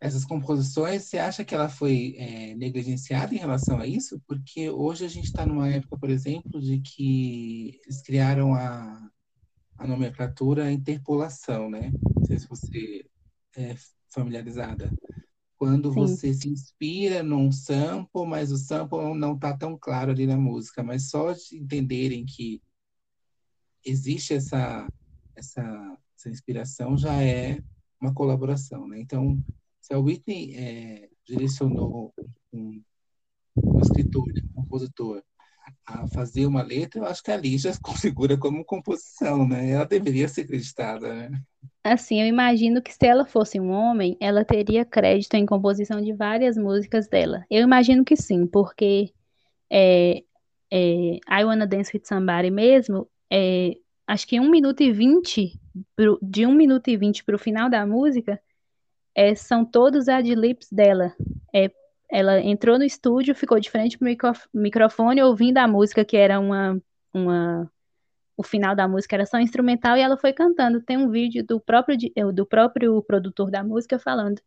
essas 0.00 0.24
composições, 0.24 1.02
você 1.04 1.18
acha 1.18 1.44
que 1.44 1.54
ela 1.54 1.68
foi 1.68 2.14
é, 2.16 2.54
negligenciada 2.54 3.34
em 3.34 3.38
relação 3.38 3.78
a 3.78 3.86
isso? 3.86 4.18
Porque 4.26 4.70
hoje 4.70 5.04
a 5.04 5.08
gente 5.08 5.26
está 5.26 5.44
numa 5.44 5.68
época, 5.68 5.98
por 5.98 6.08
exemplo, 6.08 6.58
de 6.58 6.80
que 6.80 7.82
eles 7.84 8.00
criaram 8.00 8.54
a, 8.54 9.10
a 9.76 9.86
nomenclatura 9.86 10.72
interpolação, 10.72 11.68
né? 11.68 11.90
Não 11.90 12.24
sei 12.24 12.38
se 12.38 12.48
você 12.48 13.04
é 13.54 13.76
familiarizada. 14.08 14.90
Quando 15.58 15.92
Sim. 15.92 16.00
você 16.00 16.32
se 16.32 16.48
inspira 16.48 17.22
num 17.22 17.52
sample, 17.52 18.26
mas 18.26 18.50
o 18.50 18.56
sample 18.56 19.12
não 19.14 19.34
está 19.34 19.54
tão 19.54 19.76
claro 19.78 20.12
ali 20.12 20.26
na 20.26 20.38
música, 20.38 20.82
mas 20.82 21.10
só 21.10 21.32
de 21.32 21.58
entenderem 21.58 22.24
que 22.24 22.62
existe 23.84 24.32
essa, 24.32 24.90
essa, 25.36 25.98
essa 26.16 26.30
inspiração 26.30 26.96
já 26.96 27.22
é 27.22 27.60
uma 28.00 28.12
colaboração, 28.12 28.88
né? 28.88 29.00
Então, 29.00 29.38
se 29.80 29.92
a 29.94 29.98
Whitney 29.98 30.54
é, 30.56 31.08
direcionou 31.24 32.12
um, 32.52 32.82
um 33.56 33.80
escritor, 33.80 34.24
um 34.56 34.62
compositor, 34.62 35.22
a 35.84 36.06
fazer 36.08 36.46
uma 36.46 36.62
letra, 36.62 37.00
eu 37.00 37.06
acho 37.06 37.22
que 37.22 37.30
ali 37.30 37.58
já 37.58 37.72
configura 37.82 38.36
como 38.36 38.64
composição, 38.64 39.46
né? 39.46 39.70
Ela 39.70 39.84
deveria 39.84 40.28
ser 40.28 40.42
acreditada, 40.42 41.12
né? 41.12 41.42
Assim, 41.84 42.20
eu 42.20 42.26
imagino 42.26 42.82
que 42.82 42.92
se 42.92 43.06
ela 43.06 43.24
fosse 43.24 43.60
um 43.60 43.70
homem, 43.70 44.16
ela 44.20 44.44
teria 44.44 44.84
crédito 44.84 45.34
em 45.34 45.46
composição 45.46 46.00
de 46.00 46.12
várias 46.12 46.56
músicas 46.56 47.08
dela. 47.08 47.44
Eu 47.48 47.62
imagino 47.62 48.04
que 48.04 48.16
sim, 48.16 48.46
porque 48.46 49.12
é, 49.70 50.22
é, 50.70 51.18
I 51.30 51.44
Wanna 51.44 51.66
Dance 51.66 51.92
With 51.94 52.02
Somebody 52.04 52.50
mesmo, 52.50 53.08
é, 53.30 53.76
acho 54.06 54.26
que 54.26 54.38
um 54.38 54.48
minuto 54.48 54.82
e 54.82 54.92
vinte, 54.92 55.58
de 56.22 56.46
um 56.46 56.52
minuto 56.52 56.88
e 56.88 56.96
vinte 56.96 57.24
para 57.24 57.36
o 57.36 57.38
final 57.38 57.68
da 57.68 57.84
música, 57.84 58.40
é, 59.14 59.34
são 59.34 59.64
todos 59.64 60.08
adlibs 60.08 60.68
dela. 60.70 61.12
É, 61.54 61.70
ela 62.10 62.40
entrou 62.40 62.78
no 62.78 62.84
estúdio, 62.84 63.34
ficou 63.34 63.58
de 63.58 63.70
frente 63.70 63.98
pro 63.98 64.06
microfone, 64.54 65.22
ouvindo 65.22 65.58
a 65.58 65.66
música, 65.66 66.04
que 66.04 66.16
era 66.16 66.38
uma, 66.38 66.80
uma. 67.12 67.70
O 68.36 68.42
final 68.42 68.76
da 68.76 68.86
música 68.86 69.16
era 69.16 69.26
só 69.26 69.40
instrumental, 69.40 69.96
e 69.96 70.00
ela 70.00 70.16
foi 70.16 70.32
cantando. 70.32 70.82
Tem 70.82 70.96
um 70.96 71.10
vídeo 71.10 71.44
do 71.44 71.58
próprio, 71.58 71.96
do 72.32 72.46
próprio 72.46 73.02
produtor 73.02 73.50
da 73.50 73.64
música 73.64 73.98
falando. 73.98 74.40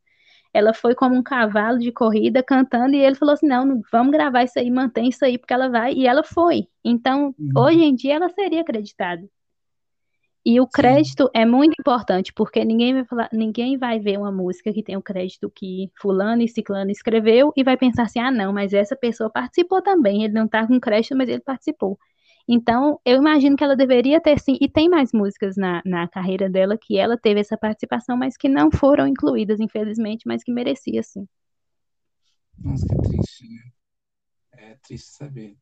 Ela 0.53 0.74
foi 0.74 0.95
como 0.95 1.16
um 1.16 1.22
cavalo 1.22 1.80
de 1.80 1.91
corrida 1.91 2.41
cantando, 2.41 2.95
e 2.95 2.99
ele 2.99 3.16
falou 3.16 3.34
assim: 3.34 3.47
não, 3.47 3.82
vamos 3.91 4.12
gravar 4.12 4.43
isso 4.43 4.57
aí, 4.57 4.72
mantém 4.72 5.10
isso 5.10 5.26
aí, 5.26 5.38
porque 5.38 5.53
ela 5.53 5.68
vai. 5.68 5.93
E 5.93 6.07
ela 6.07 6.24
foi. 6.24 6.68
Então, 6.84 7.36
uhum. 7.38 7.51
hoje 7.57 7.84
em 7.84 7.95
dia, 7.95 8.16
ela 8.16 8.30
seria 8.30 8.62
acreditada. 8.62 9.28
E 10.46 10.60
o 10.60 10.68
crédito 10.68 11.26
Sim. 11.26 11.30
é 11.42 11.46
muito 11.46 11.76
importante, 11.80 12.34
porque 12.34 12.64
ninguém 12.64 12.94
vai 12.94 13.06
falar, 13.06 13.30
ninguém 13.32 13.78
vai 13.78 14.00
ver 14.00 14.18
uma 14.18 14.32
música 14.32 14.74
que 14.74 14.82
tem 14.84 14.96
o 14.98 15.02
crédito 15.02 15.52
que 15.54 15.92
fulano 16.02 16.42
e 16.42 16.48
ciclano 16.48 16.92
escreveu 16.92 17.52
e 17.56 17.64
vai 17.64 17.78
pensar 17.78 18.04
assim: 18.04 18.20
"Ah, 18.20 18.32
não, 18.32 18.54
mas 18.54 18.74
essa 18.74 18.96
pessoa 18.96 19.30
participou 19.30 19.82
também, 19.82 20.24
ele 20.24 20.34
não 20.34 20.48
tá 20.48 20.66
com 20.66 20.80
crédito, 20.80 21.16
mas 21.18 21.30
ele 21.30 21.42
participou". 21.42 21.98
Então, 22.48 23.00
eu 23.06 23.18
imagino 23.18 23.56
que 23.56 23.64
ela 23.64 23.76
deveria 23.76 24.20
ter 24.22 24.40
sim, 24.40 24.58
e 24.60 24.68
tem 24.68 24.90
mais 24.90 25.12
músicas 25.14 25.56
na, 25.58 25.82
na 25.86 26.08
carreira 26.08 26.50
dela 26.50 26.78
que 26.78 26.98
ela 26.98 27.18
teve 27.18 27.40
essa 27.42 27.58
participação, 27.58 28.18
mas 28.18 28.36
que 28.38 28.50
não 28.50 28.72
foram 28.72 29.06
incluídas, 29.08 29.60
infelizmente, 29.60 30.24
mas 30.28 30.44
que 30.44 30.52
merecia 30.52 31.04
sim. 31.04 31.28
Nossa, 32.64 32.86
que 32.86 32.96
triste, 33.10 33.48
né? 33.48 33.72
É 34.54 34.76
triste 34.76 35.10
saber. 35.12 35.58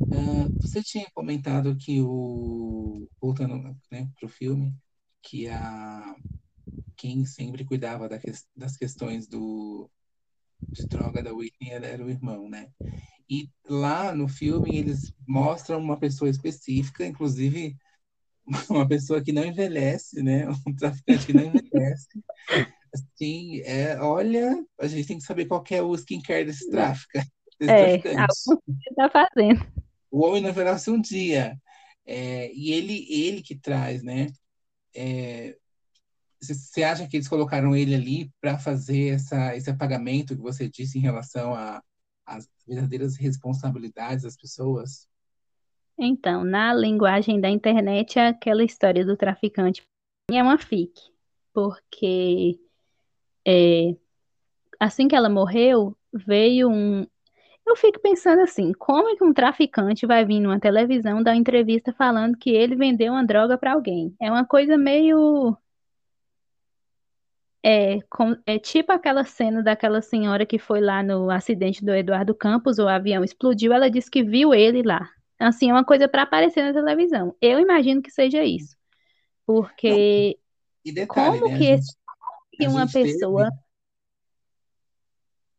Uh, 0.00 0.48
você 0.60 0.82
tinha 0.82 1.06
comentado 1.14 1.76
que 1.76 2.00
o. 2.00 3.08
Voltando 3.20 3.76
né, 3.90 4.08
para 4.18 4.26
o 4.26 4.28
filme, 4.28 4.74
que 5.22 5.48
a 5.48 6.14
quem 6.96 7.24
sempre 7.24 7.64
cuidava 7.64 8.08
da, 8.08 8.18
das 8.56 8.76
questões 8.76 9.28
do, 9.28 9.88
de 10.72 10.86
droga 10.86 11.22
da 11.22 11.32
Whitney 11.32 11.70
era 11.70 12.04
o 12.04 12.10
irmão, 12.10 12.48
né? 12.48 12.68
E 13.30 13.48
lá 13.68 14.14
no 14.14 14.26
filme 14.26 14.76
eles 14.76 15.12
mostram 15.26 15.78
uma 15.78 15.98
pessoa 15.98 16.28
específica, 16.28 17.06
inclusive 17.06 17.76
uma 18.68 18.86
pessoa 18.86 19.22
que 19.22 19.32
não 19.32 19.44
envelhece, 19.44 20.22
né? 20.22 20.46
Um 20.66 20.74
traficante 20.74 21.26
que 21.26 21.32
não 21.32 21.44
envelhece. 21.44 22.08
Assim, 22.92 23.60
é, 23.60 24.00
olha, 24.00 24.64
a 24.80 24.86
gente 24.86 25.06
tem 25.06 25.18
que 25.18 25.24
saber 25.24 25.46
qual 25.46 25.62
é 25.70 25.82
o 25.82 25.94
skincare 25.94 26.46
desse 26.46 26.70
tráfico. 26.70 27.12
Desse 27.60 27.72
é, 27.72 27.98
traficante. 27.98 28.34
que 28.84 28.94
tá 28.94 29.10
fazendo. 29.10 29.87
O 30.10 30.24
homem 30.24 30.42
não 30.42 30.50
envelhece 30.50 30.90
um 30.90 31.00
dia. 31.00 31.56
É, 32.06 32.52
e 32.52 32.72
ele, 32.72 33.06
ele 33.10 33.42
que 33.42 33.54
traz, 33.54 34.02
né? 34.02 34.28
você 36.40 36.80
é, 36.80 36.84
acha 36.84 37.06
que 37.06 37.16
eles 37.16 37.28
colocaram 37.28 37.76
ele 37.76 37.94
ali 37.94 38.30
para 38.40 38.58
fazer 38.58 39.14
essa, 39.14 39.54
esse 39.54 39.70
apagamento 39.70 40.34
que 40.34 40.42
você 40.42 40.68
disse 40.68 40.98
em 40.98 41.02
relação 41.02 41.54
às 42.26 42.48
verdadeiras 42.66 43.16
responsabilidades 43.16 44.24
das 44.24 44.36
pessoas? 44.36 45.08
Então, 45.98 46.44
na 46.44 46.72
linguagem 46.72 47.40
da 47.40 47.50
internet, 47.50 48.18
aquela 48.18 48.64
história 48.64 49.04
do 49.04 49.16
traficante 49.16 49.82
é 50.30 50.42
uma 50.42 50.58
fic, 50.58 50.92
porque 51.52 52.58
é, 53.46 53.96
assim 54.78 55.08
que 55.08 55.16
ela 55.16 55.28
morreu, 55.28 55.96
veio 56.12 56.70
um, 56.70 57.06
eu 57.70 57.76
fico 57.76 58.00
pensando 58.00 58.40
assim, 58.40 58.72
como 58.72 59.08
é 59.08 59.16
que 59.16 59.24
um 59.24 59.32
traficante 59.32 60.06
vai 60.06 60.24
vir 60.24 60.40
numa 60.40 60.60
televisão 60.60 61.22
dar 61.22 61.32
uma 61.32 61.36
entrevista 61.36 61.92
falando 61.92 62.36
que 62.36 62.50
ele 62.50 62.76
vendeu 62.76 63.12
uma 63.12 63.24
droga 63.24 63.56
para 63.58 63.72
alguém? 63.72 64.14
É 64.20 64.30
uma 64.30 64.44
coisa 64.44 64.76
meio 64.76 65.56
é, 67.62 68.00
com, 68.08 68.36
é 68.46 68.58
tipo 68.58 68.92
aquela 68.92 69.24
cena 69.24 69.62
daquela 69.62 70.00
senhora 70.00 70.46
que 70.46 70.58
foi 70.58 70.80
lá 70.80 71.02
no 71.02 71.30
acidente 71.30 71.84
do 71.84 71.92
Eduardo 71.92 72.34
Campos, 72.34 72.78
o 72.78 72.88
avião 72.88 73.24
explodiu, 73.24 73.72
ela 73.72 73.90
disse 73.90 74.10
que 74.10 74.22
viu 74.22 74.54
ele 74.54 74.82
lá. 74.82 75.08
Assim, 75.38 75.70
é 75.70 75.72
uma 75.72 75.84
coisa 75.84 76.08
para 76.08 76.22
aparecer 76.22 76.64
na 76.64 76.72
televisão. 76.72 77.34
Eu 77.40 77.60
imagino 77.60 78.02
que 78.02 78.10
seja 78.10 78.42
isso. 78.42 78.76
Porque 79.46 80.36
detalhe, 80.84 81.38
como 81.40 81.48
né? 81.48 81.58
que, 81.58 81.64
gente, 81.64 81.96
que 82.52 82.66
uma 82.66 82.86
pessoa 82.90 83.44
teve 83.44 83.67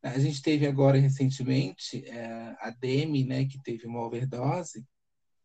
a 0.01 0.17
gente 0.17 0.41
teve 0.41 0.65
agora 0.65 0.97
recentemente 0.97 2.05
é, 2.07 2.55
a 2.59 2.69
Demi, 2.69 3.25
né, 3.25 3.45
que 3.45 3.61
teve 3.61 3.85
uma 3.85 4.05
overdose, 4.05 4.85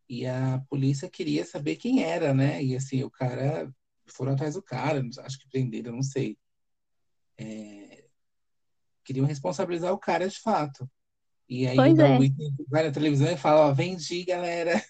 e 0.09 0.27
a 0.27 0.63
polícia 0.69 1.11
queria 1.11 1.45
saber 1.45 1.77
quem 1.77 2.05
era, 2.05 2.35
né? 2.35 2.63
E 2.63 2.77
assim, 2.77 3.03
o 3.03 3.11
cara 3.11 3.73
foram 4.07 4.33
atrás 4.33 4.55
do 4.55 4.63
cara, 4.63 5.03
acho 5.21 5.39
que 5.39 5.49
prenderam, 5.49 5.93
não 5.93 6.03
sei. 6.03 6.37
É, 7.39 8.05
queriam 9.03 9.27
responsabilizar 9.27 9.93
o 9.93 9.99
cara 9.99 10.29
de 10.29 10.39
fato. 10.39 10.89
E 11.49 11.67
aí 11.67 11.77
pois 11.77 11.99
o 11.99 12.03
é. 12.03 12.19
Whitney 12.19 12.53
vai 12.71 12.85
na 12.85 12.93
televisão 12.93 13.31
e 13.31 13.37
fala, 13.37 13.69
ó, 13.69 13.73
vendi, 13.73 14.25
galera. 14.25 14.81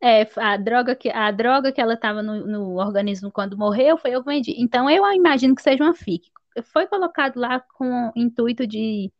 É, 0.00 0.28
a 0.36 0.56
droga 0.56 0.94
que, 0.94 1.10
a 1.10 1.30
droga 1.30 1.72
que 1.72 1.80
ela 1.80 1.94
estava 1.94 2.22
no, 2.22 2.46
no, 2.46 2.76
organismo 2.76 3.32
quando 3.32 3.58
morreu 3.58 3.98
foi 3.98 4.12
eu 4.12 4.22
que 4.22 4.30
vendi. 4.30 4.54
Então 4.56 4.88
eu 4.88 5.04
imagino 5.12 5.54
que 5.54 5.62
seja 5.62 5.82
uma 5.82 5.94
FIC 5.94 6.30
foi 6.62 6.86
colocado 6.86 7.36
lá 7.36 7.60
com 7.60 8.08
o 8.08 8.12
intuito 8.16 8.66
de 8.66 9.12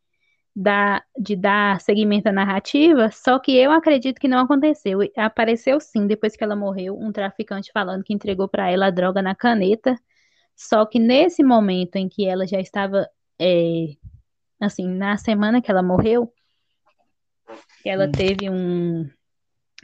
dar, 0.54 1.04
de 1.18 1.36
dar 1.36 1.80
seguimento 1.80 2.28
à 2.28 2.32
narrativa, 2.32 3.10
só 3.10 3.38
que 3.38 3.56
eu 3.56 3.70
acredito 3.70 4.20
que 4.20 4.28
não 4.28 4.40
aconteceu. 4.40 5.00
Apareceu 5.16 5.80
sim, 5.80 6.06
depois 6.06 6.36
que 6.36 6.42
ela 6.42 6.56
morreu, 6.56 6.98
um 6.98 7.12
traficante 7.12 7.70
falando 7.72 8.02
que 8.02 8.12
entregou 8.12 8.48
para 8.48 8.70
ela 8.70 8.86
a 8.86 8.90
droga 8.90 9.22
na 9.22 9.34
caneta, 9.34 9.96
só 10.56 10.84
que 10.84 10.98
nesse 10.98 11.44
momento 11.44 11.96
em 11.96 12.08
que 12.08 12.26
ela 12.26 12.46
já 12.46 12.60
estava, 12.60 13.08
é, 13.40 13.86
assim, 14.60 14.88
na 14.88 15.16
semana 15.16 15.62
que 15.62 15.70
ela 15.70 15.82
morreu, 15.82 16.32
ela 17.84 18.06
hum. 18.06 18.12
teve 18.12 18.50
um, 18.50 19.08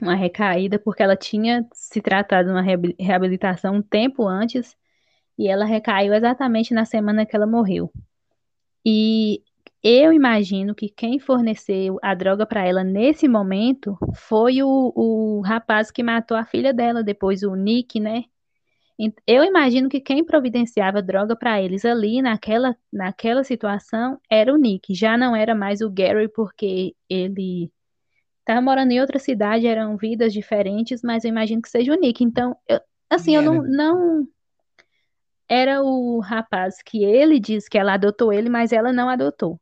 uma 0.03 0.17
recaída 0.17 0.79
porque 0.79 1.03
ela 1.03 1.17
tinha 1.17 1.67
se 1.73 2.01
tratado 2.01 2.49
de 2.49 2.55
uma 2.55 2.63
reabilitação 2.99 3.77
um 3.77 3.83
tempo 3.83 4.27
antes 4.27 4.77
e 5.39 5.49
ela 5.49 5.65
recaiu 5.65 6.15
exatamente 6.15 6.73
na 6.75 6.85
semana 6.85 7.27
que 7.27 7.35
ela 7.35 7.47
morreu. 7.47 7.91
E 8.85 9.43
eu 9.83 10.13
imagino 10.13 10.75
que 10.75 10.89
quem 10.89 11.19
forneceu 11.19 11.99
a 12.03 12.15
droga 12.15 12.47
para 12.47 12.67
ela 12.67 12.83
nesse 12.83 13.29
momento 13.29 13.97
foi 14.15 14.63
o, 14.63 14.93
o 14.95 15.41
rapaz 15.43 15.91
que 15.91 16.03
matou 16.03 16.37
a 16.37 16.45
filha 16.45 16.73
dela, 16.73 17.03
depois 17.03 17.43
o 17.43 17.55
Nick, 17.55 18.01
né? 18.01 18.25
Eu 19.27 19.43
imagino 19.43 19.89
que 19.89 20.01
quem 20.01 20.25
providenciava 20.25 21.03
droga 21.03 21.35
para 21.35 21.61
eles 21.61 21.85
ali 21.85 22.23
naquela, 22.23 22.77
naquela 22.93 23.43
situação 23.43 24.21
era 24.31 24.55
o 24.55 24.57
Nick, 24.57 24.95
já 24.95 25.19
não 25.19 25.35
era 25.35 25.55
mais 25.55 25.81
o 25.81 25.91
Gary, 25.91 26.29
porque 26.29 26.95
ele 27.09 27.71
estava 28.39 28.61
morando 28.61 28.93
em 28.93 29.01
outra 29.01 29.19
cidade, 29.19 29.67
eram 29.67 29.97
vidas 29.97 30.33
diferentes, 30.33 31.03
mas 31.03 31.25
eu 31.25 31.31
imagino 31.31 31.61
que 31.61 31.69
seja 31.69 31.93
o 31.93 31.97
Nick. 31.97 32.23
Então, 32.23 32.57
eu, 32.69 32.81
assim, 33.11 33.35
eu 33.35 33.43
não, 33.43 33.63
não, 33.63 34.29
era 35.49 35.83
o 35.83 36.21
rapaz 36.21 36.83
que 36.83 37.05
ele 37.05 37.39
diz 37.41 37.69
que 37.69 37.79
ela 37.79 37.95
adotou 37.95 38.33
ele, 38.33 38.49
mas 38.49 38.73
ela 38.73 38.93
não 38.93 39.09
adotou. 39.09 39.61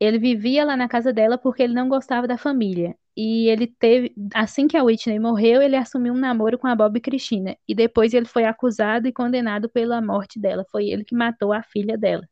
Ele 0.00 0.18
vivia 0.18 0.64
lá 0.64 0.76
na 0.76 0.88
casa 0.88 1.12
dela 1.12 1.38
porque 1.38 1.62
ele 1.62 1.74
não 1.74 1.88
gostava 1.88 2.26
da 2.28 2.36
família. 2.38 2.96
E 3.16 3.48
ele 3.48 3.66
teve, 3.66 4.14
assim 4.34 4.66
que 4.66 4.76
a 4.76 4.82
Whitney 4.84 5.18
morreu, 5.20 5.62
ele 5.62 5.76
assumiu 5.76 6.12
um 6.14 6.18
namoro 6.18 6.58
com 6.58 6.66
a 6.66 6.74
Bob 6.74 7.00
Cristina. 7.00 7.56
E 7.66 7.74
depois 7.74 8.12
ele 8.14 8.26
foi 8.26 8.44
acusado 8.44 9.06
e 9.08 9.12
condenado 9.12 9.68
pela 9.68 10.02
morte 10.02 10.38
dela. 10.40 10.64
Foi 10.70 10.86
ele 10.88 11.04
que 11.04 11.14
matou 11.14 11.52
a 11.52 11.62
filha 11.62 11.96
dela. 11.96 12.28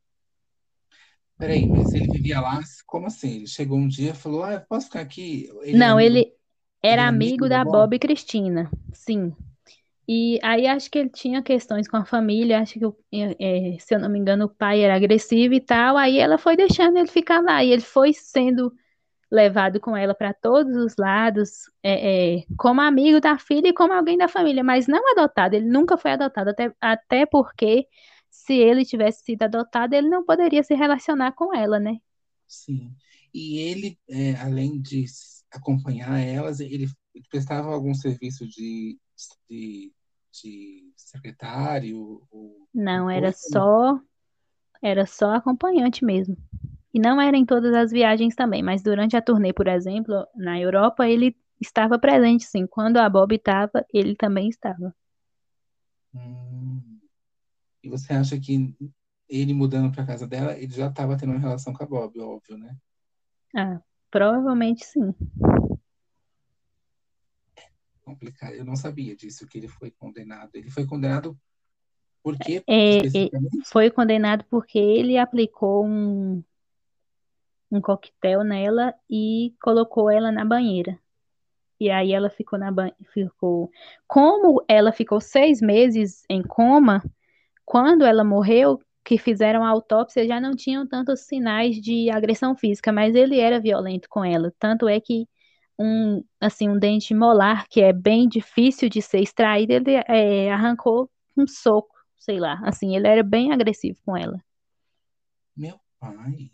Peraí, 1.37 1.67
mas 1.67 1.93
ele 1.93 2.07
vivia 2.07 2.39
lá, 2.39 2.59
como 2.85 3.07
assim? 3.07 3.37
Ele 3.37 3.47
chegou 3.47 3.77
um 3.77 3.87
dia 3.87 4.11
e 4.11 4.15
falou: 4.15 4.43
Ah, 4.43 4.59
posso 4.59 4.87
ficar 4.87 5.01
aqui? 5.01 5.49
Ele 5.63 5.79
não, 5.79 5.99
era 5.99 5.99
amigo, 5.99 6.19
ele 6.19 6.35
era 6.81 7.07
amigo, 7.07 7.47
amigo 7.47 7.49
da 7.49 7.63
Bob? 7.63 7.65
Bob 7.65 7.99
Cristina. 7.99 8.69
Sim. 8.93 9.35
E 10.07 10.37
aí 10.43 10.67
acho 10.67 10.91
que 10.91 10.99
ele 10.99 11.09
tinha 11.09 11.41
questões 11.41 11.87
com 11.87 11.95
a 11.95 12.05
família, 12.05 12.59
acho 12.59 12.77
que, 12.77 12.85
é, 13.39 13.77
se 13.79 13.95
eu 13.95 13.99
não 13.99 14.09
me 14.09 14.19
engano, 14.19 14.45
o 14.45 14.49
pai 14.49 14.81
era 14.81 14.95
agressivo 14.95 15.53
e 15.53 15.61
tal, 15.61 15.95
aí 15.95 16.17
ela 16.19 16.37
foi 16.37 16.57
deixando 16.57 16.97
ele 16.97 17.07
ficar 17.07 17.41
lá, 17.41 17.63
e 17.63 17.71
ele 17.71 17.81
foi 17.81 18.13
sendo 18.13 18.73
levado 19.31 19.79
com 19.79 19.95
ela 19.95 20.13
para 20.13 20.33
todos 20.33 20.75
os 20.75 20.95
lados, 20.97 21.71
é, 21.81 22.39
é, 22.39 22.43
como 22.57 22.81
amigo 22.81 23.21
da 23.21 23.39
filha 23.39 23.69
e 23.69 23.73
como 23.73 23.93
alguém 23.93 24.17
da 24.17 24.27
família, 24.27 24.63
mas 24.63 24.87
não 24.87 25.09
adotado, 25.11 25.55
ele 25.55 25.67
nunca 25.67 25.97
foi 25.97 26.11
adotado, 26.11 26.49
até, 26.49 26.71
até 26.81 27.25
porque 27.25 27.87
se 28.29 28.53
ele 28.53 28.83
tivesse 28.85 29.23
sido 29.23 29.43
adotado, 29.43 29.95
ele 29.95 30.09
não 30.09 30.25
poderia 30.25 30.63
se 30.63 30.75
relacionar 30.75 31.31
com 31.31 31.55
ela, 31.55 31.79
né? 31.79 31.97
Sim, 32.47 32.93
e 33.33 33.57
ele, 33.57 33.97
é, 34.09 34.35
além 34.35 34.81
de 34.81 35.05
acompanhar 35.49 36.19
elas, 36.19 36.59
ele 36.59 36.87
prestava 37.29 37.73
algum 37.73 37.93
serviço 37.93 38.45
de 38.47 38.99
de, 39.49 39.91
de 40.31 40.91
secretário? 40.95 42.21
Ou, 42.31 42.67
não, 42.73 43.09
era 43.09 43.31
só 43.31 43.99
era 44.81 45.05
só 45.05 45.35
acompanhante 45.35 46.03
mesmo. 46.03 46.37
E 46.93 46.99
não 46.99 47.19
era 47.19 47.37
em 47.37 47.45
todas 47.45 47.73
as 47.73 47.91
viagens 47.91 48.35
também, 48.35 48.61
mas 48.61 48.83
durante 48.83 49.15
a 49.15 49.21
turnê, 49.21 49.53
por 49.53 49.67
exemplo, 49.67 50.27
na 50.35 50.59
Europa, 50.59 51.07
ele 51.07 51.35
estava 51.59 51.97
presente, 51.97 52.45
sim. 52.45 52.67
Quando 52.67 52.97
a 52.97 53.09
Bob 53.09 53.33
estava, 53.33 53.85
ele 53.91 54.15
também 54.15 54.49
estava. 54.49 54.93
Hum. 56.13 56.99
E 57.81 57.89
você 57.89 58.13
acha 58.13 58.39
que 58.39 58.75
ele 59.27 59.53
mudando 59.53 59.91
para 59.91 60.05
casa 60.05 60.27
dela, 60.27 60.57
ele 60.57 60.73
já 60.73 60.87
estava 60.87 61.17
tendo 61.17 61.31
uma 61.31 61.39
relação 61.39 61.73
com 61.73 61.83
a 61.83 61.87
Bob, 61.87 62.19
óbvio, 62.19 62.57
né? 62.57 62.77
Ah, 63.55 63.81
provavelmente 64.11 64.85
sim 64.85 65.13
complicado. 68.03 68.53
Eu 68.53 68.65
não 68.65 68.75
sabia 68.75 69.15
disso, 69.15 69.47
que 69.47 69.57
ele 69.57 69.67
foi 69.67 69.91
condenado. 69.91 70.51
Ele 70.53 70.69
foi 70.69 70.85
condenado 70.85 71.37
por 72.23 72.37
quê? 72.37 72.63
É, 72.67 72.99
é 72.99 73.29
foi 73.65 73.91
condenado 73.91 74.45
porque 74.49 74.79
ele 74.79 75.17
aplicou 75.17 75.85
um, 75.85 76.41
um 77.69 77.81
coquetel 77.81 78.43
nela 78.43 78.93
e 79.09 79.53
colocou 79.61 80.09
ela 80.09 80.31
na 80.31 80.45
banheira. 80.45 80.97
E 81.79 81.89
aí 81.89 82.13
ela 82.13 82.29
ficou 82.29 82.57
na 82.57 82.71
banha, 82.71 82.95
ficou. 83.13 83.69
Como 84.07 84.63
ela 84.69 84.93
ficou 84.93 85.19
seis 85.19 85.59
meses 85.59 86.23
em 86.29 86.41
coma, 86.41 87.03
quando 87.65 88.05
ela 88.05 88.23
morreu, 88.23 88.79
que 89.03 89.17
fizeram 89.17 89.65
a 89.65 89.69
autópsia 89.69 90.25
já 90.25 90.39
não 90.39 90.55
tinham 90.55 90.87
tantos 90.87 91.21
sinais 91.21 91.75
de 91.75 92.09
agressão 92.09 92.55
física, 92.55 92.89
mas 92.89 93.15
ele 93.15 93.37
era 93.37 93.59
violento 93.59 94.07
com 94.07 94.23
ela. 94.23 94.53
Tanto 94.57 94.87
é 94.87 94.97
que 95.01 95.27
um, 95.79 96.23
assim, 96.39 96.69
um 96.69 96.77
dente 96.77 97.13
molar, 97.13 97.67
que 97.67 97.81
é 97.81 97.91
bem 97.91 98.27
difícil 98.27 98.89
de 98.89 99.01
ser 99.01 99.21
extraído, 99.21 99.73
ele 99.73 99.95
é, 100.07 100.51
arrancou 100.51 101.09
um 101.35 101.47
soco, 101.47 101.95
sei 102.17 102.39
lá. 102.39 102.59
Assim, 102.63 102.95
ele 102.95 103.07
era 103.07 103.23
bem 103.23 103.51
agressivo 103.51 103.99
com 104.05 104.15
ela. 104.15 104.39
Meu 105.55 105.79
pai. 105.99 106.51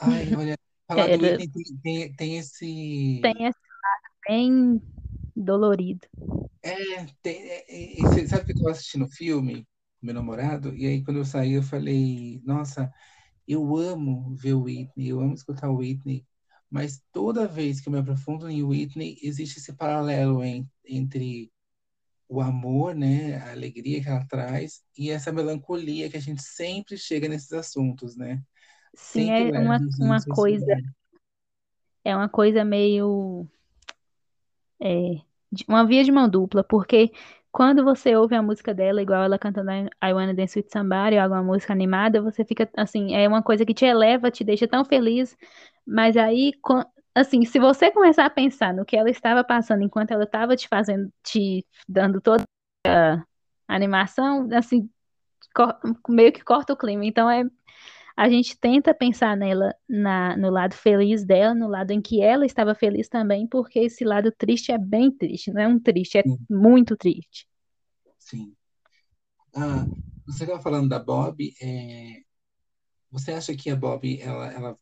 Ai, 0.00 0.34
olha, 0.36 0.58
falar 0.86 1.16
do 1.16 1.36
tem, 1.36 1.50
tem, 1.82 2.12
tem 2.14 2.38
esse. 2.38 3.20
tem 3.22 3.46
esse 3.46 3.60
lado 3.82 4.14
bem 4.28 4.82
dolorido. 5.36 6.06
É, 6.62 7.06
tem, 7.22 7.36
é, 7.36 8.00
é, 8.00 8.26
sabe 8.26 8.44
que 8.44 8.52
eu 8.52 8.54
estava 8.54 8.70
assistindo 8.70 9.04
o 9.04 9.10
filme 9.10 9.66
com 9.98 10.06
meu 10.06 10.14
namorado, 10.14 10.74
e 10.74 10.86
aí 10.86 11.02
quando 11.02 11.18
eu 11.18 11.24
saí 11.24 11.54
eu 11.54 11.62
falei, 11.62 12.40
nossa, 12.44 12.92
eu 13.46 13.76
amo 13.76 14.34
ver 14.36 14.54
o 14.54 14.62
Whitney, 14.62 15.08
eu 15.08 15.20
amo 15.20 15.34
escutar 15.34 15.70
o 15.70 15.78
Whitney, 15.78 16.26
mas 16.70 17.02
toda 17.12 17.46
vez 17.48 17.80
que 17.80 17.88
eu 17.88 17.92
me 17.92 17.98
aprofundo 17.98 18.48
em 18.48 18.62
Whitney, 18.62 19.18
existe 19.22 19.58
esse 19.58 19.72
paralelo 19.74 20.42
en- 20.44 20.66
entre 20.84 21.50
o 22.28 22.40
amor, 22.40 22.94
né, 22.94 23.36
a 23.38 23.52
alegria 23.52 24.00
que 24.02 24.08
ela 24.08 24.24
traz, 24.26 24.82
e 24.96 25.10
essa 25.10 25.32
melancolia 25.32 26.08
que 26.08 26.16
a 26.16 26.20
gente 26.20 26.42
sempre 26.42 26.96
chega 26.96 27.28
nesses 27.28 27.52
assuntos, 27.52 28.16
né? 28.16 28.40
Sim, 28.94 29.26
Sempre 29.26 29.56
é 29.56 29.60
uma, 29.60 29.78
uma 30.00 30.22
coisa, 30.22 30.76
é 32.04 32.14
uma 32.16 32.28
coisa 32.28 32.64
meio 32.64 33.46
É, 34.80 35.20
uma 35.68 35.84
via 35.86 36.02
de 36.04 36.12
mão 36.12 36.28
dupla, 36.28 36.64
porque 36.64 37.12
quando 37.52 37.84
você 37.84 38.14
ouve 38.16 38.34
a 38.34 38.42
música 38.42 38.72
dela, 38.72 39.02
igual 39.02 39.22
ela 39.24 39.38
cantando 39.38 39.70
I 39.72 40.12
Wanna 40.12 40.32
Dance 40.34 40.58
With 40.58 40.68
Somebody, 40.72 41.16
ou 41.16 41.22
alguma 41.22 41.42
música 41.42 41.72
animada, 41.72 42.22
você 42.22 42.44
fica, 42.44 42.68
assim, 42.76 43.14
é 43.14 43.26
uma 43.28 43.42
coisa 43.42 43.66
que 43.66 43.74
te 43.74 43.84
eleva, 43.84 44.30
te 44.30 44.44
deixa 44.44 44.68
tão 44.68 44.84
feliz, 44.84 45.36
mas 45.90 46.16
aí, 46.16 46.52
assim, 47.14 47.44
se 47.44 47.58
você 47.58 47.90
começar 47.90 48.26
a 48.26 48.30
pensar 48.30 48.74
no 48.74 48.84
que 48.84 48.96
ela 48.96 49.10
estava 49.10 49.44
passando 49.44 49.82
enquanto 49.84 50.12
ela 50.12 50.24
estava 50.24 50.56
te 50.56 50.68
fazendo, 50.68 51.12
te 51.24 51.66
dando 51.88 52.20
toda 52.20 52.44
a 53.68 53.74
animação, 53.76 54.48
assim, 54.52 54.90
meio 56.08 56.32
que 56.32 56.42
corta 56.44 56.72
o 56.72 56.76
clima, 56.76 57.04
então 57.04 57.30
é 57.30 57.44
a 58.16 58.28
gente 58.28 58.58
tenta 58.58 58.94
pensar 58.94 59.36
nela 59.36 59.74
na, 59.88 60.36
no 60.36 60.50
lado 60.50 60.74
feliz 60.74 61.24
dela, 61.24 61.54
no 61.54 61.68
lado 61.68 61.92
em 61.92 62.02
que 62.02 62.22
ela 62.22 62.46
estava 62.46 62.74
feliz 62.74 63.08
também, 63.08 63.46
porque 63.46 63.80
esse 63.80 64.04
lado 64.04 64.32
triste 64.32 64.72
é 64.72 64.78
bem 64.78 65.10
triste, 65.10 65.52
não 65.52 65.62
é 65.62 65.68
um 65.68 65.80
triste, 65.80 66.18
é 66.18 66.24
Sim, 66.24 66.46
muito 66.50 66.96
triste. 66.96 67.46
sim. 68.18 68.56
Ah, 69.54 69.86
você 70.26 70.44
estava 70.44 70.62
falando 70.62 70.88
da 70.88 70.98
Bob, 70.98 71.54
é, 71.60 72.22
você 73.10 73.32
acha 73.32 73.56
que 73.56 73.70
a 73.70 73.76
Bob, 73.76 74.20
ela, 74.20 74.52
ela 74.52 74.78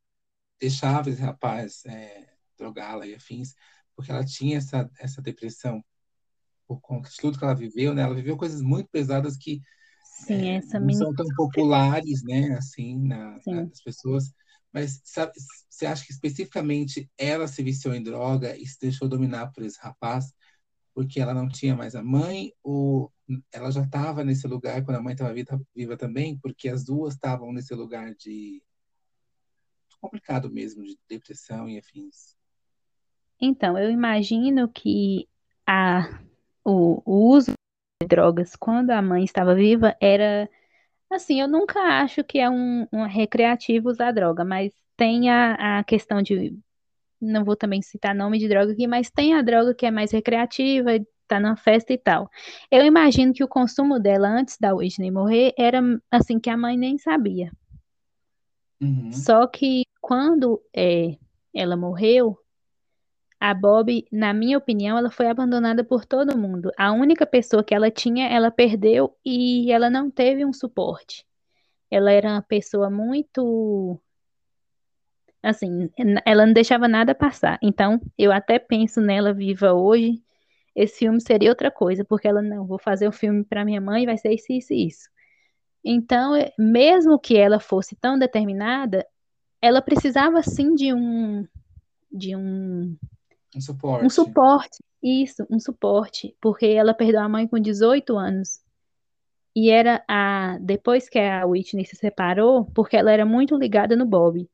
deixava 0.61 1.11
esse 1.11 1.20
rapaz 1.22 1.84
é, 1.86 2.28
drogá-la 2.59 3.06
e 3.06 3.14
afins, 3.14 3.54
porque 3.96 4.11
ela 4.12 4.24
tinha 4.24 4.59
essa, 4.59 4.90
essa 4.98 5.22
depressão 5.22 5.84
por 6.66 6.80
conta 6.80 7.11
de 7.11 7.16
tudo 7.18 7.38
que 7.38 7.44
ela 7.44 7.54
viveu, 7.54 7.94
né? 7.94 8.02
Ela 8.02 8.14
viveu 8.14 8.36
coisas 8.36 8.62
muito 8.62 8.88
pesadas 8.90 9.36
que 9.36 9.62
Sim, 10.02 10.48
é, 10.48 10.61
não 10.78 10.92
são 10.92 11.14
tão 11.14 11.26
populares, 11.34 12.22
né? 12.24 12.54
Assim, 12.56 12.98
na, 13.06 13.40
na- 13.50 13.64
nas 13.66 13.82
pessoas. 13.82 14.32
Mas 14.72 15.00
sabe, 15.04 15.32
você 15.70 15.86
acha 15.86 16.04
que 16.04 16.12
especificamente 16.12 17.11
ela 17.18 17.48
se 17.48 17.62
viciou 17.62 17.94
em 17.94 18.02
droga 18.02 18.56
e 18.56 18.66
se 18.66 18.78
deixou 18.80 19.09
dominar 19.09 19.52
por 19.52 19.64
esse 19.64 19.78
rapaz 19.80 20.32
porque 20.94 21.20
ela 21.20 21.34
não 21.34 21.48
tinha 21.48 21.76
mais 21.76 21.94
a 21.94 22.02
mãe 22.02 22.52
ou 22.62 23.12
ela 23.52 23.70
já 23.70 23.82
estava 23.84 24.24
nesse 24.24 24.46
lugar 24.48 24.84
quando 24.84 24.96
a 24.98 25.02
mãe 25.02 25.12
estava 25.14 25.32
viva, 25.34 25.61
viva 25.74 25.96
também? 25.96 26.38
Porque 26.38 26.68
as 26.68 26.84
duas 26.84 27.14
estavam 27.14 27.52
nesse 27.52 27.74
lugar 27.74 28.14
de 28.16 28.62
complicado 30.01 30.51
mesmo, 30.51 30.84
de 30.84 30.99
depressão 31.09 31.68
e 31.68 31.78
afins. 31.78 32.36
Então, 33.40 33.78
eu 33.78 33.90
imagino 33.90 34.68
que 34.68 35.28
a, 35.66 36.20
o, 36.64 37.03
o 37.05 37.30
uso 37.30 37.53
de 38.03 38.09
drogas 38.09 38.57
quando 38.57 38.90
a 38.90 39.03
mãe 39.03 39.24
estava 39.24 39.55
viva 39.55 39.96
era, 40.01 40.49
assim, 41.11 41.40
eu 41.40 41.49
nunca 41.49 41.80
acho 42.03 42.24
que 42.24 42.38
é 42.38 42.51
um, 42.51 42.86
um 42.92 43.05
recreativo 43.07 43.88
usar 43.88 44.12
droga, 44.12 44.44
mas 44.44 44.72
tem 44.96 45.30
a, 45.30 45.78
a 45.78 45.84
questão 45.84 46.20
de 46.20 46.59
não 47.20 47.44
vou 47.44 47.57
também 47.57 47.82
citar 47.82 48.14
nome 48.14 48.38
de 48.38 48.49
droga 48.49 48.72
aqui, 48.72 48.86
mas 48.86 49.11
tem 49.11 49.34
a 49.34 49.42
droga 49.42 49.74
que 49.74 49.86
é 49.86 49.90
mais 49.90 50.12
recreativa, 50.12 50.90
tá 51.26 51.38
na 51.38 51.57
festa 51.57 51.92
e 51.92 51.99
tal. 51.99 52.30
Eu 52.70 52.84
imagino 52.84 53.32
que 53.32 53.44
o 53.44 53.49
consumo 53.49 53.99
dela 53.99 54.28
antes 54.28 54.57
da 54.59 54.74
Whitney 54.74 55.11
morrer 55.11 55.53
era 55.59 55.80
assim 56.11 56.38
que 56.38 56.49
a 56.49 56.57
mãe 56.57 56.76
nem 56.76 56.96
sabia. 56.96 57.53
Uhum, 58.80 59.12
Só 59.12 59.46
que 59.46 59.82
quando 60.01 60.62
é, 60.74 61.18
ela 61.55 61.76
morreu, 61.76 62.38
a 63.40 63.55
Bob, 63.55 64.05
na 64.12 64.32
minha 64.34 64.59
opinião, 64.59 64.99
ela 64.99 65.11
foi 65.11 65.28
abandonada 65.28 65.84
por 65.84 66.05
todo 66.05 66.36
mundo. 66.36 66.72
A 66.76 66.92
única 66.92 67.26
pessoa 67.26 67.62
que 67.64 67.74
ela 67.74 67.90
tinha, 67.90 68.28
ela 68.28 68.51
perdeu 68.51 69.16
e 69.24 69.70
ela 69.72 69.88
não 69.90 70.11
teve 70.11 70.44
um 70.44 70.53
suporte. 70.53 71.24
Ela 71.90 72.12
era 72.12 72.30
uma 72.30 72.42
pessoa 72.42 72.90
muito 72.90 74.01
Assim, 75.42 75.88
ela 76.26 76.44
não 76.46 76.53
deixava 76.53 76.88
nada 76.88 77.14
passar. 77.14 77.59
Então, 77.62 78.01
eu 78.18 78.32
até 78.32 78.59
penso 78.59 79.01
nela 79.01 79.32
viva 79.32 79.72
hoje. 79.72 80.22
Esse 80.74 81.01
filme 81.01 81.20
seria 81.20 81.51
outra 81.51 81.70
coisa, 81.70 82.05
porque 82.05 82.28
ela 82.28 82.42
não, 82.42 82.66
vou 82.66 82.78
fazer 82.78 83.09
um 83.09 83.12
filme 83.12 83.44
para 83.44 83.64
minha 83.64 83.80
mãe, 83.80 84.07
vai 84.07 84.16
ser 84.18 84.32
isso, 84.34 84.53
isso, 84.53 84.72
isso. 84.74 85.09
Então, 85.84 86.34
é- 86.36 86.53
mesmo 86.59 87.18
que 87.18 87.36
ela 87.36 87.61
fosse 87.61 87.96
tão 87.96 88.18
determinada, 88.18 89.07
ela 89.61 89.82
precisava 89.82 90.42
sim 90.42 90.74
de 90.74 90.92
um, 90.92 91.46
de 92.11 92.34
um, 92.36 92.96
um 93.54 93.61
um 94.02 94.11
suporte. 94.11 94.11
suporte. 94.11 94.78
Isso, 95.02 95.46
um 95.48 95.61
suporte, 95.61 96.36
porque 96.40 96.66
ela 96.66 96.92
perdeu 96.92 97.20
a 97.20 97.28
mãe 97.28 97.46
com 97.46 97.59
18 97.59 98.16
anos. 98.16 98.61
E 99.54 99.70
era 99.70 100.04
a, 100.09 100.59
depois 100.61 101.09
que 101.09 101.18
a 101.18 101.46
Whitney 101.46 101.84
se 101.84 101.96
separou, 101.96 102.66
porque 102.74 102.96
ela 102.96 103.11
era 103.12 103.24
muito 103.24 103.56
ligada 103.56 103.96
no 103.96 104.06
Bob. 104.06 104.48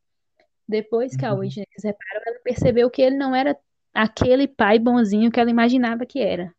Depois 0.67 1.17
que 1.17 1.25
a 1.25 1.33
Uhum, 1.33 1.41
Whitney 1.41 1.67
se 1.75 1.83
separou, 1.83 2.23
ela 2.27 2.41
percebeu 2.43 2.91
que 2.91 3.03
ele 3.03 3.17
não 3.17 3.35
era 3.35 3.57
aquele 3.93 4.49
pai 4.49 4.79
bonzinho 4.79 5.31
que 5.31 5.39
ela 5.39 5.51
imaginava 5.51 6.07
que 6.07 6.21
era. 6.21 6.55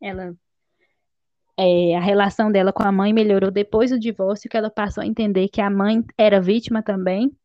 Ela, 0.00 0.34
é, 1.58 1.96
a 1.96 2.00
relação 2.00 2.50
dela 2.50 2.72
com 2.72 2.82
a 2.82 2.92
mãe 2.92 3.12
melhorou 3.12 3.50
depois 3.50 3.90
do 3.90 3.98
divórcio, 3.98 4.48
que 4.48 4.56
ela 4.56 4.70
passou 4.70 5.02
a 5.02 5.06
entender 5.06 5.48
que 5.48 5.60
a 5.60 5.68
mãe 5.68 6.04
era 6.16 6.40
vítima 6.40 6.82
também. 6.82 7.36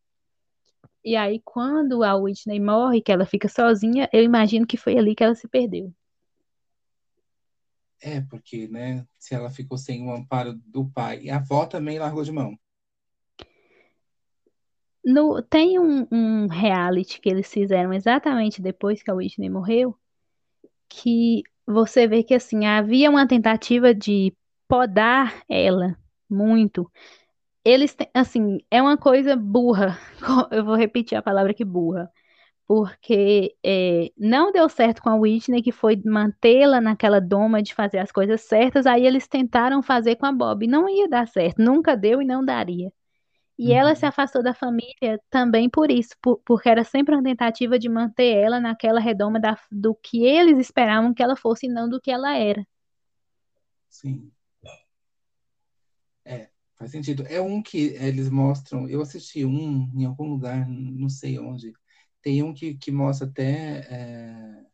E 1.06 1.16
aí, 1.16 1.40
quando 1.46 2.04
a 2.04 2.16
Whitney 2.16 2.60
morre, 2.60 3.00
que 3.00 3.12
ela 3.12 3.28
fica 3.28 3.48
sozinha, 3.48 4.10
eu 4.12 4.24
imagino 4.24 4.66
que 4.66 4.76
foi 4.76 4.98
ali 4.98 5.14
que 5.14 5.24
ela 5.24 5.36
se 5.36 5.48
perdeu. 5.48 5.94
É, 8.02 8.22
porque, 8.22 8.68
né, 8.68 9.06
se 9.20 9.36
ela 9.36 9.52
ficou 9.52 9.78
sem 9.78 10.04
o 10.04 10.12
amparo 10.12 10.54
do 10.66 10.90
pai, 10.90 11.22
e 11.22 11.30
a 11.30 11.38
avó 11.38 11.68
também 11.68 12.00
largou 12.00 12.24
de 12.24 12.32
mão. 12.32 12.58
No, 15.04 15.44
tem 15.44 15.78
um, 15.78 16.08
um 16.12 16.48
reality 16.48 17.22
que 17.22 17.30
eles 17.30 17.52
fizeram 17.52 17.94
exatamente 17.94 18.60
depois 18.60 19.04
que 19.04 19.12
a 19.12 19.14
Whitney 19.14 19.50
morreu, 19.50 19.96
que 20.90 21.44
você 21.68 22.08
vê 22.08 22.24
que 22.24 22.34
assim 22.34 22.66
havia 22.66 23.12
uma 23.12 23.28
tentativa 23.28 23.94
de 23.94 24.36
podar 24.68 25.44
ela 25.48 25.96
muito. 26.28 26.92
Eles 27.66 27.96
têm, 27.96 28.10
assim, 28.14 28.60
é 28.72 28.82
uma 28.82 28.98
coisa 28.98 29.36
burra. 29.36 29.98
Eu 30.52 30.64
vou 30.66 30.76
repetir 30.76 31.18
a 31.18 31.22
palavra 31.22 31.54
que 31.54 31.66
burra, 31.66 32.12
porque 32.68 33.56
é, 33.66 34.12
não 34.18 34.52
deu 34.52 34.70
certo 34.70 35.02
com 35.02 35.10
a 35.10 35.16
Whitney, 35.16 35.62
que 35.64 35.72
foi 35.72 36.02
mantê-la 36.06 36.82
naquela 36.82 37.22
doma 37.22 37.62
de 37.64 37.74
fazer 37.76 38.00
as 38.00 38.12
coisas 38.12 38.42
certas. 38.42 38.86
Aí 38.88 39.06
eles 39.06 39.28
tentaram 39.28 39.84
fazer 39.84 40.16
com 40.18 40.26
a 40.28 40.32
Bob, 40.34 40.68
não 40.68 40.90
ia 40.90 41.10
dar 41.10 41.28
certo, 41.28 41.62
nunca 41.64 41.98
deu 41.98 42.22
e 42.22 42.26
não 42.26 42.46
daria. 42.46 42.92
E 43.60 43.74
ela 43.74 43.96
se 43.96 44.06
Uhum, 44.06 44.08
afastou 44.08 44.44
da 44.44 44.54
família 44.54 45.20
também 45.30 45.70
por 45.70 45.92
isso, 45.92 46.16
por- 46.22 46.42
porque 46.46 46.70
era 46.70 46.84
sempre 46.84 47.16
uma 47.16 47.24
tentativa 47.24 47.80
de 47.80 47.90
manter 47.90 48.36
ela 48.38 48.60
naquela 48.60 49.00
redoma 49.00 49.40
da- 49.40 49.58
do 49.72 49.96
que 49.96 50.26
eles 50.26 50.58
esperavam 50.60 51.14
que 51.14 51.24
ela 51.24 51.36
fosse 51.38 51.68
e 51.68 51.70
não 51.70 51.90
do 51.90 52.02
que 52.02 52.12
ela 52.12 52.36
era. 52.38 52.66
sim. 53.90 54.32
Faz 56.78 56.92
sentido. 56.92 57.24
É 57.28 57.42
um 57.42 57.62
que 57.62 57.96
eles 57.96 58.30
mostram. 58.30 58.88
Eu 58.88 59.02
assisti 59.02 59.46
um 59.46 59.90
em 59.96 60.06
algum 60.06 60.28
lugar, 60.28 60.68
não 60.68 61.10
sei 61.10 61.40
onde. 61.40 61.74
Tem 62.22 62.44
um 62.44 62.54
que, 62.54 62.76
que 62.76 62.92
mostra 62.92 63.28
até 63.28 63.80
é, 63.90 64.66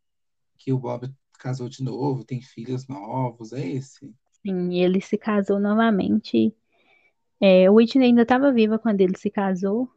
que 0.58 0.74
o 0.74 0.80
Bob 0.80 1.14
casou 1.38 1.70
de 1.70 1.84
novo, 1.84 2.24
tem 2.24 2.42
filhos 2.42 2.88
novos. 2.88 3.54
É 3.54 3.68
esse? 3.68 4.14
Sim, 4.46 4.74
ele 4.74 5.02
se 5.02 5.18
casou 5.18 5.60
novamente. 5.60 6.56
É, 7.40 7.70
Whitney 7.70 8.08
ainda 8.08 8.24
estava 8.24 8.52
viva 8.52 8.80
quando 8.80 9.02
ele 9.02 9.18
se 9.18 9.30
casou. 9.30 9.90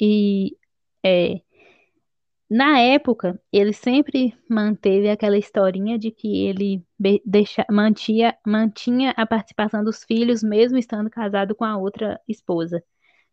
E 0.00 0.56
é, 1.02 1.40
na 2.48 2.78
época, 2.80 3.40
ele 3.52 3.72
sempre 3.72 4.36
manteve 4.48 5.08
aquela 5.10 5.36
historinha 5.36 5.98
de 5.98 6.10
que 6.12 6.46
ele 6.46 6.84
deixa, 7.24 7.64
mantia, 7.70 8.36
mantinha 8.46 9.12
a 9.16 9.26
participação 9.26 9.82
dos 9.84 10.04
filhos, 10.04 10.42
mesmo 10.42 10.78
estando 10.78 11.10
casado 11.10 11.54
com 11.54 11.64
a 11.64 11.76
outra 11.76 12.20
esposa. 12.28 12.82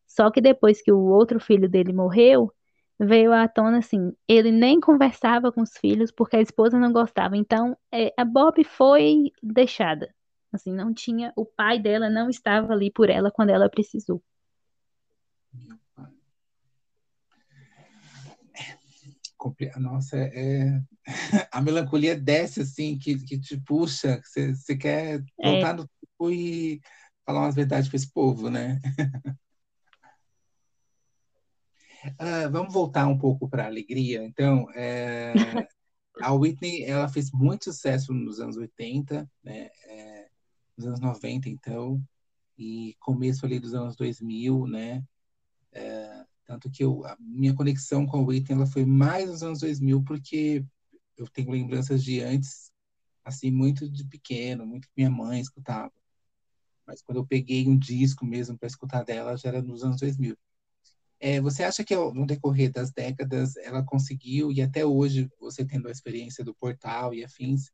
Só 0.07 0.31
que 0.31 0.41
depois 0.41 0.81
que 0.81 0.91
o 0.91 0.99
outro 0.99 1.39
filho 1.39 1.69
dele 1.69 1.93
morreu, 1.93 2.51
veio 2.99 3.33
à 3.33 3.47
tona 3.47 3.79
assim, 3.79 4.13
ele 4.27 4.51
nem 4.51 4.79
conversava 4.79 5.51
com 5.51 5.61
os 5.61 5.77
filhos 5.77 6.11
porque 6.11 6.37
a 6.37 6.41
esposa 6.41 6.79
não 6.79 6.91
gostava. 6.93 7.37
Então, 7.37 7.77
é, 7.91 8.13
a 8.17 8.25
Bob 8.25 8.63
foi 8.63 9.31
deixada. 9.41 10.13
Assim, 10.51 10.73
não 10.73 10.93
tinha, 10.93 11.33
o 11.35 11.45
pai 11.45 11.79
dela 11.79 12.09
não 12.09 12.29
estava 12.29 12.73
ali 12.73 12.91
por 12.91 13.09
ela 13.09 13.31
quando 13.31 13.49
ela 13.49 13.69
precisou. 13.69 14.23
Meu 15.53 15.77
pai. 15.95 16.11
Compre- 19.32 19.32
Nossa, 19.77 20.17
é... 20.17 20.81
a 21.51 21.61
melancolia 21.61 22.19
desce 22.19 22.61
assim, 22.61 22.97
que, 22.97 23.17
que 23.23 23.39
te 23.39 23.59
puxa, 23.59 24.21
que 24.21 24.53
você, 24.53 24.77
quer 24.77 25.23
É, 25.41 25.51
voltar 25.51 25.73
no 25.73 25.87
tempo 25.87 26.31
e 26.31 26.81
falar 27.25 27.41
umas 27.41 27.55
verdades 27.55 27.89
para 27.89 27.97
esse 27.97 28.11
povo, 28.11 28.49
né? 28.49 28.79
Ah, 32.19 32.49
vamos 32.49 32.73
voltar 32.73 33.07
um 33.07 33.17
pouco 33.17 33.47
para 33.47 33.63
a 33.63 33.67
alegria. 33.67 34.25
Então, 34.25 34.67
é, 34.75 35.33
a 36.21 36.33
Whitney, 36.33 36.83
ela 36.83 37.07
fez 37.07 37.31
muito 37.31 37.63
sucesso 37.63 38.13
nos 38.13 38.41
anos 38.41 38.57
80, 38.57 39.29
né? 39.41 39.69
É, 39.85 40.27
nos 40.77 40.87
anos 40.87 40.99
90, 40.99 41.47
então, 41.47 42.03
e 42.57 42.95
começo 42.99 43.45
ali 43.45 43.57
dos 43.57 43.73
anos 43.73 43.95
2000, 43.95 44.67
né? 44.67 45.01
Tanto 46.53 46.69
que 46.69 46.83
eu, 46.83 47.03
a 47.03 47.17
minha 47.19 47.55
conexão 47.55 48.05
com 48.05 48.17
a 48.17 48.21
Whitney, 48.21 48.55
ela 48.55 48.67
foi 48.67 48.85
mais 48.85 49.27
nos 49.27 49.41
anos 49.41 49.59
2000, 49.61 50.03
porque 50.03 50.63
eu 51.17 51.27
tenho 51.27 51.49
lembranças 51.49 52.03
de 52.03 52.21
antes, 52.21 52.71
assim, 53.25 53.49
muito 53.49 53.89
de 53.89 54.05
pequeno, 54.05 54.63
muito 54.63 54.87
que 54.87 54.93
minha 54.95 55.09
mãe 55.09 55.41
escutava. 55.41 55.91
Mas 56.85 57.01
quando 57.01 57.17
eu 57.17 57.25
peguei 57.25 57.67
um 57.67 57.75
disco 57.75 58.23
mesmo 58.23 58.55
para 58.55 58.67
escutar 58.67 59.03
dela, 59.03 59.35
já 59.35 59.49
era 59.49 59.63
nos 59.63 59.83
anos 59.83 59.99
2000. 59.99 60.37
É, 61.19 61.41
você 61.41 61.63
acha 61.63 61.83
que 61.83 61.95
no 61.95 62.27
decorrer 62.27 62.71
das 62.71 62.91
décadas 62.91 63.57
ela 63.57 63.83
conseguiu, 63.83 64.51
e 64.51 64.61
até 64.61 64.85
hoje, 64.85 65.27
você 65.39 65.65
tendo 65.65 65.87
a 65.87 65.91
experiência 65.91 66.43
do 66.45 66.53
portal 66.53 67.15
e 67.15 67.23
afins, 67.23 67.71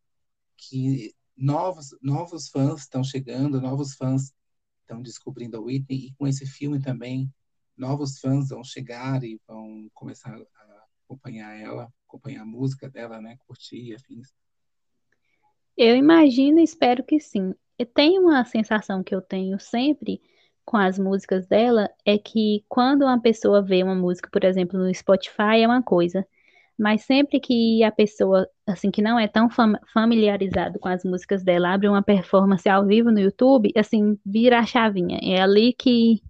que 0.56 1.14
novos, 1.36 1.90
novos 2.02 2.48
fãs 2.48 2.80
estão 2.80 3.04
chegando, 3.04 3.60
novos 3.60 3.94
fãs 3.96 4.34
estão 4.80 5.02
descobrindo 5.02 5.58
a 5.58 5.60
Whitney, 5.60 6.08
e 6.08 6.14
com 6.14 6.26
esse 6.26 6.46
filme 6.46 6.80
também, 6.80 7.30
novos 7.80 8.20
fãs 8.20 8.50
vão 8.50 8.64
chegar 8.64 9.24
e 9.24 9.40
vão 9.48 9.90
começar 9.94 10.36
a 10.36 10.86
acompanhar 11.06 11.54
ela, 11.60 11.92
acompanhar 12.08 12.44
a 12.44 12.46
música 12.46 12.90
dela, 12.90 13.22
né? 13.22 13.38
Curtir 13.48 13.96
afins. 13.96 14.30
eu 15.78 15.96
imagino 15.96 16.60
e 16.60 16.64
espero 16.64 17.04
que 17.04 17.20
sim. 17.20 17.54
E 17.78 17.86
tem 17.86 18.20
uma 18.20 18.44
sensação 18.46 19.04
que 19.04 19.16
eu 19.16 19.22
tenho 19.22 19.60
sempre 19.60 20.22
com 20.66 20.78
as 20.78 21.00
músicas 21.00 21.48
dela, 21.48 21.90
é 22.06 22.18
que 22.18 22.64
quando 22.68 23.04
uma 23.04 23.20
pessoa 23.20 23.62
vê 23.62 23.82
uma 23.84 23.96
música, 23.96 24.30
por 24.32 24.44
exemplo, 24.44 24.78
no 24.80 24.94
Spotify, 24.94 25.62
é 25.64 25.68
uma 25.68 25.82
coisa. 25.82 26.26
Mas 26.80 27.04
sempre 27.04 27.40
que 27.40 27.84
a 27.84 27.92
pessoa, 27.92 28.50
assim, 28.68 28.92
que 28.92 29.04
não 29.04 29.20
é 29.20 29.28
tão 29.30 29.50
fam- 29.52 29.80
familiarizado 29.94 30.80
com 30.80 30.90
as 30.90 31.04
músicas 31.06 31.44
dela, 31.44 31.74
abre 31.76 31.88
uma 31.90 32.04
performance 32.04 32.68
ao 32.70 32.88
vivo 32.88 33.12
no 33.12 33.20
YouTube, 33.22 33.72
assim, 33.78 34.20
vira 34.26 34.60
a 34.60 34.66
chavinha. 34.66 35.20
É 35.24 35.42
ali 35.42 35.74
que 35.74 36.22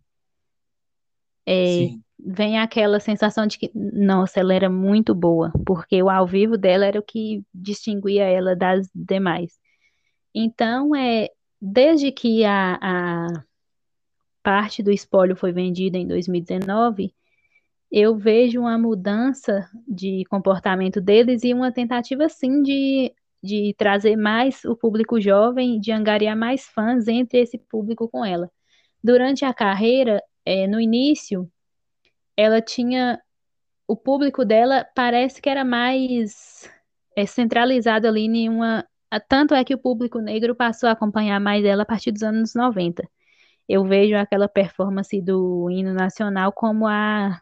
é, 1.50 1.90
vem 2.20 2.60
aquela 2.60 3.00
sensação 3.00 3.48
de 3.48 3.58
que, 3.58 3.72
nossa, 3.74 4.40
ela 4.40 4.54
era 4.54 4.70
muito 4.70 5.16
boa, 5.16 5.52
porque 5.66 6.02
o 6.04 6.10
ao 6.10 6.28
vivo 6.28 6.58
dela 6.58 6.86
era 6.86 7.00
o 7.00 7.04
que 7.04 7.44
distinguia 7.54 8.24
ela 8.24 8.56
das 8.56 8.88
demais. 8.94 9.58
Então, 10.34 10.96
é, 10.96 11.30
desde 11.60 12.12
que 12.12 12.46
a, 12.46 12.78
a 12.82 13.44
parte 14.44 14.84
do 14.84 14.92
espólio 14.92 15.36
foi 15.36 15.52
vendida 15.52 15.98
em 15.98 16.08
2019, 16.08 17.14
eu 17.92 18.16
vejo 18.16 18.62
uma 18.62 18.78
mudança 18.78 19.68
de 19.88 20.24
comportamento 20.30 21.02
deles 21.02 21.44
e 21.44 21.54
uma 21.54 21.72
tentativa, 21.72 22.30
sim, 22.30 22.62
de, 22.62 23.12
de 23.42 23.74
trazer 23.78 24.16
mais 24.16 24.64
o 24.66 24.76
público 24.76 25.20
jovem, 25.20 25.80
de 25.80 25.92
angariar 25.92 26.38
mais 26.38 26.66
fãs 26.66 27.08
entre 27.08 27.40
esse 27.40 27.58
público 27.58 28.08
com 28.08 28.24
ela. 28.24 28.52
Durante 29.04 29.46
a 29.46 29.54
carreira, 29.54 30.22
eh, 30.50 30.68
no 30.68 30.82
início, 30.82 31.52
ela 32.38 32.62
tinha. 32.62 33.22
O 33.88 33.96
público 33.98 34.46
dela 34.46 34.86
parece 34.96 35.42
que 35.42 35.50
era 35.50 35.66
mais 35.66 36.70
eh, 37.16 37.26
centralizado 37.28 38.08
ali 38.08 38.22
em 38.26 38.50
uma. 38.50 38.88
Tanto 39.28 39.56
é 39.56 39.64
que 39.64 39.76
o 39.76 39.80
público 39.80 40.20
negro 40.20 40.56
passou 40.56 40.90
a 40.90 40.94
acompanhar 40.94 41.40
mais 41.40 41.66
ela 41.66 41.84
a 41.84 41.86
partir 41.86 42.12
dos 42.12 42.24
anos 42.24 42.56
90. 42.56 43.08
Eu 43.68 43.86
vejo 43.86 44.16
aquela 44.16 44.48
performance 44.50 45.22
do 45.22 45.70
hino 45.72 45.94
nacional 45.94 46.52
como 46.54 46.88
a 46.88 47.42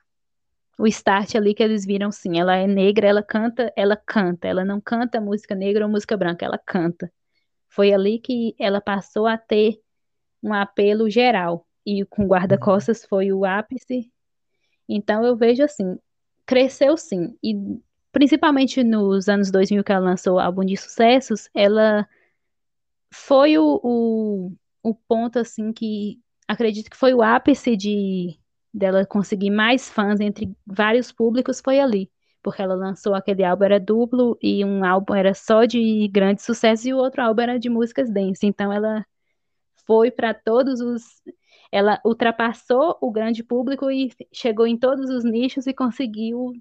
o 0.80 0.88
start 0.88 1.36
ali 1.36 1.54
que 1.56 1.64
eles 1.64 1.86
viram, 1.86 2.12
sim, 2.12 2.40
ela 2.40 2.56
é 2.56 2.68
negra, 2.68 3.08
ela 3.08 3.24
canta, 3.24 3.74
ela 3.76 3.98
canta, 3.98 4.48
ela 4.48 4.66
não 4.66 4.80
canta 4.82 5.22
música 5.22 5.56
negra 5.56 5.86
ou 5.86 5.92
música 5.92 6.18
branca, 6.18 6.46
ela 6.46 6.58
canta. 6.60 7.12
Foi 7.70 7.94
ali 7.94 8.20
que 8.20 8.56
ela 8.60 8.82
passou 8.82 9.28
a 9.28 9.38
ter 9.38 9.82
um 10.44 10.54
apelo 10.54 11.10
geral, 11.10 11.67
e 11.88 12.04
com 12.06 12.28
guarda-costas 12.28 13.06
foi 13.06 13.32
o 13.32 13.46
ápice. 13.46 14.12
Então 14.90 15.26
eu 15.26 15.38
vejo 15.38 15.64
assim, 15.64 15.98
cresceu 16.46 16.98
sim, 16.98 17.38
e 17.42 17.56
principalmente 18.12 18.84
nos 18.84 19.30
anos 19.30 19.50
2000 19.50 19.84
que 19.86 19.92
ela 19.94 20.06
lançou 20.06 20.36
o 20.36 20.40
álbum 20.40 20.66
de 20.66 20.76
sucessos, 20.76 21.50
ela 21.56 22.06
foi 23.14 23.58
o, 23.58 23.80
o, 23.82 24.52
o 24.84 24.94
ponto 24.94 25.40
assim 25.40 25.72
que 25.72 26.20
acredito 26.46 26.90
que 26.90 26.98
foi 26.98 27.14
o 27.14 27.22
ápice 27.22 27.78
de 27.78 28.38
dela 28.74 29.06
conseguir 29.06 29.50
mais 29.50 29.90
fãs 29.90 30.20
entre 30.20 30.54
vários 30.66 31.12
públicos 31.12 31.62
foi 31.62 31.80
ali, 31.80 32.12
porque 32.44 32.62
ela 32.62 32.76
lançou 32.76 33.16
aquele 33.16 33.44
álbum 33.46 33.64
era 33.64 33.80
duplo 33.80 34.38
e 34.42 34.64
um 34.66 34.84
álbum 34.84 35.16
era 35.16 35.34
só 35.34 35.66
de 35.66 36.08
grandes 36.10 36.46
sucessos 36.46 36.86
e 36.86 36.94
o 36.94 36.98
outro 36.98 37.22
álbum 37.22 37.42
era 37.44 37.60
de 37.60 37.70
músicas 37.70 38.12
dance. 38.12 38.46
Então 38.46 38.74
ela 38.74 39.06
foi 39.86 40.12
para 40.12 40.34
todos 40.34 40.82
os 40.82 41.04
ela 41.72 42.02
ultrapassou 42.06 42.98
o 43.02 43.12
grande 43.12 43.44
público 43.44 43.90
e 43.92 44.12
chegou 44.34 44.68
em 44.68 44.78
todos 44.78 45.10
os 45.10 45.24
nichos 45.24 45.68
e 45.68 45.74
conseguiu 45.74 46.54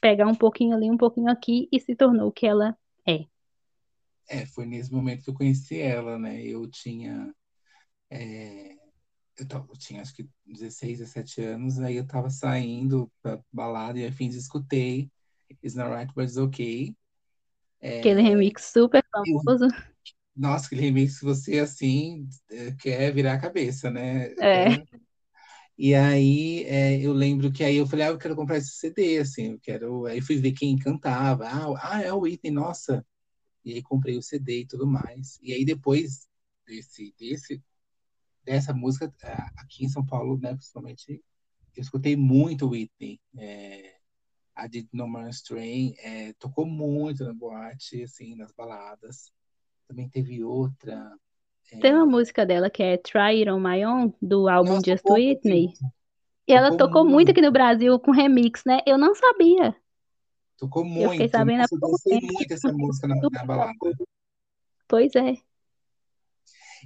pegar 0.00 0.26
um 0.28 0.34
pouquinho 0.34 0.76
ali, 0.76 0.90
um 0.90 0.96
pouquinho 0.98 1.30
aqui 1.30 1.68
e 1.72 1.80
se 1.80 1.96
tornou 1.96 2.28
o 2.28 2.32
que 2.32 2.46
ela 2.46 2.76
é. 3.06 3.26
é, 4.28 4.46
foi 4.46 4.66
nesse 4.66 4.92
momento 4.92 5.24
que 5.24 5.30
eu 5.30 5.34
conheci 5.34 5.78
ela, 5.80 6.18
né? 6.18 6.42
Eu 6.44 6.68
tinha, 6.70 7.34
é, 8.10 8.74
eu, 9.38 9.48
tava- 9.48 9.66
eu 9.70 9.78
tinha 9.78 10.02
acho 10.02 10.14
que 10.14 10.28
16, 10.46 10.98
17 11.00 11.42
anos, 11.42 11.80
aí 11.80 11.96
eu 11.96 12.06
tava 12.06 12.30
saindo 12.30 13.12
pra 13.22 13.40
balada 13.52 13.98
e 13.98 14.06
afins, 14.06 14.34
escutei 14.36 15.10
It's 15.64 15.74
Not 15.76 15.90
Right, 15.94 16.12
But 16.14 16.24
It's 16.26 16.36
Okay. 16.38 16.96
Aquele 17.98 18.22
remix 18.22 18.64
super 18.72 19.02
famoso. 19.12 19.66
Nossa, 20.38 20.66
aquele 20.66 20.82
remix, 20.82 21.20
você 21.20 21.58
assim, 21.58 22.28
é, 22.50 22.72
quer 22.72 23.12
virar 23.12 23.34
a 23.34 23.40
cabeça, 23.40 23.90
né? 23.90 24.28
É. 24.38 24.76
Quer... 24.76 24.86
E 25.76 25.94
aí 25.94 26.64
é, 26.64 27.00
eu 27.00 27.12
lembro 27.12 27.52
que 27.52 27.62
aí 27.64 27.76
eu 27.76 27.86
falei, 27.86 28.06
ah, 28.06 28.08
eu 28.08 28.18
quero 28.18 28.36
comprar 28.36 28.56
esse 28.58 28.70
CD, 28.70 29.18
assim, 29.18 29.52
eu 29.52 29.60
quero. 29.60 30.06
Aí 30.06 30.20
fui 30.20 30.36
ver 30.36 30.52
quem 30.52 30.76
cantava. 30.78 31.46
Ah, 31.46 31.94
ah, 31.94 32.02
é 32.02 32.12
o 32.12 32.20
Whitney, 32.20 32.52
nossa. 32.52 33.04
E 33.64 33.74
aí 33.74 33.82
comprei 33.82 34.16
o 34.16 34.22
CD 34.22 34.60
e 34.60 34.66
tudo 34.66 34.86
mais. 34.86 35.38
E 35.42 35.52
aí 35.52 35.64
depois 35.64 36.28
desse, 36.66 37.14
desse, 37.18 37.62
dessa 38.44 38.74
música, 38.74 39.12
aqui 39.56 39.84
em 39.84 39.88
São 39.88 40.04
Paulo, 40.04 40.38
né, 40.38 40.54
principalmente, 40.54 41.22
eu 41.76 41.82
escutei 41.82 42.16
muito 42.16 42.68
Whitney. 42.68 43.20
É, 43.36 43.96
a 44.54 44.66
Did 44.66 44.88
No 44.92 45.06
Man's 45.06 45.42
Train 45.42 45.94
é, 45.98 46.32
tocou 46.34 46.66
muito 46.66 47.24
na 47.24 47.32
boate, 47.32 48.02
assim, 48.02 48.34
nas 48.34 48.52
baladas. 48.52 49.32
Também 49.88 50.08
teve 50.08 50.44
outra. 50.44 51.10
Tem 51.80 51.92
uma 51.94 52.04
é, 52.04 52.06
música 52.06 52.46
dela 52.46 52.70
que 52.70 52.82
é 52.82 52.96
Try 52.98 53.40
It 53.40 53.50
On 53.50 53.58
My 53.58 53.84
Own, 53.84 54.12
do 54.20 54.48
álbum 54.48 54.74
nossa, 54.74 54.90
Just 54.90 55.04
Whitney. 55.08 55.66
muito. 55.66 55.98
E 56.46 56.52
ela 56.52 56.70
Tocou 56.70 56.86
tocou 56.86 57.04
muito 57.04 57.30
aqui 57.30 57.40
no 57.40 57.46
muito. 57.46 57.54
Brasil 57.54 57.98
com 57.98 58.10
remix, 58.10 58.62
né? 58.64 58.80
Eu 58.86 58.96
não 58.96 59.14
sabia. 59.14 59.74
Tocou 60.56 60.84
Eu 60.84 61.10
fiquei 61.10 61.18
muito. 61.18 61.30
sabendo 61.30 61.60
Nossa, 61.72 61.74
eu 62.06 62.20
muito 62.20 62.52
essa 62.52 62.72
música 62.72 63.08
na, 63.08 63.16
na 63.16 63.44
balada. 63.44 63.74
Pois 64.86 65.14
é. 65.14 65.36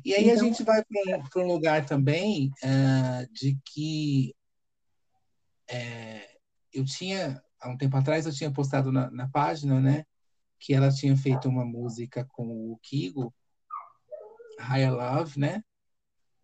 E 0.05 0.15
aí 0.15 0.31
a 0.31 0.35
Então, 0.35 0.49
gente 0.49 0.63
vai 0.65 0.83
para 1.31 1.43
um 1.43 1.47
lugar 1.47 1.85
também 1.85 2.51
ah, 2.65 3.25
de 3.33 3.57
que 3.65 4.35
é, 5.69 6.29
eu 6.73 6.85
tinha, 6.85 7.43
há 7.61 7.69
um 7.69 7.77
tempo 7.77 7.97
atrás, 7.97 8.27
eu 8.27 8.33
tinha 8.33 8.53
postado 8.53 8.91
na, 8.91 9.11
na 9.11 9.29
página, 9.29 9.81
né, 9.81 10.05
que 10.63 10.73
ela 10.73 10.91
tinha 10.91 11.17
feito 11.17 11.49
uma 11.49 11.65
música 11.65 12.25
com 12.25 12.71
o 12.73 12.79
Kigo, 12.81 13.35
Higher 14.61 14.95
Love, 14.95 15.39
né, 15.39 15.57
é, 15.57 15.63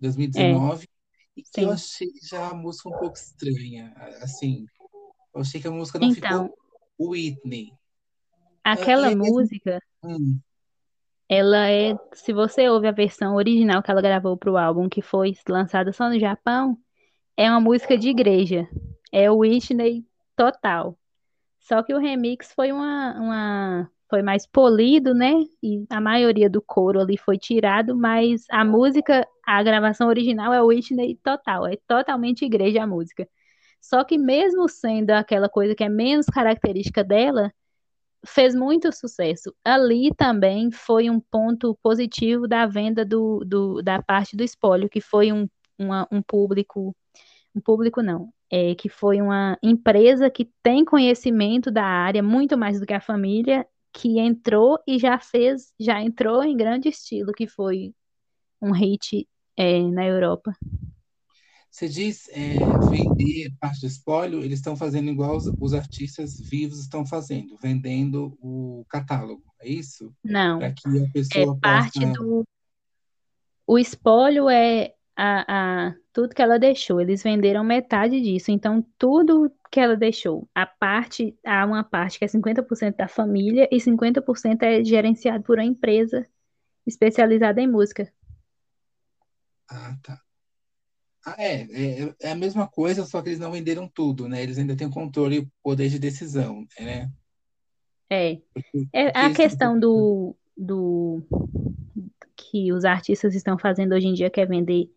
2019, 0.01 0.89
e 1.37 1.43
que 1.43 1.61
eu 1.61 1.69
sim. 1.69 1.73
achei 1.73 2.09
já 2.29 2.49
a 2.49 2.55
música 2.55 2.89
um 2.89 2.99
pouco 2.99 3.17
estranha, 3.17 3.95
assim, 4.21 4.67
eu 5.33 5.41
achei 5.41 5.61
que 5.61 5.69
a 5.69 5.71
música 5.71 6.01
não 6.01 6.13
ficou 6.13 6.29
Então, 6.29 6.55
Whitney. 6.99 7.73
Aquela 8.65 9.15
música, 9.15 9.81
hum. 10.03 10.41
ela 11.29 11.71
é, 11.71 11.97
se 12.13 12.33
você 12.33 12.69
ouve 12.69 12.89
a 12.89 12.93
versão 12.93 13.37
original 13.37 13.81
que 13.85 13.91
ela 13.91 14.03
gravou 14.03 14.37
para 14.37 14.51
o 14.51 14.59
álbum, 14.59 14.89
que 14.89 15.01
foi 15.01 15.33
lançada 15.49 15.93
só 15.93 16.09
no 16.09 16.19
Japão, 16.19 16.77
é 17.37 17.49
uma 17.49 17.61
música 17.61 17.97
de 17.97 18.09
igreja. 18.09 18.69
É 19.13 19.31
o 19.31 19.39
Whitney 19.39 20.05
total. 20.35 20.99
Só 21.61 21.83
que 21.85 21.95
o 21.95 21.99
remix 21.99 22.53
foi 22.53 22.73
uma, 22.73 23.15
uma 23.21 23.91
foi 24.09 24.23
mais 24.23 24.47
polido, 24.47 25.15
né? 25.15 25.33
E 25.63 25.85
a 25.91 26.01
maioria 26.01 26.49
do 26.49 26.63
coro 26.63 27.01
ali 27.01 27.17
foi 27.19 27.39
tirado, 27.39 27.97
mas 27.97 28.45
a 28.51 28.65
música, 28.65 29.27
a 29.47 29.63
gravação 29.63 30.09
original 30.09 30.53
é 30.53 30.63
Whitney 30.63 31.17
total, 31.23 31.67
é 31.67 31.77
totalmente 31.87 32.45
igreja 32.45 32.83
a 32.83 32.87
música. 32.87 33.29
Só 33.81 34.05
que 34.05 34.19
mesmo 34.19 34.69
sendo 34.69 35.11
aquela 35.11 35.49
coisa 35.49 35.75
que 35.75 35.85
é 35.85 35.89
menos 35.89 36.27
característica 36.27 37.05
dela, 37.05 37.53
fez 38.27 38.55
muito 38.55 38.93
sucesso. 38.93 39.55
Ali 39.65 40.13
também 40.15 40.71
foi 40.71 41.09
um 41.11 41.21
ponto 41.21 41.79
positivo 41.83 42.49
da 42.49 42.67
venda 42.67 43.05
do, 43.05 43.45
do 43.45 43.83
da 43.83 44.03
parte 44.03 44.37
do 44.37 44.43
espólio, 44.43 44.89
que 44.89 45.01
foi 45.01 45.33
um, 45.33 45.49
uma, 45.79 46.07
um 46.11 46.23
público, 46.23 46.95
um 47.55 47.61
público 47.61 48.03
não, 48.03 48.33
é, 48.51 48.75
que 48.75 48.89
foi 48.89 49.21
uma 49.21 49.59
empresa 49.63 50.31
que 50.31 50.51
tem 50.63 50.85
conhecimento 50.85 51.71
da 51.71 51.85
área 51.85 52.23
muito 52.23 52.57
mais 52.59 52.81
do 52.81 52.87
que 52.87 52.95
a 52.95 53.01
família 53.01 53.67
que 53.99 54.21
entrou 54.21 54.79
e 54.87 54.97
já 54.97 55.19
fez, 55.19 55.73
já 55.79 56.01
entrou 56.01 56.45
em 56.45 56.57
grande 56.57 56.89
estilo, 56.89 57.33
que 57.33 57.49
foi 57.49 57.93
um 58.63 58.71
hit 58.71 59.29
é, 59.57 59.83
na 59.83 60.07
Europa. 60.07 60.57
Você 61.69 61.89
diz 61.89 62.29
é, 62.29 62.59
vender 62.89 63.51
parte 63.61 63.81
do 63.81 63.87
espólio, 63.87 64.41
eles 64.41 64.61
estão 64.61 64.77
fazendo 64.77 65.11
igual 65.11 65.37
os, 65.37 65.47
os, 65.61 65.75
artistas 65.75 66.41
vivos 66.41 66.81
estão 66.81 67.05
fazendo, 67.05 67.57
vendendo 67.61 68.39
o 68.41 68.85
catálogo, 68.89 69.43
é 69.61 69.69
isso? 69.69 70.15
Não. 70.25 70.61
Para 70.61 70.73
que 70.73 70.89
a 70.89 71.11
pessoa 71.13 71.57
é 71.57 71.61
parte 71.61 72.01
possa... 72.01 72.13
do. 72.13 72.45
O 73.67 73.79
espólio 73.79 74.49
é 74.49 74.95
a, 75.21 75.89
a, 75.89 75.95
tudo 76.13 76.33
que 76.33 76.41
ela 76.41 76.61
deixou. 76.61 77.01
Eles 77.01 77.25
venderam 77.25 77.65
metade 77.65 78.21
disso. 78.21 78.53
Então, 78.53 78.87
tudo 78.97 79.53
que 79.69 79.81
ela 79.81 79.97
deixou, 79.97 80.49
a 80.55 80.65
parte, 80.65 81.37
há 81.45 81.67
uma 81.67 81.83
parte 81.83 82.21
que 82.21 82.25
é 82.25 82.29
50% 82.29 82.95
da 82.97 83.09
família 83.09 83.69
e 83.71 83.79
50% 83.79 84.63
é 84.63 84.85
gerenciado 84.85 85.43
por 85.43 85.59
uma 85.59 85.65
empresa 85.65 86.25
especializada 86.87 87.61
em 87.61 87.67
música. 87.67 88.11
Ah, 89.69 89.97
tá. 90.03 90.21
Ah, 91.27 91.35
é, 91.37 91.63
é, 91.63 92.15
é, 92.23 92.31
a 92.31 92.37
mesma 92.37 92.69
coisa, 92.69 93.05
só 93.05 93.21
que 93.21 93.31
eles 93.31 93.41
não 93.41 93.51
venderam 93.51 93.89
tudo, 93.89 94.29
né? 94.29 94.41
Eles 94.41 94.57
ainda 94.57 94.77
têm 94.77 94.89
controle 94.89 95.39
e 95.39 95.49
poder 95.63 95.89
de 95.89 95.99
decisão, 95.99 96.65
né? 96.79 97.11
É. 98.09 98.41
Porque, 98.55 98.89
é 98.93 99.09
a 99.09 99.35
questão 99.35 99.79
do, 99.79 100.35
do 100.57 101.23
que 102.37 102.73
os 102.73 102.85
artistas 102.85 103.35
estão 103.35 103.59
fazendo 103.59 103.95
hoje 103.95 104.07
em 104.07 104.15
dia, 104.15 104.31
que 104.31 104.41
é 104.41 104.47
vender 104.47 104.89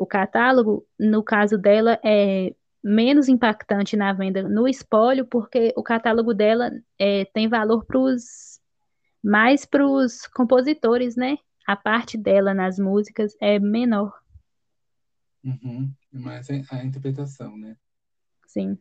o 0.00 0.06
catálogo, 0.06 0.86
no 0.98 1.22
caso 1.22 1.58
dela, 1.58 2.00
é 2.02 2.54
menos 2.82 3.28
impactante 3.28 3.98
na 3.98 4.14
venda 4.14 4.42
no 4.42 4.66
espólio, 4.66 5.26
porque 5.26 5.74
o 5.76 5.82
catálogo 5.82 6.32
dela 6.32 6.70
é, 6.98 7.26
tem 7.26 7.46
valor 7.50 7.84
pros, 7.84 8.58
mais 9.22 9.66
para 9.66 9.86
os 9.86 10.26
compositores, 10.28 11.16
né? 11.16 11.36
A 11.66 11.76
parte 11.76 12.16
dela 12.16 12.54
nas 12.54 12.78
músicas 12.78 13.36
é 13.38 13.58
menor. 13.58 14.10
Uhum. 15.44 15.92
Mas 16.10 16.48
a 16.48 16.82
interpretação, 16.82 17.58
né? 17.58 17.76
Sim. 18.46 18.78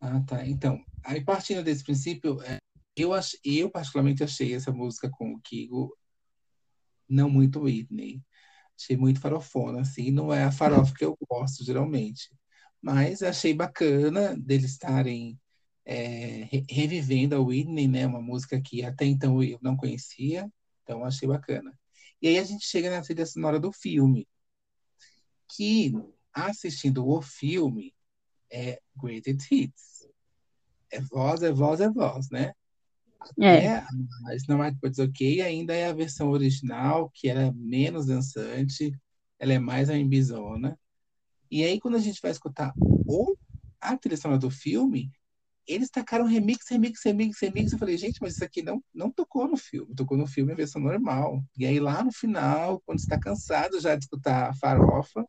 Ah, 0.00 0.20
tá. 0.26 0.44
Então, 0.44 0.84
aí 1.04 1.24
partindo 1.24 1.62
desse 1.62 1.84
princípio, 1.84 2.42
é, 2.42 2.58
eu, 2.96 3.14
ach, 3.14 3.38
eu 3.44 3.70
particularmente 3.70 4.24
achei 4.24 4.52
essa 4.52 4.72
música 4.72 5.08
com 5.08 5.32
o 5.32 5.40
Kigo 5.40 5.96
não 7.08 7.30
muito 7.30 7.60
Whitney. 7.60 8.20
Achei 8.78 8.96
muito 8.96 9.20
farofona, 9.20 9.80
assim, 9.80 10.10
não 10.10 10.32
é 10.32 10.44
a 10.44 10.52
farofa 10.52 10.94
que 10.94 11.04
eu 11.04 11.16
gosto, 11.28 11.64
geralmente. 11.64 12.30
Mas 12.82 13.22
achei 13.22 13.54
bacana 13.54 14.36
deles 14.36 14.72
estarem 14.72 15.38
é, 15.84 16.48
revivendo 16.68 17.34
a 17.34 17.40
Whitney, 17.40 17.88
né? 17.88 18.06
Uma 18.06 18.20
música 18.20 18.60
que 18.60 18.84
até 18.84 19.06
então 19.06 19.42
eu 19.42 19.58
não 19.62 19.76
conhecia, 19.76 20.50
então 20.82 21.04
achei 21.04 21.26
bacana. 21.26 21.72
E 22.20 22.28
aí 22.28 22.38
a 22.38 22.44
gente 22.44 22.66
chega 22.66 22.90
na 22.90 23.02
trilha 23.02 23.24
sonora 23.24 23.58
do 23.60 23.72
filme, 23.72 24.28
que 25.48 25.92
assistindo 26.32 27.06
o 27.08 27.22
filme 27.22 27.94
é 28.50 28.80
Greatest 28.96 29.50
Hits. 29.50 30.08
É 30.90 31.00
voz, 31.00 31.42
é 31.42 31.52
voz, 31.52 31.80
é 31.80 31.88
voz, 31.88 32.30
né? 32.30 32.52
É. 33.40 33.64
é 33.66 33.86
mas 34.22 34.46
não 34.46 34.62
é 34.62 34.70
depois 34.70 34.98
ok, 34.98 35.40
ainda 35.40 35.74
é 35.74 35.88
a 35.88 35.92
versão 35.92 36.30
original, 36.30 37.10
que 37.14 37.28
era 37.28 37.52
menos 37.52 38.06
dançante, 38.06 38.92
ela 39.38 39.52
é 39.52 39.58
mais 39.58 39.90
a 39.90 39.96
embizona. 39.96 40.78
E 41.50 41.64
aí, 41.64 41.80
quando 41.80 41.96
a 41.96 42.00
gente 42.00 42.20
vai 42.20 42.30
escutar 42.30 42.74
o, 42.78 43.36
a 43.80 43.96
trilha 43.96 44.16
sonora 44.16 44.40
do 44.40 44.50
filme, 44.50 45.10
eles 45.66 45.90
tacaram 45.90 46.24
remix, 46.26 46.66
remix, 46.70 47.00
remix, 47.04 47.38
remix. 47.40 47.72
Eu 47.72 47.78
falei, 47.78 47.96
gente, 47.96 48.18
mas 48.20 48.34
isso 48.34 48.44
aqui 48.44 48.62
não, 48.62 48.82
não 48.94 49.10
tocou 49.10 49.48
no 49.48 49.56
filme, 49.56 49.94
tocou 49.94 50.16
no 50.16 50.26
filme 50.26 50.52
a 50.52 50.56
versão 50.56 50.80
normal. 50.80 51.42
E 51.58 51.66
aí, 51.66 51.80
lá 51.80 52.02
no 52.04 52.12
final, 52.12 52.80
quando 52.86 52.98
está 52.98 53.18
cansado 53.18 53.80
já 53.80 53.96
de 53.96 54.04
escutar 54.04 54.50
a 54.50 54.54
farofa, 54.54 55.26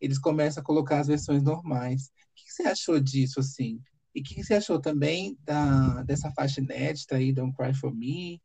eles 0.00 0.18
começam 0.18 0.62
a 0.62 0.64
colocar 0.64 1.00
as 1.00 1.06
versões 1.06 1.42
normais. 1.42 2.06
O 2.06 2.34
que 2.34 2.52
você 2.52 2.64
achou 2.64 3.00
disso, 3.00 3.40
assim? 3.40 3.80
E 4.16 4.20
o 4.20 4.22
que 4.22 4.42
você 4.42 4.54
achou 4.54 4.80
também 4.80 5.36
da, 5.44 6.02
dessa 6.04 6.30
faixa 6.30 6.62
inédita 6.62 7.16
aí, 7.16 7.34
Don't 7.34 7.54
Cry 7.54 7.74
For 7.74 7.94
Me, 7.94 8.40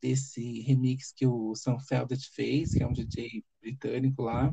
desse 0.00 0.62
remix 0.62 1.12
que 1.12 1.24
o 1.24 1.54
Sam 1.54 1.78
Feldet 1.78 2.28
fez, 2.34 2.72
que 2.74 2.82
é 2.82 2.86
um 2.88 2.92
DJ 2.92 3.44
britânico 3.60 4.22
lá? 4.22 4.52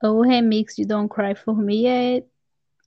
O 0.00 0.22
remix 0.22 0.76
de 0.76 0.86
Don't 0.86 1.12
Cry 1.12 1.34
For 1.34 1.56
Me 1.56 1.86
é, 1.86 2.24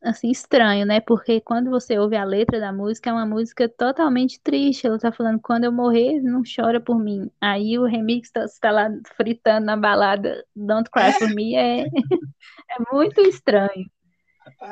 assim, 0.02 0.32
estranho, 0.32 0.86
né? 0.86 1.02
Porque 1.02 1.42
quando 1.42 1.70
você 1.70 2.00
ouve 2.00 2.16
a 2.16 2.24
letra 2.24 2.58
da 2.58 2.72
música, 2.72 3.10
é 3.10 3.14
uma 3.14 3.26
música 3.26 3.68
totalmente 3.68 4.40
triste. 4.40 4.88
Ela 4.88 4.98
tá 4.98 5.12
falando, 5.12 5.42
quando 5.42 5.66
eu 5.66 5.74
morrer, 5.74 6.22
não 6.22 6.42
chora 6.44 6.80
por 6.80 6.98
mim. 6.98 7.30
Aí 7.42 7.78
o 7.78 7.84
remix 7.84 8.32
tá, 8.32 8.46
tá 8.62 8.72
lá 8.72 8.90
fritando 9.18 9.66
na 9.66 9.76
balada 9.76 10.46
Don't 10.56 10.90
Cry 10.90 11.12
For 11.20 11.36
Me 11.36 11.54
é, 11.54 11.82
é 12.72 12.94
muito 12.94 13.20
estranho. 13.20 13.92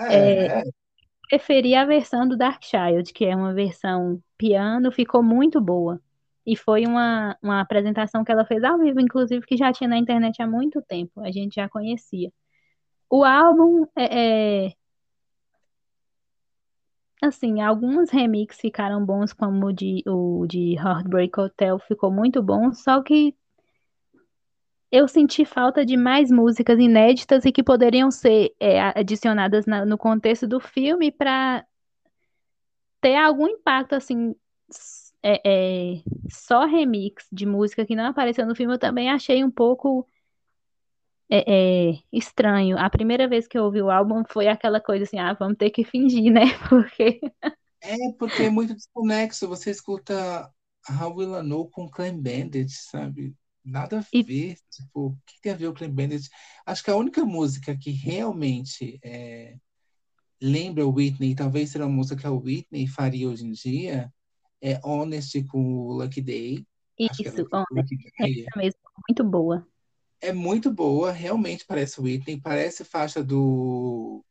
É, 0.09 0.59
é, 0.59 0.63
preferi 1.29 1.75
a 1.75 1.85
versão 1.85 2.27
do 2.27 2.37
Dark 2.37 2.63
Child, 2.63 3.13
que 3.13 3.25
é 3.25 3.35
uma 3.35 3.53
versão 3.53 4.21
piano, 4.37 4.91
ficou 4.91 5.23
muito 5.23 5.59
boa. 5.61 6.01
E 6.45 6.57
foi 6.57 6.85
uma, 6.85 7.37
uma 7.41 7.61
apresentação 7.61 8.23
que 8.23 8.31
ela 8.31 8.45
fez 8.45 8.63
ao 8.63 8.77
vivo, 8.77 8.99
inclusive, 8.99 9.45
que 9.45 9.57
já 9.57 9.71
tinha 9.71 9.89
na 9.89 9.97
internet 9.97 10.41
há 10.41 10.47
muito 10.47 10.81
tempo, 10.81 11.21
a 11.21 11.31
gente 11.31 11.55
já 11.55 11.69
conhecia. 11.69 12.31
O 13.09 13.23
álbum 13.23 13.85
é, 13.95 14.67
é 14.67 14.73
assim, 17.21 17.61
alguns 17.61 18.09
remixes 18.09 18.59
ficaram 18.59 19.05
bons, 19.05 19.33
como 19.33 19.67
o 19.67 19.73
de, 19.73 20.03
o 20.07 20.45
de 20.47 20.75
Heartbreak 20.75 21.39
Hotel 21.39 21.79
ficou 21.79 22.11
muito 22.11 22.41
bom, 22.43 22.73
só 22.73 23.01
que 23.01 23.35
eu 24.93 25.07
senti 25.07 25.43
falta 25.43 25.83
de 25.83 25.97
mais 25.97 26.29
músicas 26.29 26.77
inéditas 26.77 27.45
e 27.45 27.51
que 27.51 27.63
poderiam 27.63 28.11
ser 28.11 28.53
é, 28.59 28.79
adicionadas 28.79 29.65
na, 29.65 29.83
no 29.83 29.97
contexto 29.97 30.47
do 30.47 30.59
filme 30.59 31.11
para 31.11 31.65
ter 33.01 33.15
algum 33.15 33.47
impacto, 33.47 33.95
assim, 33.95 34.35
é, 35.23 35.41
é, 35.43 36.03
só 36.29 36.67
remix 36.67 37.27
de 37.31 37.43
música 37.43 37.87
que 37.87 37.95
não 37.95 38.05
apareceu 38.05 38.45
no 38.45 38.55
filme, 38.55 38.75
eu 38.75 38.77
também 38.77 39.09
achei 39.09 39.43
um 39.43 39.49
pouco 39.49 40.07
é, 41.27 41.89
é, 41.91 41.99
estranho. 42.11 42.77
A 42.77 42.87
primeira 42.87 43.27
vez 43.27 43.47
que 43.47 43.57
eu 43.57 43.63
ouvi 43.63 43.81
o 43.81 43.89
álbum 43.89 44.21
foi 44.29 44.47
aquela 44.47 44.79
coisa 44.79 45.05
assim, 45.05 45.17
ah, 45.17 45.33
vamos 45.33 45.57
ter 45.57 45.71
que 45.71 45.83
fingir, 45.83 46.31
né? 46.31 46.43
Porque... 46.69 47.19
É, 47.81 47.97
porque 48.17 48.43
é 48.43 48.49
muito 48.49 48.75
desconexo. 48.75 49.47
Você 49.47 49.71
escuta 49.71 50.49
I 50.87 51.43
Know 51.43 51.67
com 51.69 51.89
Clem 51.89 52.15
Bandit, 52.15 52.71
sabe? 52.71 53.35
Nada 53.63 53.99
a 53.99 54.05
e... 54.11 54.21
ver, 54.21 54.57
tipo, 54.69 55.07
o 55.07 55.17
que 55.25 55.41
tem 55.41 55.53
a 55.53 55.55
ver 55.55 55.67
o 55.67 55.73
Clean 55.73 55.89
Bandit? 55.89 56.29
Acho 56.65 56.83
que 56.83 56.91
a 56.91 56.95
única 56.95 57.23
música 57.23 57.77
que 57.77 57.91
realmente 57.91 58.99
é, 59.03 59.55
lembra 60.41 60.85
o 60.85 60.93
Whitney, 60.93 61.35
talvez 61.35 61.69
seja 61.69 61.85
uma 61.85 61.95
música 61.95 62.19
que 62.19 62.27
a 62.27 62.31
Whitney 62.31 62.87
faria 62.87 63.29
hoje 63.29 63.45
em 63.45 63.51
dia, 63.51 64.11
é 64.61 64.79
Honest 64.83 65.41
com 65.45 65.61
o 65.61 65.93
Lucky 65.93 66.21
Day. 66.21 66.65
Isso, 66.99 67.47
Honest, 67.51 67.95
é 68.19 68.57
mesmo, 68.57 68.79
muito 69.07 69.23
boa. 69.23 69.67
É 70.21 70.33
muito 70.33 70.71
boa, 70.71 71.11
realmente 71.11 71.65
parece 71.65 72.01
Whitney, 72.01 72.39
parece 72.39 72.83
faixa 72.83 73.23
do... 73.23 74.23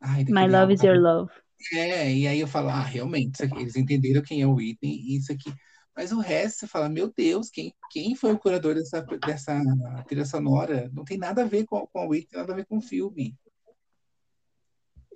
Ai, 0.00 0.24
My 0.24 0.46
Love 0.46 0.74
is 0.74 0.82
Your 0.82 0.98
Love. 0.98 1.30
É, 1.74 2.14
e 2.14 2.26
aí 2.26 2.40
eu 2.40 2.46
falo, 2.46 2.68
ah, 2.68 2.82
realmente, 2.82 3.42
eles 3.42 3.76
entenderam 3.76 4.22
quem 4.22 4.40
é 4.40 4.46
o 4.46 4.54
Whitney, 4.54 4.96
e 5.00 5.16
isso 5.16 5.32
aqui 5.32 5.52
mas 5.98 6.12
o 6.12 6.20
resto, 6.20 6.60
você 6.60 6.66
fala, 6.68 6.88
meu 6.88 7.12
Deus, 7.12 7.50
quem, 7.50 7.74
quem 7.90 8.14
foi 8.14 8.30
o 8.30 8.38
curador 8.38 8.72
dessa, 8.76 9.02
dessa 9.02 9.60
trilha 10.06 10.24
sonora? 10.24 10.88
Não 10.94 11.04
tem 11.04 11.18
nada 11.18 11.42
a 11.42 11.44
ver 11.44 11.66
com, 11.66 11.84
com 11.88 11.98
a 11.98 12.06
Whitney, 12.06 12.38
nada 12.38 12.52
a 12.52 12.54
ver 12.54 12.66
com 12.66 12.78
o 12.78 12.80
filme. 12.80 13.36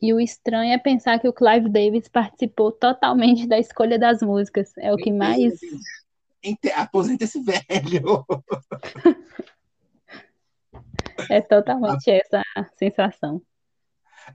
E 0.02 0.12
o 0.12 0.18
estranho 0.18 0.72
é 0.72 0.78
pensar 0.78 1.20
que 1.20 1.28
o 1.28 1.32
Clive 1.32 1.68
Davis 1.68 2.08
participou 2.08 2.72
totalmente 2.72 3.46
da 3.46 3.60
escolha 3.60 3.96
das 3.96 4.22
músicas. 4.22 4.72
É 4.76 4.92
o 4.92 4.96
que 4.96 5.12
mais. 5.12 5.54
Aposenta 6.74 7.22
esse 7.22 7.40
velho. 7.40 8.26
é 11.30 11.40
totalmente 11.42 12.10
essa 12.10 12.42
sensação. 12.76 13.40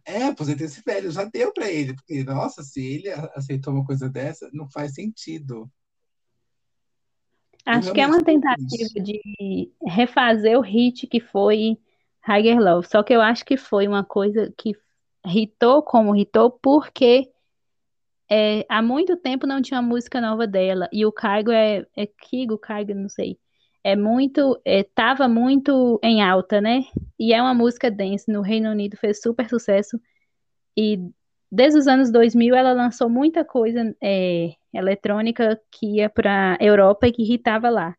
É, 0.06 0.24
aposenta 0.24 0.64
esse 0.64 0.82
velho, 0.82 1.12
já 1.12 1.26
deu 1.26 1.52
para 1.52 1.70
ele, 1.70 1.94
porque, 1.94 2.24
nossa, 2.24 2.64
se 2.64 2.82
ele 2.86 3.10
aceitou 3.36 3.74
uma 3.74 3.86
coisa 3.86 4.10
dessa, 4.10 4.50
não 4.54 4.72
faz 4.72 4.94
sentido. 4.94 5.70
Acho 7.68 7.94
que 7.94 8.02
é 8.02 8.08
uma 8.08 8.24
tentativa 8.24 9.00
de 9.02 9.72
refazer 9.86 10.58
o 10.58 10.62
hit 10.62 11.06
que 11.08 11.20
foi 11.20 11.78
Higher 12.28 12.60
Love. 12.60 12.88
Só 12.88 13.04
que 13.04 13.14
eu 13.14 13.22
acho 13.22 13.46
que 13.46 13.58
foi 13.58 13.88
uma 13.88 14.04
coisa 14.04 14.54
que 14.58 14.72
hitou 15.26 15.84
como 15.84 16.16
hitou 16.16 16.50
porque 16.50 17.30
é, 18.30 18.66
há 18.70 18.82
muito 18.82 19.16
tempo 19.18 19.46
não 19.48 19.62
tinha 19.62 19.82
música 19.82 20.22
nova 20.22 20.48
dela. 20.48 20.90
E 20.92 21.06
o 21.06 21.12
Kaigo 21.12 21.52
é, 21.52 21.86
é 21.96 22.06
Kigo, 22.06 22.58
Kaigo, 22.58 22.94
não 22.94 23.10
sei. 23.10 23.38
É 23.84 23.96
muito, 23.96 24.60
é, 24.66 24.84
tava 24.84 25.28
muito 25.28 26.00
em 26.04 26.22
alta, 26.22 26.60
né? 26.60 26.84
E 27.18 27.34
é 27.34 27.42
uma 27.42 27.54
música 27.54 27.90
dance. 27.90 28.32
No 28.32 28.42
Reino 28.42 28.70
Unido 28.70 28.98
fez 28.98 29.22
super 29.22 29.48
sucesso. 29.50 30.00
E 30.76 31.00
desde 31.52 31.80
os 31.80 31.88
anos 31.88 32.12
2000 32.12 32.56
ela 32.56 32.74
lançou 32.74 33.10
muita 33.10 33.46
coisa 33.46 33.96
é, 34.02 34.54
eletrônica 34.78 35.60
que 35.72 35.98
ia 35.98 36.10
para 36.10 36.58
Europa 36.60 37.08
e 37.08 37.12
que 37.12 37.24
irritava 37.24 37.70
lá. 37.70 37.96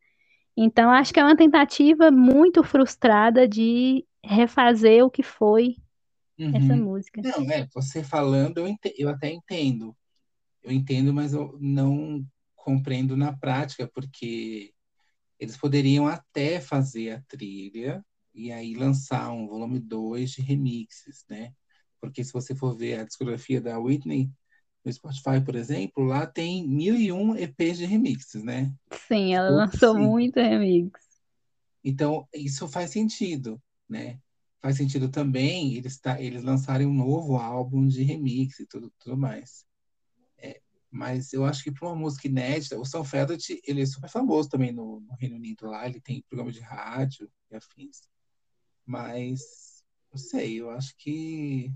Então 0.57 0.91
acho 0.91 1.13
que 1.13 1.21
é 1.21 1.25
uma 1.25 1.37
tentativa 1.37 2.11
muito 2.11 2.63
frustrada 2.65 3.47
de 3.47 4.05
refazer 4.25 5.05
o 5.05 5.11
que 5.11 5.23
foi 5.23 5.77
uhum. 6.39 6.57
essa 6.57 6.77
música. 6.77 7.23
Não, 7.23 7.51
é, 7.51 7.67
você 7.73 8.03
falando 8.03 8.59
eu, 8.59 8.77
eu 8.97 9.09
até 9.09 9.31
entendo. 9.31 9.97
Eu 10.63 10.73
entendo, 10.73 11.13
mas 11.13 11.33
eu 11.33 11.57
não 11.61 12.27
compreendo 12.57 13.17
na 13.17 13.33
prática, 13.33 13.89
porque 13.95 14.73
eles 15.39 15.57
poderiam 15.57 16.07
até 16.07 16.61
fazer 16.61 17.11
a 17.13 17.23
trilha 17.23 18.05
e 18.35 18.53
aí 18.53 18.75
lançar 18.75 19.31
um 19.31 19.47
volume 19.47 19.79
2 19.79 20.33
de 20.33 20.43
remixes, 20.43 21.25
né? 21.29 21.53
Porque 22.01 22.23
se 22.23 22.33
você 22.33 22.55
for 22.55 22.77
ver 22.77 23.01
a 23.01 23.05
discografia 23.05 23.61
da 23.61 23.79
Whitney 23.79 24.31
no 24.85 24.93
Spotify, 24.93 25.41
por 25.45 25.55
exemplo, 25.55 26.05
lá 26.05 26.27
tem 26.27 26.67
mil 26.67 26.97
e 26.97 27.13
um 27.13 27.37
EPs 27.37 27.79
de 27.79 27.85
remixes, 27.85 28.43
né? 28.43 28.73
Sim, 29.07 29.35
ela 29.35 29.51
lançou 29.51 29.95
sim. 29.95 30.01
muito 30.01 30.41
remix. 30.41 31.01
Então, 31.85 32.27
isso 32.35 32.69
faz 32.69 32.91
sentido, 32.91 33.61
né? 33.89 34.19
Faz 34.61 34.77
sentido 34.77 35.09
também 35.09 35.75
eles, 35.75 35.99
tá, 35.99 36.21
eles 36.21 36.43
lançarem 36.43 36.87
um 36.87 36.93
novo 36.93 37.37
álbum 37.37 37.87
de 37.87 38.03
remix 38.03 38.59
e 38.59 38.67
tudo, 38.67 38.93
tudo 38.99 39.17
mais. 39.17 39.65
É, 40.37 40.61
mas 40.91 41.33
eu 41.33 41.45
acho 41.45 41.63
que 41.63 41.71
para 41.71 41.89
uma 41.89 41.97
música 41.97 42.27
inédita, 42.27 42.79
o 42.79 42.85
Sam 42.85 43.05
Federt, 43.05 43.45
ele 43.65 43.83
é 43.83 43.87
super 43.87 44.11
famoso 44.11 44.49
também 44.49 44.73
no, 44.73 45.01
no 45.01 45.15
Reino 45.15 45.37
Unido 45.37 45.67
lá, 45.67 45.87
ele 45.87 46.01
tem 46.01 46.23
programa 46.29 46.53
de 46.53 46.61
rádio 46.61 47.31
e 47.51 47.57
afins. 47.57 48.03
Mas, 48.85 49.85
não 50.11 50.19
sei, 50.19 50.61
eu 50.61 50.71
acho 50.71 50.97
que 50.97 51.73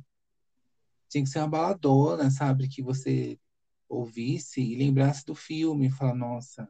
tinha 1.13 1.25
que 1.25 1.31
ser 1.31 1.41
uma 1.41 1.49
baladona, 1.49 2.31
sabe? 2.31 2.69
Que 2.69 2.83
você 2.83 3.39
ouvisse 3.89 4.61
e 4.61 4.75
lembrasse 4.75 5.25
do 5.27 5.35
filme 5.35 5.87
e 5.87 5.91
falar, 5.91 6.15
nossa, 6.15 6.69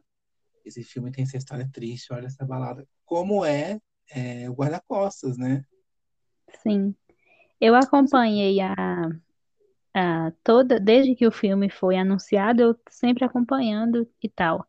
esse 0.65 0.83
filme 0.83 1.11
tem 1.11 1.23
essa 1.23 1.37
história 1.37 1.69
triste, 1.71 2.13
olha 2.13 2.27
essa 2.27 2.45
balada. 2.45 2.85
Como 3.05 3.45
é, 3.45 3.79
é 4.11 4.49
o 4.49 4.53
Guarda-Costas, 4.53 5.37
né? 5.37 5.63
Sim. 6.61 6.93
Eu 7.59 7.75
acompanhei 7.75 8.59
a, 8.59 8.73
a 9.93 10.31
toda, 10.43 10.79
desde 10.79 11.15
que 11.15 11.25
o 11.25 11.31
filme 11.31 11.69
foi 11.69 11.95
anunciado, 11.95 12.61
eu 12.61 12.79
sempre 12.89 13.23
acompanhando 13.23 14.07
e 14.21 14.29
tal. 14.29 14.65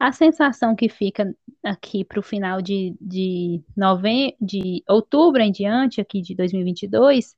A 0.00 0.12
sensação 0.12 0.76
que 0.76 0.88
fica 0.88 1.34
aqui 1.62 2.04
para 2.04 2.20
o 2.20 2.22
final 2.22 2.62
de, 2.62 2.96
de, 3.00 3.62
nove... 3.76 4.36
de 4.40 4.82
outubro 4.88 5.42
em 5.42 5.50
diante, 5.50 6.00
aqui 6.00 6.22
de 6.22 6.34
2022, 6.34 7.36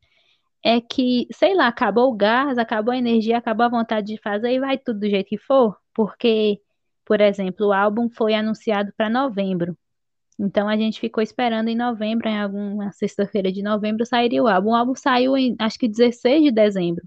é 0.64 0.80
que, 0.80 1.26
sei 1.32 1.54
lá, 1.54 1.68
acabou 1.68 2.10
o 2.10 2.16
gás, 2.16 2.58
acabou 2.58 2.92
a 2.92 2.98
energia, 2.98 3.38
acabou 3.38 3.66
a 3.66 3.68
vontade 3.68 4.08
de 4.08 4.20
fazer 4.20 4.52
e 4.52 4.60
vai 4.60 4.76
tudo 4.78 5.00
do 5.00 5.08
jeito 5.08 5.28
que 5.28 5.38
for, 5.38 5.76
porque, 5.94 6.60
por 7.04 7.20
exemplo, 7.20 7.68
o 7.68 7.72
álbum 7.72 8.08
foi 8.10 8.34
anunciado 8.34 8.92
para 8.96 9.08
novembro. 9.08 9.76
Então 10.38 10.68
a 10.68 10.76
gente 10.76 10.98
ficou 11.00 11.22
esperando 11.22 11.68
em 11.68 11.76
novembro, 11.76 12.28
em 12.28 12.40
alguma 12.40 12.92
sexta-feira 12.92 13.52
de 13.52 13.62
novembro, 13.62 14.06
sairia 14.06 14.42
o 14.42 14.48
álbum. 14.48 14.70
O 14.70 14.74
álbum 14.74 14.94
saiu 14.94 15.36
em 15.36 15.54
acho 15.58 15.78
que 15.78 15.86
16 15.86 16.44
de 16.44 16.50
dezembro. 16.50 17.04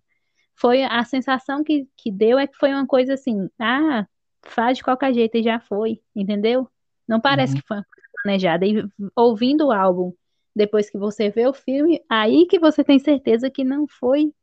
Foi 0.55 0.83
a 0.83 1.03
sensação 1.03 1.63
que, 1.63 1.87
que 1.97 2.11
deu 2.11 2.37
é 2.37 2.45
que 2.45 2.55
foi 2.55 2.71
uma 2.71 2.85
coisa 2.85 3.15
assim, 3.15 3.49
ah, 3.59 4.05
faz 4.43 4.77
de 4.77 4.83
qualquer 4.83 5.13
jeito 5.13 5.35
e 5.37 5.43
já 5.43 5.59
foi, 5.59 5.99
entendeu? 6.15 6.69
Não 7.07 7.19
parece 7.19 7.55
uhum. 7.55 7.61
que 7.61 7.67
foi 7.67 7.77
uma 7.77 7.85
coisa 7.85 8.09
planejada. 8.23 8.65
E 8.67 8.85
ouvindo 9.15 9.67
o 9.67 9.71
álbum 9.71 10.13
depois 10.55 10.89
que 10.89 10.97
você 10.97 11.29
vê 11.29 11.47
o 11.47 11.53
filme, 11.53 12.03
aí 12.09 12.45
que 12.47 12.59
você 12.59 12.83
tem 12.83 12.99
certeza 12.99 13.49
que 13.49 13.63
não 13.63 13.87
foi 13.87 14.33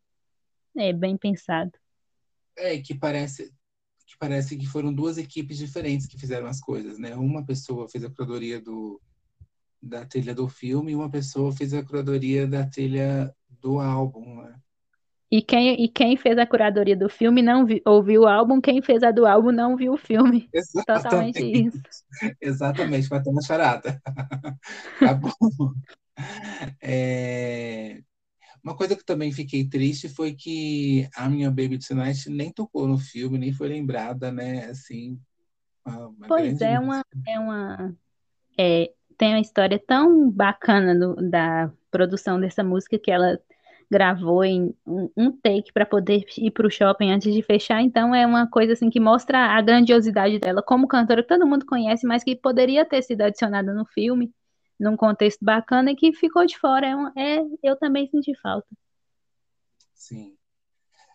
é, 0.76 0.92
bem 0.92 1.16
pensado. 1.16 1.72
É, 2.56 2.78
que 2.78 2.94
parece 2.94 3.52
que 4.06 4.16
parece 4.18 4.56
que 4.56 4.66
foram 4.66 4.92
duas 4.92 5.18
equipes 5.18 5.56
diferentes 5.56 6.06
que 6.06 6.18
fizeram 6.18 6.48
as 6.48 6.60
coisas, 6.60 6.98
né? 6.98 7.14
Uma 7.14 7.46
pessoa 7.46 7.88
fez 7.88 8.02
a 8.02 8.10
curadoria 8.10 8.60
do, 8.60 9.00
da 9.80 10.04
trilha 10.04 10.34
do 10.34 10.48
filme 10.48 10.92
e 10.92 10.96
uma 10.96 11.08
pessoa 11.08 11.52
fez 11.52 11.72
a 11.72 11.84
curadoria 11.84 12.46
da 12.46 12.66
trilha 12.66 13.32
do 13.48 13.78
álbum, 13.78 14.42
né? 14.42 14.54
E 15.30 15.40
quem, 15.40 15.80
e 15.80 15.88
quem 15.88 16.16
fez 16.16 16.36
a 16.38 16.46
curadoria 16.46 16.96
do 16.96 17.08
filme 17.08 17.40
não 17.40 17.64
vi, 17.64 17.80
ouviu 17.86 18.22
o 18.22 18.26
álbum, 18.26 18.60
quem 18.60 18.82
fez 18.82 19.00
a 19.04 19.12
do 19.12 19.24
álbum 19.24 19.52
não 19.52 19.76
viu 19.76 19.92
o 19.92 19.96
filme. 19.96 20.50
Exatamente. 20.52 20.84
Totalmente 20.86 21.68
isso. 21.68 21.82
Exatamente, 22.40 23.08
ter 23.08 23.30
uma 23.30 23.42
charada. 23.42 24.02
tá 24.98 25.14
bom. 25.14 25.30
É... 26.82 28.02
Uma 28.62 28.76
coisa 28.76 28.94
que 28.94 29.04
também 29.04 29.32
fiquei 29.32 29.66
triste 29.66 30.08
foi 30.08 30.34
que 30.34 31.08
a 31.16 31.28
minha 31.28 31.50
Baby 31.50 31.78
Tonight 31.78 32.28
nem 32.28 32.52
tocou 32.52 32.86
no 32.86 32.98
filme, 32.98 33.38
nem 33.38 33.52
foi 33.52 33.68
lembrada, 33.68 34.30
né? 34.30 34.66
Assim, 34.66 35.18
uma, 35.84 36.08
uma 36.08 36.26
pois 36.28 36.60
é, 36.60 36.78
uma, 36.78 37.02
é 37.26 37.38
uma. 37.38 37.96
É, 38.58 38.92
tem 39.16 39.30
uma 39.30 39.40
história 39.40 39.78
tão 39.78 40.30
bacana 40.30 40.94
do, 40.94 41.30
da 41.30 41.72
produção 41.90 42.38
dessa 42.38 42.62
música 42.62 42.98
que 42.98 43.10
ela 43.10 43.40
gravou 43.90 44.44
em 44.44 44.74
um, 44.86 45.10
um 45.16 45.32
take 45.32 45.72
para 45.72 45.84
poder 45.84 46.24
ir 46.38 46.50
para 46.52 46.66
o 46.66 46.70
shopping 46.70 47.10
antes 47.10 47.32
de 47.32 47.42
fechar. 47.42 47.82
Então 47.82 48.14
é 48.14 48.26
uma 48.26 48.46
coisa 48.46 48.74
assim 48.74 48.88
que 48.88 49.00
mostra 49.00 49.38
a 49.56 49.60
grandiosidade 49.60 50.38
dela 50.38 50.62
como 50.62 50.86
cantora 50.86 51.22
que 51.22 51.28
todo 51.28 51.46
mundo 51.46 51.66
conhece, 51.66 52.06
mas 52.06 52.22
que 52.22 52.36
poderia 52.36 52.84
ter 52.84 53.02
sido 53.02 53.22
adicionada 53.22 53.74
no 53.74 53.84
filme 53.86 54.32
num 54.80 54.96
contexto 54.96 55.44
bacana 55.44 55.92
e 55.92 55.96
que 55.96 56.12
ficou 56.14 56.46
de 56.46 56.58
fora. 56.58 56.86
É, 56.86 56.96
um, 56.96 57.06
é 57.08 57.38
eu 57.62 57.76
também 57.76 58.08
senti 58.08 58.34
falta. 58.40 58.66
Sim. 59.94 60.34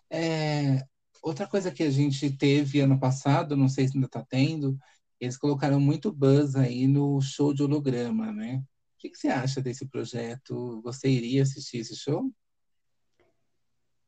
É, 0.10 0.86
outra 1.22 1.48
coisa 1.48 1.72
que 1.72 1.82
a 1.82 1.90
gente 1.90 2.30
teve 2.38 2.80
ano 2.80 3.00
passado, 3.00 3.58
não 3.58 3.68
sei 3.68 3.88
se 3.88 3.98
ainda 3.98 4.06
está 4.06 4.24
tendo, 4.24 4.78
eles 5.20 5.36
colocaram 5.36 5.80
muito 5.80 6.12
buzz 6.12 6.56
aí 6.56 6.88
no 6.88 7.20
show 7.20 7.52
de 7.54 7.64
holograma, 7.64 8.32
né? 8.32 8.58
O 8.58 8.98
que, 9.00 9.10
que 9.10 9.18
você 9.18 9.30
acha 9.30 9.62
desse 9.62 9.88
projeto? 9.88 10.82
Você 10.84 11.10
iria 11.10 11.42
assistir 11.42 11.80
esse 11.80 11.96
show? 11.96 12.32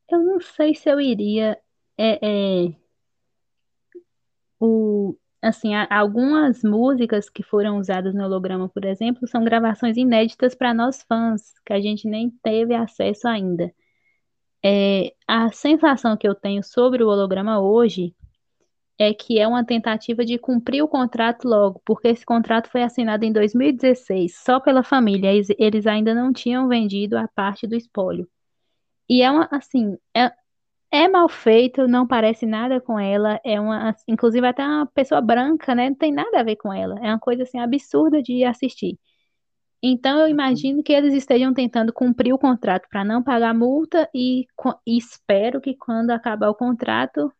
Eu 0.10 0.24
não 0.24 0.40
sei 0.40 0.76
se 0.76 0.90
eu 0.90 1.02
iria. 1.02 1.60
É, 1.98 2.66
é, 2.68 2.76
o, 4.60 5.18
assim, 5.42 5.74
algumas 5.76 6.64
músicas 6.64 7.30
que 7.30 7.44
foram 7.44 7.78
usadas 7.78 8.14
no 8.14 8.24
holograma, 8.24 8.70
por 8.70 8.86
exemplo, 8.86 9.28
são 9.28 9.44
gravações 9.44 9.98
inéditas 9.98 10.56
para 10.56 10.74
nós 10.74 11.04
fãs, 11.04 11.54
que 11.66 11.74
a 11.74 11.80
gente 11.80 12.08
nem 12.08 12.30
teve 12.44 12.74
acesso 12.74 13.28
ainda. 13.28 13.72
É, 14.64 15.14
a 15.28 15.52
sensação 15.52 16.18
que 16.18 16.28
eu 16.28 16.36
tenho 16.36 16.64
sobre 16.64 17.04
o 17.04 17.08
holograma 17.08 17.60
hoje 17.62 18.16
é 18.98 19.14
que 19.14 19.40
é 19.40 19.48
uma 19.48 19.64
tentativa 19.66 20.26
de 20.26 20.38
cumprir 20.40 20.82
o 20.84 20.88
contrato 20.88 21.48
logo, 21.48 21.82
porque 21.86 22.08
esse 22.08 22.26
contrato 22.26 22.70
foi 22.70 22.82
assinado 22.84 23.24
em 23.26 23.32
2016, 23.32 24.36
só 24.44 24.60
pela 24.60 24.84
família, 24.84 25.32
eles, 25.60 25.86
ainda 25.86 26.16
não 26.16 26.34
tinham 26.34 26.68
vendido 26.68 27.18
a 27.18 27.28
parte 27.28 27.68
do 27.68 27.76
espólio. 27.76 28.28
E 29.10 29.22
é 29.22 29.32
uma, 29.32 29.48
assim, 29.52 29.98
é, 30.16 30.32
é 30.92 31.08
mal 31.08 31.28
feito, 31.30 31.88
não 31.88 32.08
parece 32.08 32.46
nada 32.46 32.80
com 32.80 33.00
ela. 33.00 33.40
É 33.44 33.60
uma, 33.60 33.96
inclusive 34.08 34.48
até 34.48 34.66
uma 34.66 34.86
pessoa 34.88 35.22
branca, 35.22 35.76
né? 35.76 35.90
Não 35.90 35.96
tem 35.98 36.12
nada 36.12 36.40
a 36.40 36.44
ver 36.44 36.56
com 36.56 36.72
ela. 36.74 36.96
É 37.02 37.10
uma 37.10 37.20
coisa 37.20 37.44
assim 37.44 37.60
absurda 37.60 38.22
de 38.22 38.44
assistir. 38.44 38.98
Então 39.82 40.18
eu 40.20 40.26
uhum. 40.26 40.32
imagino 40.32 40.84
que 40.84 40.92
eles 40.92 41.14
estejam 41.14 41.54
tentando 41.54 41.94
cumprir 41.94 42.34
o 42.34 42.40
contrato 42.40 42.88
para 42.90 43.04
não 43.04 43.24
pagar 43.24 43.54
multa 43.54 44.10
e, 44.14 44.46
e, 44.86 44.98
espero 44.98 45.62
que 45.62 45.76
quando 45.76 46.12
acabar 46.12 46.50
o 46.50 46.56
contrato 46.56 47.32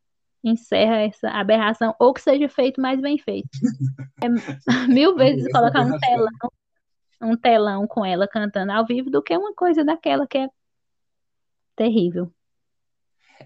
encerra 0.44 0.98
essa 0.98 1.30
aberração 1.30 1.96
ou 2.00 2.14
que 2.14 2.22
seja 2.22 2.48
feito 2.48 2.82
mais 2.82 3.02
bem 3.02 3.18
feito. 3.18 3.50
É 4.24 4.88
mil 4.88 5.16
vezes 5.16 5.52
colocar 5.52 5.82
um 5.82 5.98
telão, 6.00 6.52
um 7.22 7.38
telão 7.38 7.88
com 7.88 8.04
ela 8.04 8.28
cantando 8.28 8.72
ao 8.72 8.86
vivo 8.86 9.12
do 9.12 9.22
que 9.22 9.38
uma 9.38 9.54
coisa 9.54 9.84
daquela 9.86 10.26
que 10.26 10.40
é 10.40 10.48
terrível. 11.76 12.32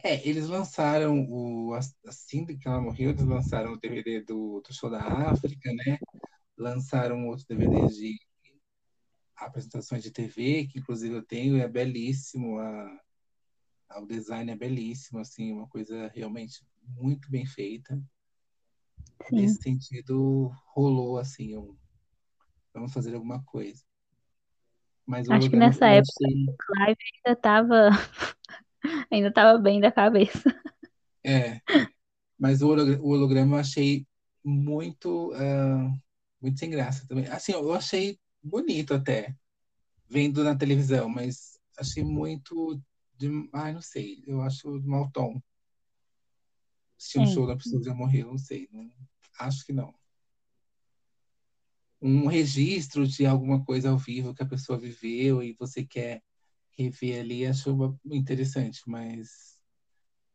É, 0.03 0.28
eles 0.28 0.48
lançaram 0.48 1.26
o 1.30 1.73
assim 2.06 2.45
que 2.45 2.68
ela 2.68 2.82
morreu, 2.82 3.11
eles 3.11 3.23
lançaram 3.23 3.73
o 3.73 3.80
DVD 3.80 4.22
do, 4.22 4.61
do 4.61 4.73
show 4.73 4.90
da 4.90 5.02
África, 5.30 5.72
né? 5.73 5.99
Lançaram 6.57 7.28
outro 7.28 7.45
DVD 7.48 7.88
de 7.88 8.19
apresentações 9.36 10.03
de 10.03 10.11
TV, 10.11 10.68
que 10.68 10.80
inclusive 10.80 11.15
eu 11.15 11.23
tenho, 11.23 11.57
e 11.57 11.61
é 11.61 11.68
belíssimo, 11.68 12.60
a, 12.60 12.99
a, 13.90 14.02
o 14.02 14.07
design 14.07 14.52
é 14.52 14.56
belíssimo, 14.56 15.19
assim, 15.19 15.52
uma 15.52 15.68
coisa 15.68 16.07
realmente 16.14 16.65
muito 16.84 17.30
bem 17.30 17.45
feita. 17.45 18.02
Sim. 19.28 19.36
Nesse 19.36 19.61
sentido, 19.61 20.52
rolou 20.73 21.18
assim, 21.18 21.57
um, 21.57 21.76
vamos 22.73 22.94
fazer 22.94 23.15
alguma 23.15 23.44
coisa. 23.44 23.84
Mas 25.06 25.30
Acho 25.30 25.49
que 25.49 25.56
nessa 25.56 25.88
época 25.88 26.14
o 26.22 26.57
Clive 26.57 26.98
ainda 27.26 27.38
estava 27.38 27.90
ainda 29.12 29.30
estava 29.30 29.58
bem 29.58 29.80
da 29.80 29.91
cabeça. 29.91 30.53
É, 31.24 31.62
mas 32.38 32.62
o 32.62 32.70
holograma 32.70 33.58
eu 33.58 33.60
achei 33.60 34.08
muito, 34.44 35.32
uh, 35.34 36.02
muito 36.41 36.60
sem 36.60 36.70
graça 36.70 37.08
também. 37.08 37.28
Assim, 37.28 37.52
eu 37.52 37.74
achei 37.74 38.20
bonito 38.41 38.94
até, 38.94 39.36
vendo 40.10 40.44
na 40.44 40.56
televisão, 40.56 41.08
mas 41.08 41.60
achei 41.78 42.03
muito 42.03 42.82
de, 43.16 43.30
ai, 43.53 43.74
não 43.74 43.82
sei, 43.82 44.24
eu 44.26 44.41
acho 44.41 44.80
de 44.80 44.88
mau 44.88 45.10
tom. 45.12 45.41
Se 46.98 47.20
um 47.20 47.24
é. 47.24 47.28
show 47.28 47.48
da 47.48 47.56
pessoa 47.56 47.84
já 47.84 47.94
morreu, 47.94 48.28
não 48.28 48.38
sei, 48.38 48.68
não, 48.72 48.90
acho 49.40 49.66
que 49.66 49.74
não 49.74 49.94
um 52.02 52.26
registro 52.26 53.08
de 53.08 53.26
alguma 53.26 53.64
coisa 53.64 53.91
ao 53.91 53.98
vivo 53.98 54.34
que 54.34 54.41
a 54.41 54.48
pessoa 54.48 54.80
viveu 54.80 55.44
e 55.44 55.53
você 55.53 55.86
quer 55.86 56.24
rever 56.77 57.22
ali, 57.22 57.45
acho 57.45 57.98
interessante, 58.06 58.81
mas 58.88 59.60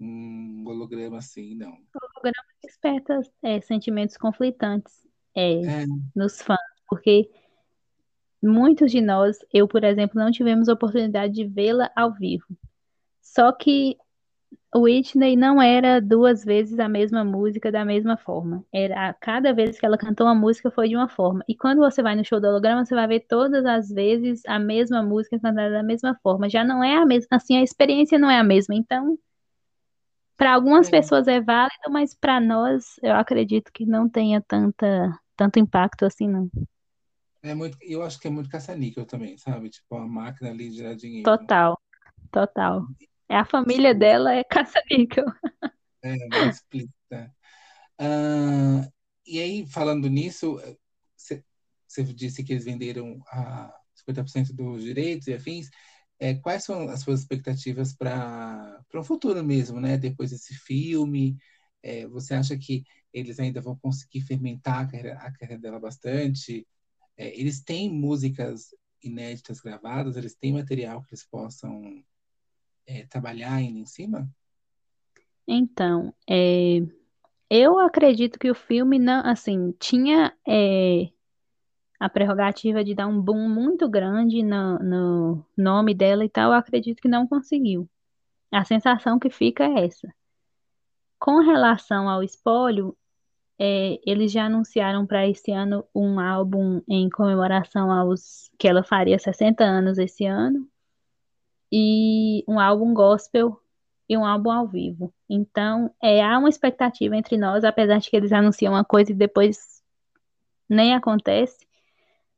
um 0.00 0.64
holograma 0.66 1.18
assim, 1.18 1.54
não. 1.54 1.72
O 1.72 1.98
holograma 2.02 2.44
desperta 2.62 3.20
é, 3.42 3.60
sentimentos 3.60 4.16
conflitantes 4.16 5.06
é, 5.34 5.62
é. 5.62 5.84
nos 6.14 6.40
fãs, 6.42 6.58
porque 6.88 7.30
muitos 8.42 8.90
de 8.90 9.00
nós, 9.00 9.38
eu, 9.52 9.66
por 9.66 9.84
exemplo, 9.84 10.20
não 10.20 10.30
tivemos 10.30 10.68
oportunidade 10.68 11.32
de 11.32 11.44
vê-la 11.44 11.90
ao 11.96 12.12
vivo. 12.12 12.46
Só 13.20 13.52
que 13.52 13.96
Whitney 14.80 15.36
não 15.36 15.60
era 15.60 16.00
duas 16.00 16.44
vezes 16.44 16.78
a 16.78 16.88
mesma 16.88 17.24
música 17.24 17.70
da 17.70 17.84
mesma 17.84 18.16
forma. 18.16 18.64
Era 18.72 19.12
cada 19.14 19.52
vez 19.52 19.78
que 19.78 19.86
ela 19.86 19.98
cantou 19.98 20.26
uma 20.26 20.34
música 20.34 20.70
foi 20.70 20.88
de 20.88 20.96
uma 20.96 21.08
forma. 21.08 21.44
E 21.48 21.56
quando 21.56 21.78
você 21.78 22.02
vai 22.02 22.16
no 22.16 22.24
show 22.24 22.40
do 22.40 22.46
holograma, 22.46 22.84
você 22.84 22.94
vai 22.94 23.06
ver 23.06 23.20
todas 23.28 23.64
as 23.64 23.88
vezes 23.88 24.42
a 24.46 24.58
mesma 24.58 25.02
música 25.02 25.38
cantada 25.38 25.70
da 25.70 25.82
mesma 25.82 26.18
forma. 26.22 26.48
Já 26.48 26.64
não 26.64 26.82
é 26.82 26.96
a 26.96 27.06
mesma, 27.06 27.28
assim, 27.36 27.56
a 27.56 27.62
experiência 27.62 28.18
não 28.18 28.30
é 28.30 28.38
a 28.38 28.44
mesma. 28.44 28.74
Então, 28.74 29.18
para 30.36 30.54
algumas 30.54 30.88
é. 30.88 30.90
pessoas 30.90 31.26
é 31.28 31.40
válido, 31.40 31.90
mas 31.90 32.14
para 32.14 32.40
nós, 32.40 32.96
eu 33.02 33.14
acredito 33.14 33.72
que 33.72 33.86
não 33.86 34.08
tenha 34.08 34.40
tanta 34.40 35.18
tanto 35.36 35.58
impacto 35.58 36.04
assim, 36.04 36.28
não. 36.28 36.50
É 37.42 37.54
muito, 37.54 37.76
eu 37.82 38.02
acho 38.02 38.18
que 38.18 38.26
é 38.26 38.30
muito 38.30 38.48
caça-níquel 38.48 39.04
também, 39.04 39.36
sabe? 39.36 39.68
Tipo, 39.70 39.96
a 39.96 40.06
máquina 40.06 40.50
ali 40.50 40.70
de 40.70 40.76
gerar 40.76 40.94
dinheiro. 40.94 41.24
Total, 41.24 41.78
total. 42.32 42.86
É 43.28 43.36
a 43.36 43.44
família 43.44 43.94
dela 43.94 44.34
é 44.34 44.44
caça-níquel. 44.44 45.26
É, 46.02 46.28
mais 46.28 46.56
explícita. 46.56 47.34
Ah, 47.98 48.88
e 49.26 49.40
aí, 49.40 49.66
falando 49.66 50.08
nisso, 50.08 50.60
você 51.16 52.04
disse 52.04 52.44
que 52.44 52.52
eles 52.52 52.64
venderam 52.64 53.20
a 53.28 53.72
50% 53.94 54.52
dos 54.52 54.82
direitos 54.82 55.26
e 55.28 55.34
afins. 55.34 55.68
É, 56.18 56.34
quais 56.34 56.64
são 56.64 56.88
as 56.88 57.00
suas 57.00 57.20
expectativas 57.20 57.94
para 57.94 58.82
um 58.94 59.04
futuro 59.04 59.42
mesmo, 59.44 59.80
né? 59.80 59.98
Depois 59.98 60.30
desse 60.30 60.54
filme, 60.54 61.36
é, 61.82 62.06
você 62.06 62.34
acha 62.34 62.56
que 62.56 62.84
eles 63.12 63.38
ainda 63.38 63.60
vão 63.60 63.76
conseguir 63.76 64.22
fermentar 64.22 64.80
a 64.80 64.86
carreira, 64.86 65.14
a 65.18 65.32
carreira 65.32 65.60
dela 65.60 65.80
bastante? 65.80 66.66
É, 67.16 67.38
eles 67.38 67.62
têm 67.62 67.90
músicas 67.92 68.74
inéditas 69.02 69.60
gravadas? 69.60 70.16
Eles 70.16 70.34
têm 70.34 70.52
material 70.52 71.02
que 71.02 71.10
eles 71.14 71.26
possam 71.26 72.02
é, 72.86 73.06
trabalhar 73.06 73.54
ainda 73.54 73.78
em 73.78 73.86
cima? 73.86 74.28
Então, 75.46 76.12
é, 76.28 76.82
eu 77.50 77.78
acredito 77.78 78.38
que 78.38 78.50
o 78.50 78.54
filme 78.54 78.98
não, 78.98 79.24
assim, 79.24 79.72
tinha 79.78 80.32
é, 80.46 81.08
a 82.00 82.08
prerrogativa 82.08 82.84
de 82.84 82.94
dar 82.94 83.06
um 83.06 83.20
boom 83.20 83.48
muito 83.48 83.88
grande 83.88 84.42
no, 84.42 84.78
no 84.78 85.46
nome 85.56 85.94
dela 85.94 86.24
e 86.24 86.28
tal. 86.28 86.52
Eu 86.52 86.58
acredito 86.58 87.00
que 87.00 87.08
não 87.08 87.26
conseguiu. 87.26 87.88
A 88.50 88.64
sensação 88.64 89.18
que 89.18 89.30
fica 89.30 89.64
é 89.64 89.86
essa. 89.86 90.12
Com 91.18 91.40
relação 91.40 92.08
ao 92.08 92.22
espólio, 92.22 92.96
é, 93.58 93.98
eles 94.04 94.32
já 94.32 94.46
anunciaram 94.46 95.06
para 95.06 95.26
esse 95.26 95.50
ano 95.50 95.84
um 95.94 96.20
álbum 96.20 96.82
em 96.88 97.08
comemoração 97.08 97.90
aos 97.90 98.50
que 98.58 98.68
ela 98.68 98.82
faria 98.82 99.18
60 99.18 99.64
anos 99.64 99.98
esse 99.98 100.26
ano 100.26 100.68
e 101.72 102.44
um 102.48 102.58
álbum 102.58 102.94
gospel 102.94 103.60
e 104.08 104.16
um 104.16 104.24
álbum 104.24 104.50
ao 104.50 104.68
vivo. 104.68 105.12
Então, 105.28 105.92
é, 106.02 106.22
há 106.22 106.38
uma 106.38 106.48
expectativa 106.48 107.16
entre 107.16 107.36
nós, 107.36 107.64
apesar 107.64 107.98
de 107.98 108.08
que 108.08 108.16
eles 108.16 108.32
anunciam 108.32 108.72
uma 108.72 108.84
coisa 108.84 109.12
e 109.12 109.14
depois 109.14 109.82
nem 110.68 110.94
acontece, 110.94 111.66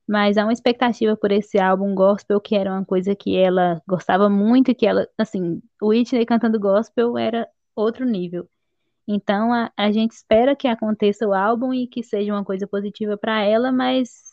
mas 0.06 0.38
há 0.38 0.44
uma 0.44 0.52
expectativa 0.52 1.16
por 1.16 1.30
esse 1.30 1.58
álbum 1.58 1.94
gospel, 1.94 2.40
que 2.40 2.56
era 2.56 2.72
uma 2.72 2.84
coisa 2.84 3.14
que 3.14 3.36
ela 3.36 3.82
gostava 3.86 4.28
muito, 4.30 4.74
que 4.74 4.86
ela, 4.86 5.06
assim, 5.18 5.62
Whitney 5.82 6.24
cantando 6.24 6.58
gospel 6.58 7.18
era 7.18 7.46
outro 7.76 8.06
nível. 8.06 8.48
Então, 9.06 9.52
a, 9.52 9.70
a 9.76 9.90
gente 9.92 10.12
espera 10.12 10.56
que 10.56 10.68
aconteça 10.68 11.26
o 11.26 11.34
álbum 11.34 11.72
e 11.72 11.86
que 11.86 12.02
seja 12.02 12.32
uma 12.32 12.44
coisa 12.44 12.66
positiva 12.66 13.16
para 13.16 13.42
ela, 13.42 13.70
mas 13.72 14.32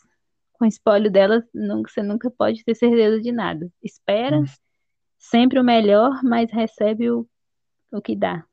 com 0.54 0.64
o 0.64 0.68
espólio 0.68 1.10
dela, 1.10 1.44
nunca, 1.54 1.90
você 1.90 2.02
nunca 2.02 2.30
pode 2.30 2.64
ter 2.64 2.74
certeza 2.74 3.20
de 3.20 3.32
nada. 3.32 3.70
Espera, 3.82 4.38
hum 4.38 4.44
sempre 5.18 5.58
o 5.58 5.64
melhor, 5.64 6.22
mas 6.22 6.50
recebe 6.50 7.10
o, 7.10 7.28
o 7.92 8.00
que 8.00 8.16
dá. 8.16 8.46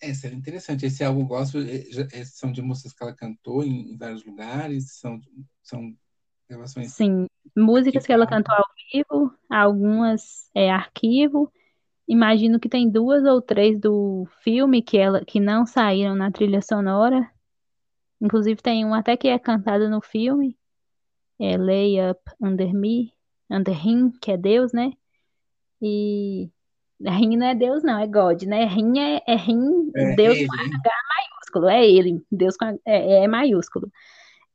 É, 0.00 0.12
seria 0.12 0.36
interessante. 0.36 0.86
Esse 0.86 1.02
álbum 1.02 1.26
gospel 1.26 1.62
é, 1.62 2.20
é, 2.20 2.24
são 2.24 2.52
de 2.52 2.60
músicas 2.60 2.92
que 2.92 3.02
ela 3.02 3.14
cantou 3.14 3.64
em, 3.64 3.92
em 3.92 3.96
vários 3.96 4.24
lugares, 4.24 4.98
são, 4.98 5.18
são 5.62 5.96
gravações. 6.48 6.92
Sim, 6.92 7.26
músicas 7.56 8.06
que 8.06 8.12
ela 8.12 8.26
cantou 8.26 8.54
ao 8.54 8.64
vivo, 8.92 9.34
algumas 9.48 10.50
é 10.54 10.70
arquivo. 10.70 11.50
Imagino 12.06 12.60
que 12.60 12.68
tem 12.68 12.88
duas 12.88 13.24
ou 13.24 13.42
três 13.42 13.80
do 13.80 14.28
filme 14.42 14.82
que 14.82 14.96
ela 14.96 15.24
que 15.24 15.40
não 15.40 15.66
saíram 15.66 16.14
na 16.14 16.30
trilha 16.30 16.62
sonora. 16.62 17.28
Inclusive 18.20 18.62
tem 18.62 18.84
uma 18.84 19.00
até 19.00 19.16
que 19.16 19.28
é 19.28 19.38
cantada 19.38 19.88
no 19.88 20.00
filme, 20.00 20.56
é 21.38 21.56
Lay 21.56 21.96
Up 22.10 22.20
Under 22.40 22.72
Me, 22.72 23.12
Anderrim, 23.50 24.10
que 24.20 24.32
é 24.32 24.36
Deus, 24.36 24.72
né? 24.72 24.92
E 25.80 26.50
Rim 27.00 27.36
não 27.36 27.46
é 27.46 27.54
Deus, 27.54 27.82
não, 27.82 27.98
é 27.98 28.06
God, 28.06 28.42
né? 28.44 28.64
Rim 28.64 28.98
é, 28.98 29.22
é 29.26 29.36
Rim, 29.36 29.90
é 29.94 30.14
Deus 30.16 30.36
ele. 30.36 30.46
com 30.46 30.54
H 30.54 30.90
maiúsculo, 31.08 31.68
é 31.68 31.86
ele, 31.86 32.24
Deus 32.30 32.56
com 32.56 32.64
H, 32.64 32.78
é, 32.84 33.24
é 33.24 33.28
maiúsculo. 33.28 33.90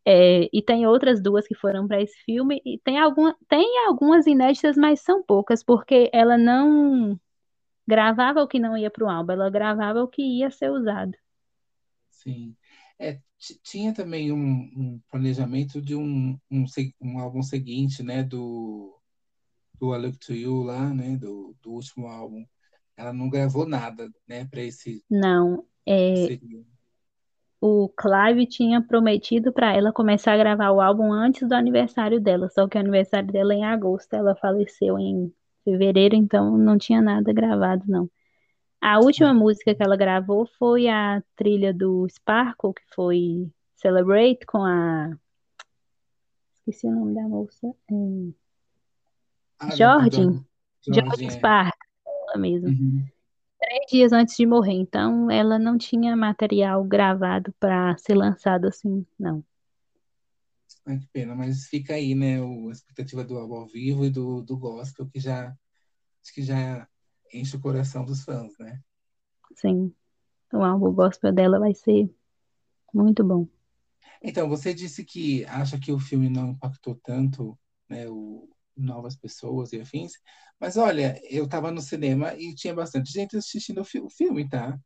É, 0.04 0.50
e 0.52 0.62
tem 0.64 0.88
outras 0.88 1.22
duas 1.22 1.48
que 1.48 1.54
foram 1.54 1.88
para 1.88 2.02
esse 2.02 2.18
filme, 2.24 2.60
e 2.66 2.80
tem, 2.80 2.98
alguma, 2.98 3.36
tem 3.48 3.86
algumas 3.86 4.26
inéditas, 4.26 4.76
mas 4.76 5.02
são 5.02 5.22
poucas, 5.22 5.64
porque 5.64 6.10
ela 6.12 6.38
não 6.38 7.20
gravava 7.88 8.42
o 8.42 8.48
que 8.48 8.60
não 8.60 8.76
ia 8.76 8.90
para 8.90 9.06
o 9.06 9.10
álbum, 9.10 9.34
ela 9.34 9.50
gravava 9.50 10.02
o 10.02 10.08
que 10.08 10.22
ia 10.22 10.50
ser 10.50 10.72
usado. 10.72 11.16
Sim. 12.10 12.56
É, 12.98 13.20
tinha 13.64 13.94
também 13.94 14.32
um, 14.32 14.38
um, 14.76 15.02
planejamento 15.10 15.82
de 15.82 15.96
um, 15.96 16.38
um, 16.50 16.66
um, 17.02 17.20
álbum 17.20 17.42
seguinte, 17.42 18.04
né, 18.04 18.24
do, 18.24 18.98
do 19.80 19.96
I 19.96 19.98
Look 19.98 20.20
To 20.20 20.34
You 20.34 20.64
lá, 20.64 20.94
né, 20.94 21.18
do, 21.18 21.56
do 21.62 21.72
último 21.72 22.08
álbum. 22.08 22.46
Ela 22.96 23.12
não 23.12 23.30
gravou 23.30 23.68
nada, 23.68 24.10
né, 24.28 24.46
para 24.46 24.62
esse... 24.62 25.04
Não, 25.10 25.66
é... 25.88 26.40
O 27.60 27.90
Clive 27.90 28.48
tinha 28.48 28.82
prometido 28.82 29.54
para 29.54 29.76
ela 29.76 29.92
começar 29.92 30.34
a 30.34 30.38
gravar 30.38 30.72
o 30.72 30.82
álbum 30.82 31.12
antes 31.12 31.48
do 31.48 31.54
aniversário 31.54 32.20
dela, 32.20 32.50
só 32.50 32.68
que 32.68 32.76
o 32.76 32.82
aniversário 32.82 33.32
dela 33.32 33.54
é 33.54 33.58
em 33.58 33.66
agosto, 33.66 34.14
ela 34.16 34.36
faleceu 34.36 34.98
em 34.98 35.32
fevereiro, 35.64 36.16
então 36.16 36.58
não 36.58 36.78
tinha 36.78 37.02
nada 37.02 37.32
gravado, 37.32 37.84
não. 37.88 38.10
A 38.82 39.00
última 39.00 39.32
música 39.32 39.76
que 39.76 39.84
ela 39.84 39.96
gravou 39.96 40.48
foi 40.58 40.88
a 40.88 41.22
trilha 41.36 41.72
do 41.72 42.08
Sparkle, 42.10 42.74
que 42.74 42.82
foi 42.96 43.52
Celebrate 43.76 44.44
com 44.46 44.64
a. 44.64 45.16
Esqueci 46.56 46.88
o 46.88 46.92
nome 46.92 47.14
da 47.14 47.22
moça. 47.22 47.68
É... 47.68 48.34
Ah, 49.60 49.76
Jordan. 49.76 50.44
Jordan. 50.88 51.30
Sparkle, 51.30 51.90
ela 52.28 52.38
mesma. 52.38 52.70
Uhum. 52.70 53.06
Três 53.60 53.86
dias 53.92 54.12
antes 54.12 54.36
de 54.36 54.48
morrer, 54.48 54.74
então 54.74 55.30
ela 55.30 55.60
não 55.60 55.78
tinha 55.78 56.16
material 56.16 56.84
gravado 56.84 57.54
para 57.60 57.96
ser 57.98 58.16
lançado 58.16 58.68
assim, 58.68 59.06
não. 59.20 59.44
Ai, 60.84 60.98
que 60.98 61.08
pena, 61.14 61.36
mas 61.36 61.68
fica 61.68 61.94
aí, 61.94 62.16
né, 62.16 62.42
a 62.42 62.72
expectativa 62.72 63.24
do 63.24 63.38
ao 63.38 63.68
vivo 63.68 64.04
e 64.06 64.10
do, 64.10 64.42
do 64.42 64.58
gospel, 64.58 65.08
que 65.08 65.20
já 65.20 65.56
acho 66.24 66.34
que 66.34 66.42
já 66.42 66.88
enche 67.34 67.56
o 67.56 67.62
coração 67.62 68.06
dos 68.06 68.24
fãs, 68.24 68.58
né? 68.60 68.80
Sim. 69.56 69.94
O 70.54 70.64
álbum 70.64 70.92
gospel 70.92 71.32
dela 71.32 71.60
vai 71.60 71.74
ser 71.74 72.10
muito 72.94 73.24
bom. 73.24 73.48
Então, 74.22 74.48
você 74.48 74.74
disse 74.74 75.04
que 75.04 75.46
acha 75.46 75.80
que 75.80 75.92
o 75.92 76.00
filme 76.00 76.30
não 76.30 76.50
impactou 76.50 76.96
tanto, 77.04 77.58
né, 77.90 78.08
o, 78.08 78.48
novas 78.76 79.16
pessoas 79.16 79.74
e 79.74 79.82
afins, 79.82 80.14
mas 80.60 80.78
olha, 80.78 81.20
eu 81.30 81.46
estava 81.46 81.72
no 81.72 81.82
cinema 81.82 82.36
e 82.36 82.54
tinha 82.54 82.74
bastante 82.74 83.12
gente 83.12 83.36
assistindo 83.36 83.82
o, 83.82 83.86
fi 83.86 84.00
o 84.00 84.10
filme, 84.10 84.48
tá? 84.48 84.78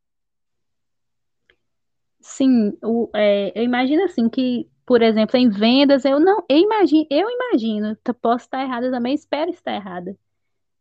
Sim, 2.21 2.77
o, 2.83 3.09
é, 3.13 3.51
eu 3.59 3.63
imagino 3.63 4.03
assim 4.03 4.29
que, 4.29 4.69
por 4.85 5.01
exemplo, 5.01 5.37
em 5.37 5.49
vendas, 5.49 6.05
eu 6.05 6.19
não, 6.19 6.43
eu 6.49 6.57
imagino, 6.57 7.05
eu 7.09 7.27
imagino, 7.29 7.97
posso 8.21 8.45
estar 8.45 8.63
errada 8.63 8.89
também, 8.89 9.13
espero 9.13 9.51
estar 9.51 9.75
errada. 9.75 10.17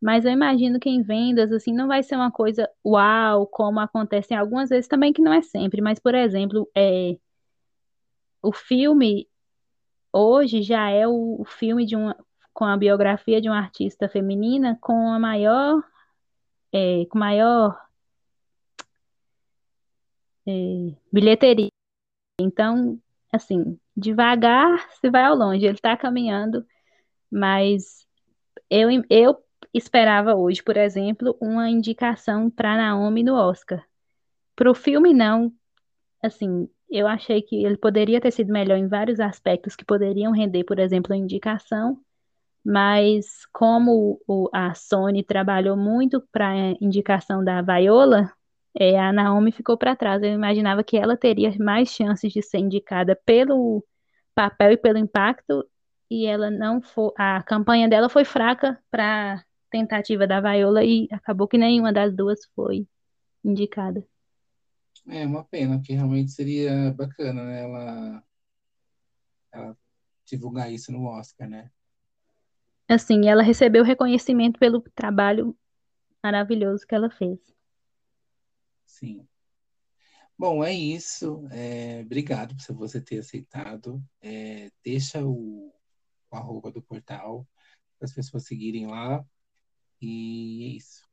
Mas 0.04 0.26
eu 0.26 0.32
imagino 0.32 0.78
que 0.78 0.90
em 0.90 1.00
vendas, 1.00 1.50
assim, 1.50 1.72
não 1.72 1.88
vai 1.88 2.02
ser 2.02 2.14
uma 2.14 2.30
coisa 2.30 2.68
uau, 2.84 3.46
como 3.46 3.80
acontece 3.80 4.34
em 4.34 4.36
algumas 4.36 4.68
vezes 4.68 4.86
também, 4.86 5.14
que 5.14 5.22
não 5.22 5.32
é 5.32 5.40
sempre. 5.40 5.80
Mas, 5.80 5.98
por 5.98 6.14
exemplo, 6.14 6.70
é, 6.76 7.16
o 8.42 8.52
filme 8.52 9.26
hoje 10.12 10.60
já 10.60 10.90
é 10.90 11.08
o, 11.08 11.40
o 11.40 11.44
filme 11.46 11.86
de 11.86 11.96
uma, 11.96 12.14
com 12.52 12.66
a 12.66 12.76
biografia 12.76 13.40
de 13.40 13.48
uma 13.48 13.56
artista 13.56 14.06
feminina 14.06 14.76
com 14.78 15.10
a 15.10 15.18
maior, 15.18 15.82
é, 16.70 17.06
com 17.06 17.18
maior 17.18 17.74
é, 20.46 20.52
bilheteria. 21.10 21.70
Então, 22.38 23.00
assim, 23.32 23.78
devagar 23.96 24.86
se 25.00 25.08
vai 25.10 25.24
ao 25.24 25.34
longe. 25.34 25.64
Ele 25.64 25.76
está 25.76 25.96
caminhando, 25.96 26.62
mas 27.30 28.06
eu, 28.68 28.90
eu 29.08 29.42
esperava 29.74 30.34
hoje, 30.34 30.62
por 30.62 30.76
exemplo, 30.76 31.36
uma 31.40 31.68
indicação 31.68 32.48
para 32.50 32.76
Naomi 32.76 33.22
no 33.24 33.34
Oscar. 33.34 33.84
Para 34.56 34.70
o 34.70 34.74
filme, 34.74 35.12
não. 35.12 35.52
Assim, 36.22 36.68
eu 36.90 37.06
achei 37.06 37.42
que 37.42 37.64
ele 37.64 37.76
poderia 37.76 38.20
ter 38.20 38.30
sido 38.30 38.52
melhor 38.52 38.78
em 38.78 38.88
vários 38.88 39.20
aspectos 39.20 39.76
que 39.76 39.84
poderiam 39.84 40.32
render, 40.32 40.64
por 40.64 40.78
exemplo, 40.78 41.12
a 41.12 41.16
indicação, 41.16 42.00
mas 42.64 43.46
como 43.52 44.20
o, 44.26 44.48
a 44.52 44.74
Sony 44.74 45.22
trabalhou 45.22 45.76
muito 45.76 46.20
para 46.32 46.48
a 46.50 46.56
indicação 46.80 47.44
da 47.44 47.60
Viola, 47.62 48.32
é, 48.78 48.98
a 48.98 49.12
Naomi 49.12 49.52
ficou 49.52 49.76
para 49.76 49.96
trás. 49.96 50.22
Eu 50.22 50.30
imaginava 50.32 50.82
que 50.84 50.96
ela 50.96 51.16
teria 51.16 51.54
mais 51.58 51.90
chances 51.90 52.32
de 52.32 52.42
ser 52.42 52.58
indicada 52.58 53.16
pelo 53.24 53.84
papel 54.34 54.72
e 54.72 54.76
pelo 54.76 54.98
impacto, 54.98 55.64
e 56.10 56.26
ela 56.26 56.50
não 56.50 56.80
foi. 56.82 57.12
A 57.18 57.42
campanha 57.42 57.88
dela 57.88 58.08
foi 58.08 58.24
fraca 58.24 58.78
para 58.90 59.44
tentativa 59.74 60.24
da 60.24 60.40
Viola 60.40 60.84
e 60.84 61.08
acabou 61.10 61.48
que 61.48 61.58
nenhuma 61.58 61.92
das 61.92 62.14
duas 62.14 62.46
foi 62.54 62.86
indicada. 63.44 64.06
É 65.08 65.26
uma 65.26 65.42
pena, 65.42 65.78
porque 65.78 65.94
realmente 65.94 66.30
seria 66.30 66.92
bacana, 66.92 67.44
né? 67.44 67.64
Ela, 67.64 68.24
ela 69.52 69.78
divulgar 70.24 70.72
isso 70.72 70.92
no 70.92 71.06
Oscar, 71.06 71.48
né? 71.48 71.72
Assim, 72.88 73.26
ela 73.26 73.42
recebeu 73.42 73.82
reconhecimento 73.82 74.60
pelo 74.60 74.80
trabalho 74.94 75.56
maravilhoso 76.22 76.86
que 76.86 76.94
ela 76.94 77.10
fez. 77.10 77.40
Sim. 78.86 79.26
Bom, 80.38 80.62
é 80.62 80.72
isso. 80.72 81.48
É, 81.50 82.02
obrigado 82.02 82.54
por 82.56 82.76
você 82.76 83.00
ter 83.00 83.18
aceitado. 83.18 84.00
É, 84.22 84.70
deixa 84.84 85.20
o, 85.24 85.74
o 86.30 86.36
arroba 86.36 86.70
do 86.70 86.80
portal 86.80 87.44
para 87.98 88.06
as 88.06 88.14
pessoas 88.14 88.44
seguirem 88.44 88.86
lá. 88.86 89.24
E 90.00 90.64
é 90.64 90.76
isso. 90.76 91.04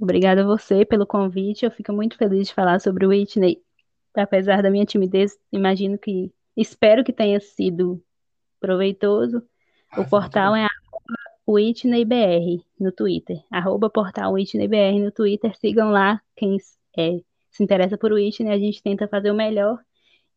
Obrigada 0.00 0.42
a 0.42 0.46
você 0.46 0.84
pelo 0.84 1.06
convite. 1.06 1.64
Eu 1.64 1.70
fico 1.70 1.92
muito 1.92 2.16
feliz 2.16 2.48
de 2.48 2.54
falar 2.54 2.80
sobre 2.80 3.06
o 3.06 3.08
Whitney. 3.08 3.62
Apesar 4.14 4.62
da 4.62 4.70
minha 4.70 4.84
timidez, 4.84 5.38
imagino 5.50 5.98
que, 5.98 6.32
espero 6.56 7.02
que 7.02 7.12
tenha 7.12 7.40
sido 7.40 8.02
proveitoso. 8.60 9.42
O 9.96 10.04
portal 10.04 10.54
é 10.54 10.66
WhitneyBR 11.46 12.62
no 12.78 12.92
Twitter. 12.92 13.42
Arroba 13.50 13.88
portal 13.88 14.32
WhitneyBR 14.32 15.00
no 15.00 15.12
Twitter. 15.12 15.56
Sigam 15.56 15.90
lá 15.90 16.20
quem 16.34 16.58
é, 16.96 17.20
se 17.50 17.62
interessa 17.62 17.96
por 17.96 18.12
Whitney. 18.12 18.52
A 18.52 18.58
gente 18.58 18.82
tenta 18.82 19.08
fazer 19.08 19.30
o 19.30 19.34
melhor. 19.34 19.78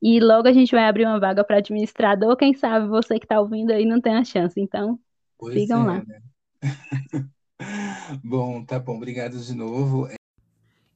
E 0.01 0.19
logo 0.19 0.47
a 0.47 0.53
gente 0.53 0.71
vai 0.71 0.85
abrir 0.85 1.05
uma 1.05 1.19
vaga 1.19 1.43
para 1.43 1.57
administrador. 1.57 2.35
Quem 2.37 2.53
sabe 2.53 2.87
você 2.87 3.19
que 3.19 3.25
está 3.25 3.39
ouvindo 3.41 3.71
aí 3.71 3.85
não 3.85 3.99
tem 3.99 4.15
a 4.15 4.23
chance. 4.23 4.59
Então, 4.59 4.97
pois 5.37 5.53
sigam 5.53 5.83
é, 5.83 5.87
lá. 5.87 6.03
Né? 6.05 6.21
bom, 8.23 8.63
tá 8.63 8.79
bom. 8.79 8.95
Obrigado 8.95 9.39
de 9.39 9.53
novo. 9.53 10.07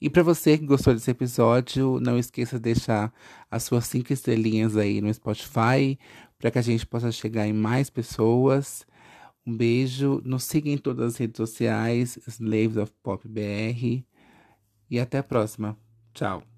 E 0.01 0.09
para 0.09 0.21
você 0.21 0.57
que 0.57 0.65
gostou 0.65 0.93
desse 0.93 1.09
episódio, 1.09 1.99
não 2.01 2.17
esqueça 2.17 2.57
de 2.57 2.63
deixar 2.63 3.13
as 3.49 3.63
suas 3.63 3.85
cinco 3.85 4.11
estrelinhas 4.11 4.75
aí 4.75 4.99
no 4.99 5.13
Spotify 5.13 5.97
para 6.37 6.51
que 6.51 6.59
a 6.59 6.61
gente 6.61 6.85
possa 6.85 7.09
chegar 7.09 7.47
em 7.47 7.53
mais 7.53 7.89
pessoas. 7.89 8.85
Um 9.45 9.55
beijo, 9.55 10.21
nos 10.25 10.43
siga 10.43 10.69
em 10.69 10.77
todas 10.77 11.13
as 11.13 11.17
redes 11.17 11.37
sociais, 11.37 12.17
Slaves 12.27 12.75
of 12.75 12.91
Pop 13.01 13.25
BR. 13.25 14.03
E 14.89 14.99
até 14.99 15.19
a 15.19 15.23
próxima. 15.23 15.77
Tchau. 16.13 16.52